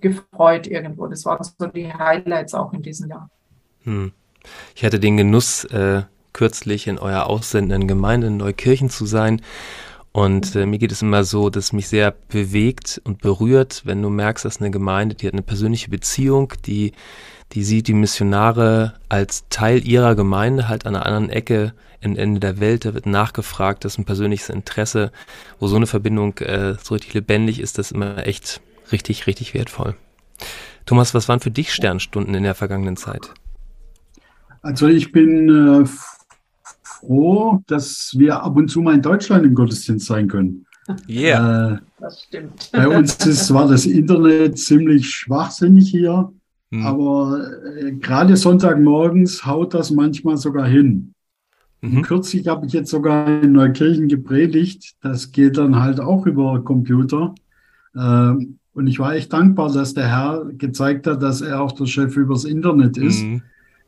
gefreut 0.00 0.66
irgendwo. 0.66 1.06
Das 1.06 1.24
waren 1.24 1.44
so 1.58 1.66
die 1.66 1.92
Highlights 1.92 2.54
auch 2.54 2.72
in 2.72 2.82
diesem 2.82 3.10
Jahr. 3.10 3.30
Hm. 3.84 4.12
Ich 4.74 4.84
hatte 4.84 5.00
den 5.00 5.16
Genuss, 5.16 5.64
äh, 5.64 6.02
kürzlich 6.32 6.86
in 6.86 6.98
eurer 6.98 7.26
aussendenden 7.28 7.88
Gemeinde 7.88 8.26
in 8.26 8.36
Neukirchen 8.36 8.90
zu 8.90 9.06
sein 9.06 9.40
und 10.16 10.56
äh, 10.56 10.64
mir 10.64 10.78
geht 10.78 10.92
es 10.92 11.02
immer 11.02 11.24
so, 11.24 11.50
dass 11.50 11.74
mich 11.74 11.88
sehr 11.88 12.10
bewegt 12.10 13.02
und 13.04 13.20
berührt, 13.20 13.82
wenn 13.84 14.00
du 14.00 14.08
merkst, 14.08 14.46
dass 14.46 14.62
eine 14.62 14.70
Gemeinde, 14.70 15.14
die 15.14 15.26
hat 15.26 15.34
eine 15.34 15.42
persönliche 15.42 15.90
Beziehung, 15.90 16.54
die, 16.64 16.92
die 17.52 17.62
sieht 17.62 17.86
die 17.86 17.92
Missionare 17.92 18.94
als 19.10 19.44
Teil 19.50 19.86
ihrer 19.86 20.14
Gemeinde 20.14 20.68
halt 20.68 20.86
an 20.86 20.96
einer 20.96 21.04
anderen 21.04 21.28
Ecke 21.28 21.74
im 22.00 22.16
Ende 22.16 22.40
der 22.40 22.60
Welt, 22.60 22.86
da 22.86 22.94
wird 22.94 23.04
nachgefragt, 23.04 23.84
das 23.84 23.92
ist 23.92 23.98
ein 23.98 24.06
persönliches 24.06 24.48
Interesse, 24.48 25.12
wo 25.58 25.66
so 25.66 25.76
eine 25.76 25.86
Verbindung 25.86 26.38
äh, 26.38 26.76
so 26.82 26.94
richtig 26.94 27.12
lebendig 27.12 27.60
ist, 27.60 27.76
das 27.76 27.88
ist 27.88 27.92
immer 27.92 28.26
echt 28.26 28.62
richtig, 28.92 29.26
richtig 29.26 29.54
wertvoll. 29.54 29.94
Thomas, 30.84 31.14
was 31.14 31.28
waren 31.28 31.40
für 31.40 31.50
dich 31.50 31.72
Sternstunden 31.72 32.34
in 32.34 32.42
der 32.42 32.54
vergangenen 32.54 32.96
Zeit? 32.96 33.32
Also 34.62 34.86
ich 34.88 35.12
bin 35.12 35.48
äh, 35.48 35.86
froh, 36.82 37.62
dass 37.66 38.14
wir 38.16 38.42
ab 38.42 38.56
und 38.56 38.68
zu 38.68 38.80
mal 38.80 38.94
in 38.94 39.02
Deutschland 39.02 39.44
im 39.44 39.54
Gottesdienst 39.54 40.06
sein 40.06 40.28
können. 40.28 40.66
Ja, 41.06 41.20
yeah. 41.20 41.72
äh, 41.72 41.78
das 41.98 42.22
stimmt. 42.22 42.70
Bei 42.72 42.86
uns 42.86 43.14
ist 43.26 43.46
zwar 43.46 43.68
das 43.68 43.86
Internet 43.86 44.58
ziemlich 44.58 45.10
schwachsinnig 45.10 45.90
hier, 45.90 46.32
hm. 46.70 46.86
aber 46.86 47.48
äh, 47.76 47.92
gerade 47.92 48.36
Sonntagmorgens 48.36 49.44
haut 49.44 49.74
das 49.74 49.90
manchmal 49.90 50.36
sogar 50.36 50.66
hin. 50.66 51.12
Mhm. 51.80 52.02
Kürzlich 52.02 52.46
habe 52.48 52.66
ich 52.66 52.72
jetzt 52.72 52.90
sogar 52.90 53.42
in 53.42 53.52
Neukirchen 53.52 54.08
gepredigt. 54.08 54.94
Das 55.02 55.30
geht 55.30 55.56
dann 55.56 55.76
halt 55.76 56.00
auch 56.00 56.26
über 56.26 56.62
Computer. 56.64 57.34
Ähm, 57.94 58.58
und 58.76 58.86
ich 58.88 58.98
war 58.98 59.14
echt 59.14 59.32
dankbar, 59.32 59.72
dass 59.72 59.94
der 59.94 60.06
Herr 60.06 60.44
gezeigt 60.52 61.06
hat, 61.06 61.22
dass 61.22 61.40
er 61.40 61.62
auch 61.62 61.72
der 61.72 61.86
Chef 61.86 62.14
übers 62.14 62.44
Internet 62.44 62.98
ist. 62.98 63.22
Mhm. 63.22 63.40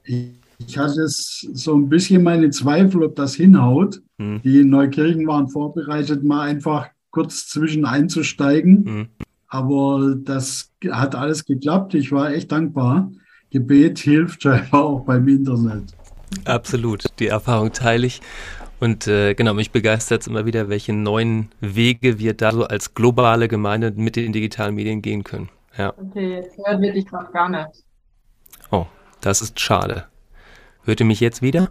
Ich, 0.03 0.31
ich 0.67 0.79
hatte 0.79 1.07
so 1.07 1.75
ein 1.75 1.91
bisschen 1.91 2.23
meine 2.23 2.49
Zweifel, 2.49 3.03
ob 3.03 3.15
das 3.15 3.35
hinhaut. 3.35 4.01
Hm. 4.19 4.41
Die 4.43 4.61
in 4.61 4.71
Neukirchen 4.71 5.27
waren 5.27 5.49
vorbereitet, 5.49 6.25
mal 6.25 6.49
einfach 6.49 6.89
kurz 7.11 7.49
zwischen 7.49 7.85
einzusteigen. 7.85 8.85
Hm. 8.87 9.09
aber 9.49 10.17
das 10.25 10.73
hat 10.91 11.15
alles 11.15 11.45
geklappt. 11.45 11.93
Ich 11.93 12.11
war 12.11 12.33
echt 12.33 12.51
dankbar. 12.51 13.13
Gebet 13.51 13.99
hilft 13.99 14.43
scheinbar 14.45 14.85
auch 14.85 15.05
beim 15.05 15.29
Internet. 15.29 15.93
Absolut, 16.47 17.05
die 17.19 17.27
Erfahrung 17.27 17.73
teile 17.73 18.07
ich. 18.07 18.23
Und 18.81 19.09
äh, 19.09 19.35
genau, 19.35 19.55
mich 19.55 19.73
begeistert 19.73 20.21
es 20.23 20.27
immer 20.29 20.47
wieder, 20.47 20.69
welche 20.69 20.93
neuen 20.93 21.51
Wege 21.61 22.19
wir 22.19 22.35
da 22.35 22.53
so 22.53 22.65
als 22.65 22.95
globale 22.95 23.49
Gemeinde 23.49 23.93
mit 23.97 24.17
den 24.17 24.33
digitalen 24.33 24.75
Medien 24.75 25.03
gehen 25.03 25.25
können. 25.25 25.49
Ja. 25.77 25.93
Okay, 25.97 26.37
jetzt 26.37 26.57
hören 26.59 26.81
wir 26.83 26.93
dich 26.93 27.11
noch 27.11 27.33
gar 27.33 27.49
nicht. 27.49 27.85
Oh, 28.71 28.87
das 29.21 29.43
ist 29.43 29.59
schade. 29.59 30.05
Hört 30.85 31.01
ihr 31.01 31.07
mich 31.07 31.21
jetzt 31.21 31.43
wieder? 31.43 31.71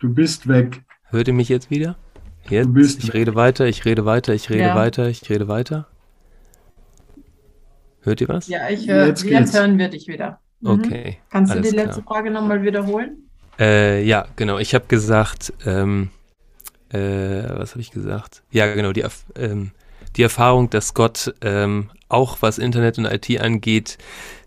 Du 0.00 0.12
bist 0.12 0.48
weg. 0.48 0.82
Hört 1.10 1.28
ihr 1.28 1.34
mich 1.34 1.48
jetzt 1.48 1.70
wieder? 1.70 1.96
Jetzt? 2.48 2.66
Du 2.66 2.72
bist 2.72 2.98
ich 3.00 3.08
weg. 3.08 3.14
rede 3.14 3.34
weiter, 3.34 3.66
ich 3.66 3.84
rede 3.84 4.04
weiter, 4.04 4.34
ich 4.34 4.50
rede 4.50 4.60
Ja. 4.62 4.74
weiter, 4.74 5.08
ich 5.08 5.28
rede 5.28 5.48
weiter. 5.48 5.86
Hört 8.02 8.20
ihr 8.20 8.28
was? 8.28 8.48
Ja, 8.48 8.68
ich 8.68 8.86
höre, 8.88 9.06
Jetzt 9.06 9.24
jetzt, 9.24 9.54
hören 9.54 9.78
wir 9.78 9.88
dich 9.88 10.08
wieder. 10.08 10.40
Mhm. 10.60 10.70
Okay. 10.70 11.18
Kannst 11.30 11.54
du 11.54 11.60
die 11.60 11.70
klar. 11.70 11.86
letzte 11.86 12.02
Frage 12.02 12.30
nochmal 12.30 12.62
wiederholen? 12.62 13.30
Äh, 13.58 14.04
ja, 14.04 14.26
genau. 14.36 14.58
Ich 14.58 14.74
habe 14.74 14.86
gesagt, 14.86 15.52
ähm, 15.64 16.10
äh, 16.90 16.98
was 17.50 17.72
habe 17.72 17.80
ich 17.80 17.90
gesagt? 17.90 18.42
Ja, 18.50 18.72
genau, 18.74 18.92
die, 18.92 19.04
ähm, 19.36 19.72
die 20.16 20.22
Erfahrung, 20.22 20.70
dass 20.70 20.94
Gott 20.94 21.34
ähm, 21.40 21.90
auch 22.08 22.38
was 22.40 22.58
Internet 22.58 22.98
und 22.98 23.06
IT 23.06 23.40
angeht, 23.40 23.98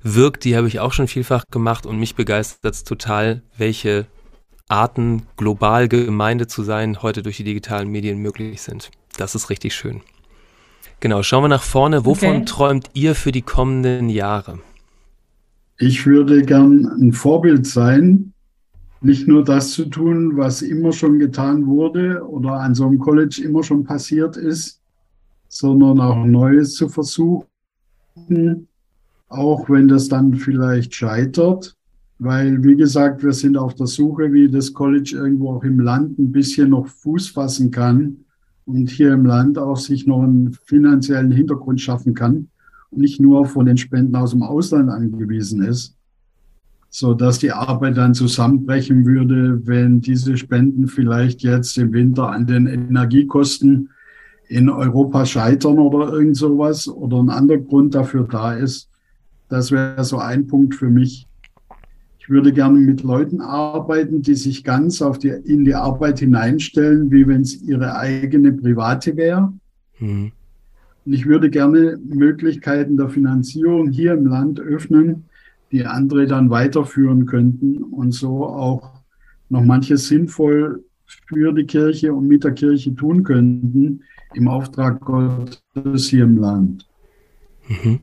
wirkt, 0.04 0.46
die 0.46 0.56
habe 0.56 0.68
ich 0.68 0.80
auch 0.80 0.94
schon 0.94 1.08
vielfach 1.08 1.44
gemacht 1.52 1.86
und 1.86 2.00
mich 2.00 2.16
begeistert 2.16 2.74
es 2.74 2.84
total, 2.84 3.42
welche 3.58 4.06
Arten, 4.70 5.24
global 5.38 5.88
Gemeinde 5.88 6.48
zu 6.48 6.64
sein, 6.64 7.02
heute 7.02 7.24
durch 7.24 7.38
die 7.38 7.44
digitalen 7.44 7.90
Medien 7.90 8.20
möglich 8.20 8.62
sind. 8.62 8.92
Das 9.18 9.36
ist 9.36 9.50
richtig 9.50 9.76
schön. 9.76 10.02
Genau, 11.00 11.24
schauen 11.24 11.44
wir 11.44 11.48
nach 11.50 11.64
vorne. 11.64 12.06
Wovon 12.06 12.38
Okay. 12.38 12.46
träumt 12.46 12.90
ihr 12.94 13.16
für 13.16 13.32
die 13.32 13.42
kommenden 13.44 14.10
Jahre? 14.10 14.60
Ich 15.80 16.06
würde 16.06 16.42
gern 16.44 16.86
ein 16.86 17.14
Vorbild 17.14 17.68
sein, 17.68 18.34
nicht 19.02 19.28
nur 19.28 19.44
das 19.44 19.72
zu 19.72 19.86
tun, 19.86 20.38
was 20.38 20.62
immer 20.62 20.92
schon 20.92 21.20
getan 21.20 21.66
wurde 21.68 22.26
oder 22.28 22.54
an 22.54 22.76
so 22.76 22.86
einem 22.86 23.00
College 23.00 23.42
immer 23.44 23.64
schon 23.64 23.84
passiert 23.84 24.38
ist, 24.38 24.82
sondern 25.48 26.00
auch 26.00 26.26
Neues 26.26 26.74
zu 26.76 26.90
versuchen, 26.90 27.46
auch 29.30 29.70
wenn 29.70 29.88
das 29.88 30.08
dann 30.08 30.34
vielleicht 30.36 30.96
scheitert. 30.96 31.76
Weil, 32.20 32.64
wie 32.64 32.76
gesagt, 32.76 33.24
wir 33.24 33.34
sind 33.34 33.58
auf 33.58 33.76
der 33.76 33.86
Suche, 33.86 34.34
wie 34.34 34.50
das 34.50 34.74
College 34.74 35.16
irgendwo 35.16 35.52
auch 35.52 35.64
im 35.64 35.80
Land 35.80 36.18
ein 36.18 36.32
bisschen 36.32 36.72
noch 36.72 36.88
Fuß 36.88 37.30
fassen 37.30 37.70
kann 37.70 38.18
und 38.66 38.90
hier 38.90 39.14
im 39.14 39.26
Land 39.26 39.60
auch 39.60 39.78
sich 39.78 40.08
noch 40.08 40.24
einen 40.24 40.54
finanziellen 40.66 41.32
Hintergrund 41.32 41.80
schaffen 41.80 42.16
kann 42.16 42.50
und 42.90 43.02
nicht 43.02 43.22
nur 43.22 43.46
von 43.46 43.68
den 43.68 43.78
Spenden 43.78 44.16
aus 44.16 44.32
dem 44.32 44.42
Ausland 44.42 44.90
angewiesen 44.90 45.62
ist, 45.62 45.97
so 46.90 47.14
dass 47.14 47.40
die 47.40 47.52
Arbeit 47.52 47.98
dann 47.98 48.14
zusammenbrechen 48.14 49.06
würde, 49.06 49.66
wenn 49.68 50.02
diese 50.02 50.38
Spenden 50.38 50.88
vielleicht 50.88 51.44
jetzt 51.44 51.78
im 51.78 51.94
Winter 51.94 52.30
an 52.30 52.48
den 52.48 52.68
Energiekosten 52.68 53.90
in 54.48 54.70
Europa 54.70 55.26
scheitern 55.26 55.80
oder 55.80 56.14
irgend 56.14 56.38
sowas 56.38 56.88
oder 56.88 57.18
ein 57.18 57.30
anderer 57.30 57.60
Grund 57.60 57.96
dafür 57.96 58.28
da 58.30 58.54
ist. 58.54 58.90
Das 59.50 59.72
wäre 59.72 60.04
so 60.04 60.18
ein 60.18 60.48
Punkt 60.48 60.76
für 60.76 60.90
mich. 60.90 61.28
Ich 62.20 62.30
würde 62.30 62.52
gerne 62.52 62.80
mit 62.80 63.04
Leuten 63.04 63.40
arbeiten, 63.40 64.22
die 64.22 64.36
sich 64.36 64.64
ganz 64.64 65.02
auf 65.02 65.18
die, 65.18 65.30
in 65.30 65.64
die 65.64 65.76
Arbeit 65.76 66.20
hineinstellen, 66.20 67.10
wie 67.10 67.28
wenn 67.28 67.42
es 67.42 67.62
ihre 67.62 67.96
eigene 67.96 68.52
private 68.52 69.16
wäre. 69.16 69.54
Hm. 69.94 70.32
Und 71.06 71.14
ich 71.14 71.26
würde 71.26 71.50
gerne 71.50 71.98
Möglichkeiten 72.06 72.98
der 72.98 73.08
Finanzierung 73.08 73.92
hier 73.92 74.14
im 74.14 74.28
Land 74.28 74.60
öffnen, 74.60 75.24
die 75.72 75.86
andere 75.86 76.28
dann 76.28 76.50
weiterführen 76.50 77.26
könnten 77.26 77.84
und 77.84 78.12
so 78.12 78.46
auch 78.46 79.02
noch 79.50 79.64
manches 79.64 80.08
sinnvoll 80.08 80.84
für 81.28 81.54
die 81.54 81.66
Kirche 81.66 82.14
und 82.14 82.28
mit 82.28 82.44
der 82.44 82.54
Kirche 82.54 82.94
tun 82.96 83.24
könnten 83.24 84.04
im 84.34 84.48
Auftrag 84.48 85.00
Gottes 85.02 86.10
hier 86.10 86.24
im 86.24 86.38
Land. 86.38 86.88
Mhm. 87.68 88.00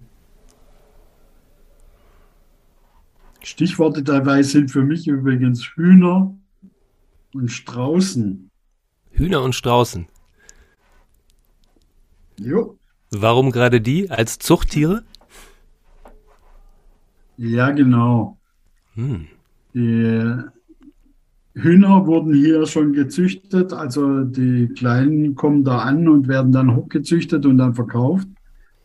Stichworte 3.43 4.03
dabei 4.03 4.43
sind 4.43 4.71
für 4.71 4.83
mich 4.83 5.07
übrigens 5.07 5.63
Hühner 5.75 6.35
und 7.35 7.49
Straußen. 7.49 8.51
Hühner 9.11 9.43
und 9.43 9.55
Straußen. 9.55 10.09
Jo. 12.41 12.79
Warum 13.11 13.53
gerade 13.53 13.81
die 13.81 14.11
als 14.11 14.39
Zuchttiere? 14.39 15.05
Ja, 17.37 17.71
genau. 17.71 18.39
Hm. 18.95 19.27
Die 19.75 20.35
Hühner 21.55 22.07
wurden 22.07 22.35
hier 22.35 22.67
schon 22.67 22.93
gezüchtet, 22.93 23.73
also 23.73 24.25
die 24.25 24.69
Kleinen 24.69 25.35
kommen 25.35 25.65
da 25.65 25.79
an 25.79 26.09
und 26.09 26.29
werden 26.29 26.53
dann 26.53 26.75
hochgezüchtet 26.75 27.47
und 27.47 27.59
dann 27.59 27.75
verkauft. 27.75 28.29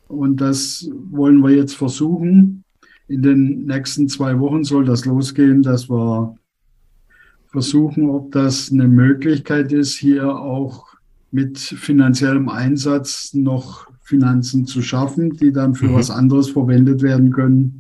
Und 0.08 0.42
das 0.42 0.90
wollen 1.12 1.42
wir 1.44 1.52
jetzt 1.52 1.76
versuchen. 1.76 2.64
In 3.08 3.22
den 3.22 3.66
nächsten 3.66 4.08
zwei 4.08 4.40
Wochen 4.40 4.64
soll 4.64 4.86
das 4.86 5.06
losgehen, 5.06 5.62
dass 5.64 5.90
wir 5.90 6.36
versuchen, 7.48 8.10
ob 8.10 8.32
das 8.32 8.72
eine 8.72 8.88
Möglichkeit 8.88 9.72
ist, 9.72 9.96
hier 9.96 10.30
auch 10.36 10.88
mit 11.32 11.58
finanziellem 11.58 12.50
Einsatz 12.50 13.34
noch 13.34 13.88
Finanzen 14.02 14.66
zu 14.66 14.82
schaffen, 14.82 15.32
die 15.32 15.52
dann 15.52 15.76
für 15.76 15.86
Mhm. 15.88 15.94
was 15.94 16.10
anderes 16.12 16.50
verwendet 16.50 17.02
werden 17.04 17.32
können. 17.32 17.79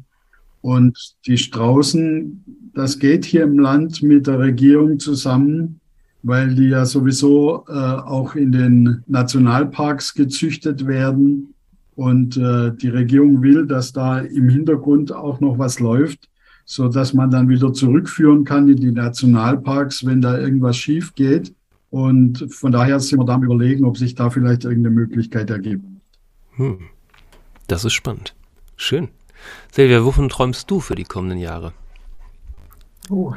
Und 0.62 1.16
die 1.26 1.38
Straußen, 1.38 2.72
das 2.74 2.99
geht 2.99 3.26
hier 3.26 3.43
im 3.43 3.60
Land 3.60 4.03
mit 4.03 4.28
der 4.28 4.39
Regierung 4.39 4.99
zusammen, 4.99 5.80
weil 6.22 6.53
die 6.53 6.70
ja 6.70 6.86
sowieso 6.86 7.66
äh, 7.68 7.72
auch 7.72 8.36
in 8.36 8.51
den 8.51 9.03
Nationalparks 9.07 10.14
gezüchtet 10.14 10.86
werden. 10.86 11.53
Und 11.95 12.38
äh, 12.38 12.72
die 12.76 12.89
Regierung 12.89 13.41
will, 13.41 13.68
dass 13.68 13.93
da 13.93 14.20
im 14.20 14.49
Hintergrund 14.49 15.14
auch 15.14 15.39
noch 15.39 15.57
was 15.57 15.80
läuft, 15.80 16.30
so 16.66 16.88
dass 16.88 17.14
man 17.14 17.32
dann 17.32 17.49
wieder 17.49 17.74
zurückführen 17.74 18.43
kann 18.43 18.70
in 18.70 18.78
die 18.78 18.91
Nationalparks, 18.91 20.05
wenn 20.05 20.22
da 20.22 20.38
irgendwas 20.38 20.78
schief 20.78 21.16
geht. 21.16 21.53
Und 21.89 22.53
von 22.53 22.72
daher 22.72 22.99
sind 22.99 23.20
wir 23.20 23.26
da 23.26 23.36
am 23.36 23.43
überlegen, 23.43 23.86
ob 23.86 23.97
sich 23.97 24.14
da 24.14 24.30
vielleicht 24.30 24.64
irgendeine 24.64 24.95
Möglichkeit 24.95 25.49
ergibt. 25.49 25.84
Hm. 26.55 26.80
Das 27.68 27.86
ist 27.86 27.93
spannend. 27.93 28.36
Schön. 28.76 29.10
Silvia, 29.72 30.04
wovon 30.04 30.30
träumst 30.30 30.70
du 30.70 30.80
für 30.80 30.96
die 30.96 31.04
kommenden 31.04 31.40
Jahre? 31.40 31.74
Oh, 33.10 33.34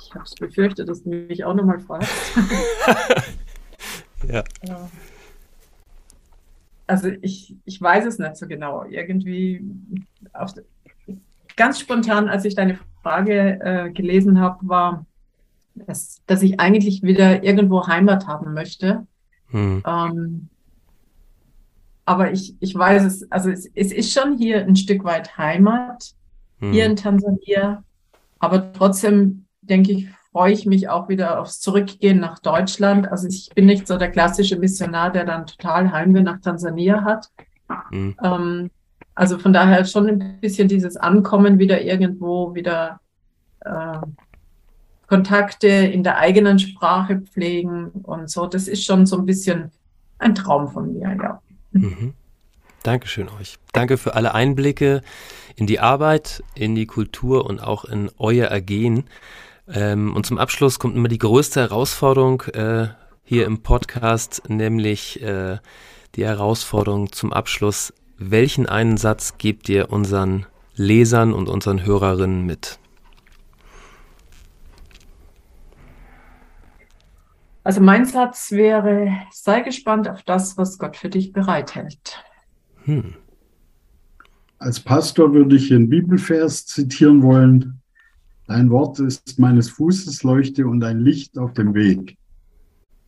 ich 0.00 0.14
habe 0.14 0.24
es 0.24 0.34
befürchtet, 0.34 0.88
dass 0.88 1.02
du 1.02 1.10
mich 1.10 1.44
auch 1.44 1.54
nochmal 1.54 1.80
fragst. 1.80 2.10
Ja. 4.28 4.44
Ja. 4.66 4.88
Also 6.86 7.08
ich, 7.22 7.56
ich 7.64 7.80
weiß 7.80 8.04
es 8.06 8.18
nicht 8.18 8.36
so 8.36 8.46
genau. 8.46 8.84
Irgendwie 8.84 9.64
auf, 10.32 10.52
ganz 11.56 11.80
spontan, 11.80 12.28
als 12.28 12.44
ich 12.44 12.54
deine 12.54 12.78
Frage 13.02 13.60
äh, 13.60 13.90
gelesen 13.90 14.40
habe, 14.40 14.58
war, 14.68 15.06
dass, 15.74 16.22
dass 16.26 16.42
ich 16.42 16.60
eigentlich 16.60 17.02
wieder 17.02 17.42
irgendwo 17.42 17.86
Heimat 17.86 18.26
haben 18.26 18.52
möchte. 18.52 19.06
Hm. 19.48 19.82
Ähm, 19.86 20.48
aber 22.12 22.30
ich, 22.30 22.54
ich 22.60 22.74
weiß 22.74 23.04
es, 23.04 23.32
also 23.32 23.50
es, 23.50 23.66
es 23.74 23.90
ist 23.90 24.12
schon 24.12 24.36
hier 24.36 24.60
ein 24.66 24.76
Stück 24.76 25.02
weit 25.04 25.38
Heimat, 25.38 26.12
hier 26.60 26.84
Hm. 26.84 26.90
in 26.90 26.96
Tansania. 26.96 27.82
Aber 28.38 28.72
trotzdem, 28.74 29.46
denke 29.62 29.92
ich, 29.92 30.08
freue 30.30 30.52
ich 30.52 30.66
mich 30.66 30.90
auch 30.90 31.08
wieder 31.08 31.40
aufs 31.40 31.60
Zurückgehen 31.60 32.20
nach 32.20 32.38
Deutschland. 32.38 33.10
Also 33.10 33.28
ich 33.28 33.50
bin 33.54 33.66
nicht 33.66 33.86
so 33.86 33.96
der 33.96 34.10
klassische 34.10 34.58
Missionar, 34.58 35.10
der 35.10 35.24
dann 35.24 35.46
total 35.46 35.90
Heimweh 35.90 36.22
nach 36.22 36.40
Tansania 36.40 37.02
hat. 37.02 37.28
Hm. 37.90 38.14
Ähm, 38.22 38.70
also 39.14 39.38
von 39.38 39.52
daher 39.52 39.84
schon 39.86 40.08
ein 40.08 40.40
bisschen 40.40 40.68
dieses 40.68 40.96
Ankommen 40.96 41.58
wieder 41.58 41.82
irgendwo, 41.82 42.54
wieder 42.54 43.00
äh, 43.60 43.98
Kontakte 45.06 45.68
in 45.68 46.02
der 46.02 46.18
eigenen 46.18 46.58
Sprache 46.58 47.20
pflegen 47.20 47.90
und 48.02 48.30
so. 48.30 48.46
Das 48.46 48.68
ist 48.68 48.84
schon 48.84 49.06
so 49.06 49.18
ein 49.18 49.26
bisschen 49.26 49.70
ein 50.18 50.34
Traum 50.34 50.68
von 50.68 50.92
mir, 50.92 51.16
ja. 51.22 51.40
Mhm. 51.72 52.14
Dankeschön 52.82 53.28
euch. 53.28 53.58
Danke 53.72 53.96
für 53.96 54.14
alle 54.14 54.34
Einblicke 54.34 55.02
in 55.54 55.66
die 55.66 55.80
Arbeit, 55.80 56.42
in 56.54 56.74
die 56.74 56.86
Kultur 56.86 57.46
und 57.46 57.60
auch 57.60 57.84
in 57.84 58.10
euer 58.18 58.48
Ergehen. 58.48 59.04
Ähm, 59.68 60.14
und 60.14 60.26
zum 60.26 60.38
Abschluss 60.38 60.78
kommt 60.78 60.96
immer 60.96 61.08
die 61.08 61.18
größte 61.18 61.60
Herausforderung 61.60 62.42
äh, 62.52 62.88
hier 63.22 63.46
im 63.46 63.62
Podcast, 63.62 64.42
nämlich 64.48 65.22
äh, 65.22 65.58
die 66.16 66.24
Herausforderung 66.24 67.12
zum 67.12 67.32
Abschluss. 67.32 67.92
Welchen 68.18 68.66
einen 68.66 68.96
Satz 68.96 69.38
gebt 69.38 69.68
ihr 69.68 69.90
unseren 69.90 70.46
Lesern 70.74 71.32
und 71.32 71.48
unseren 71.48 71.84
Hörerinnen 71.84 72.44
mit? 72.44 72.78
Also 77.64 77.80
mein 77.80 78.04
Satz 78.04 78.50
wäre, 78.50 79.12
sei 79.30 79.60
gespannt 79.60 80.08
auf 80.08 80.22
das, 80.24 80.58
was 80.58 80.78
Gott 80.78 80.96
für 80.96 81.08
dich 81.08 81.32
bereithält. 81.32 82.18
Hm. 82.84 83.14
Als 84.58 84.80
Pastor 84.80 85.32
würde 85.32 85.56
ich 85.56 85.72
einen 85.72 85.88
Bibelvers 85.88 86.66
zitieren 86.66 87.22
wollen. 87.22 87.80
Dein 88.48 88.70
Wort 88.70 88.98
ist 88.98 89.38
meines 89.38 89.70
Fußes 89.70 90.24
Leuchte 90.24 90.66
und 90.66 90.82
ein 90.82 91.00
Licht 91.00 91.38
auf 91.38 91.52
dem 91.52 91.74
Weg. 91.74 92.16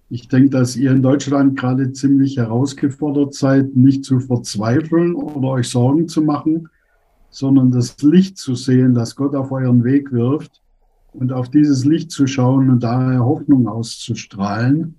Ich 0.09 0.29
denke, 0.29 0.51
dass 0.51 0.77
ihr 0.77 0.93
in 0.93 1.03
Deutschland 1.03 1.59
gerade 1.59 1.93
ziemlich 1.93 2.37
herausgefordert 2.37 3.35
seid, 3.35 3.75
nicht 3.75 4.05
zu 4.05 4.21
verzweifeln 4.21 5.15
oder 5.15 5.49
euch 5.49 5.69
Sorgen 5.69 6.07
zu 6.07 6.23
machen, 6.23 6.69
sondern 7.31 7.73
das 7.73 8.01
Licht 8.03 8.39
zu 8.39 8.55
sehen, 8.55 8.95
das 8.95 9.17
Gott 9.17 9.35
auf 9.35 9.51
euren 9.51 9.83
Weg 9.83 10.13
wirft 10.13 10.64
und 11.15 11.33
auf 11.33 11.49
dieses 11.49 11.85
Licht 11.85 12.11
zu 12.11 12.27
schauen 12.27 12.71
und 12.71 12.83
daher 12.83 13.25
Hoffnung 13.25 13.69
auszustrahlen. 13.69 14.97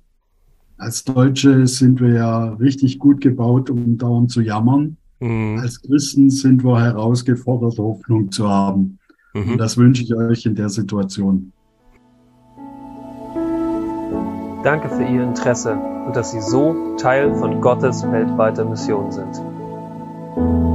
Als 0.78 1.04
Deutsche 1.04 1.68
sind 1.68 2.02
wir 2.02 2.14
ja 2.14 2.54
richtig 2.54 3.00
gut 3.00 3.22
gebaut, 3.22 3.70
um 3.70 3.98
dauernd 3.98 4.32
zu 4.32 4.42
jammern. 4.42 4.98
Mhm. 5.20 5.60
Als 5.60 5.82
Christen 5.82 6.30
sind 6.30 6.64
wir 6.64 6.82
herausgefordert, 6.82 7.78
Hoffnung 7.78 8.32
zu 8.32 8.50
haben. 8.50 9.00
Mhm. 9.34 9.52
Und 9.52 9.58
das 9.58 9.78
wünsche 9.78 10.04
ich 10.04 10.14
euch 10.16 10.46
in 10.46 10.56
der 10.56 10.70
Situation. 10.70 11.52
Danke 14.64 14.90
für 14.90 15.04
Ihr 15.04 15.24
Interesse 15.24 15.78
und 16.08 16.16
dass 16.16 16.32
Sie 16.32 16.42
so 16.42 16.96
Teil 16.98 17.36
von 17.36 17.62
Gottes 17.62 18.04
weltweiter 18.12 18.66
Mission 18.66 19.12
sind. 19.12 20.75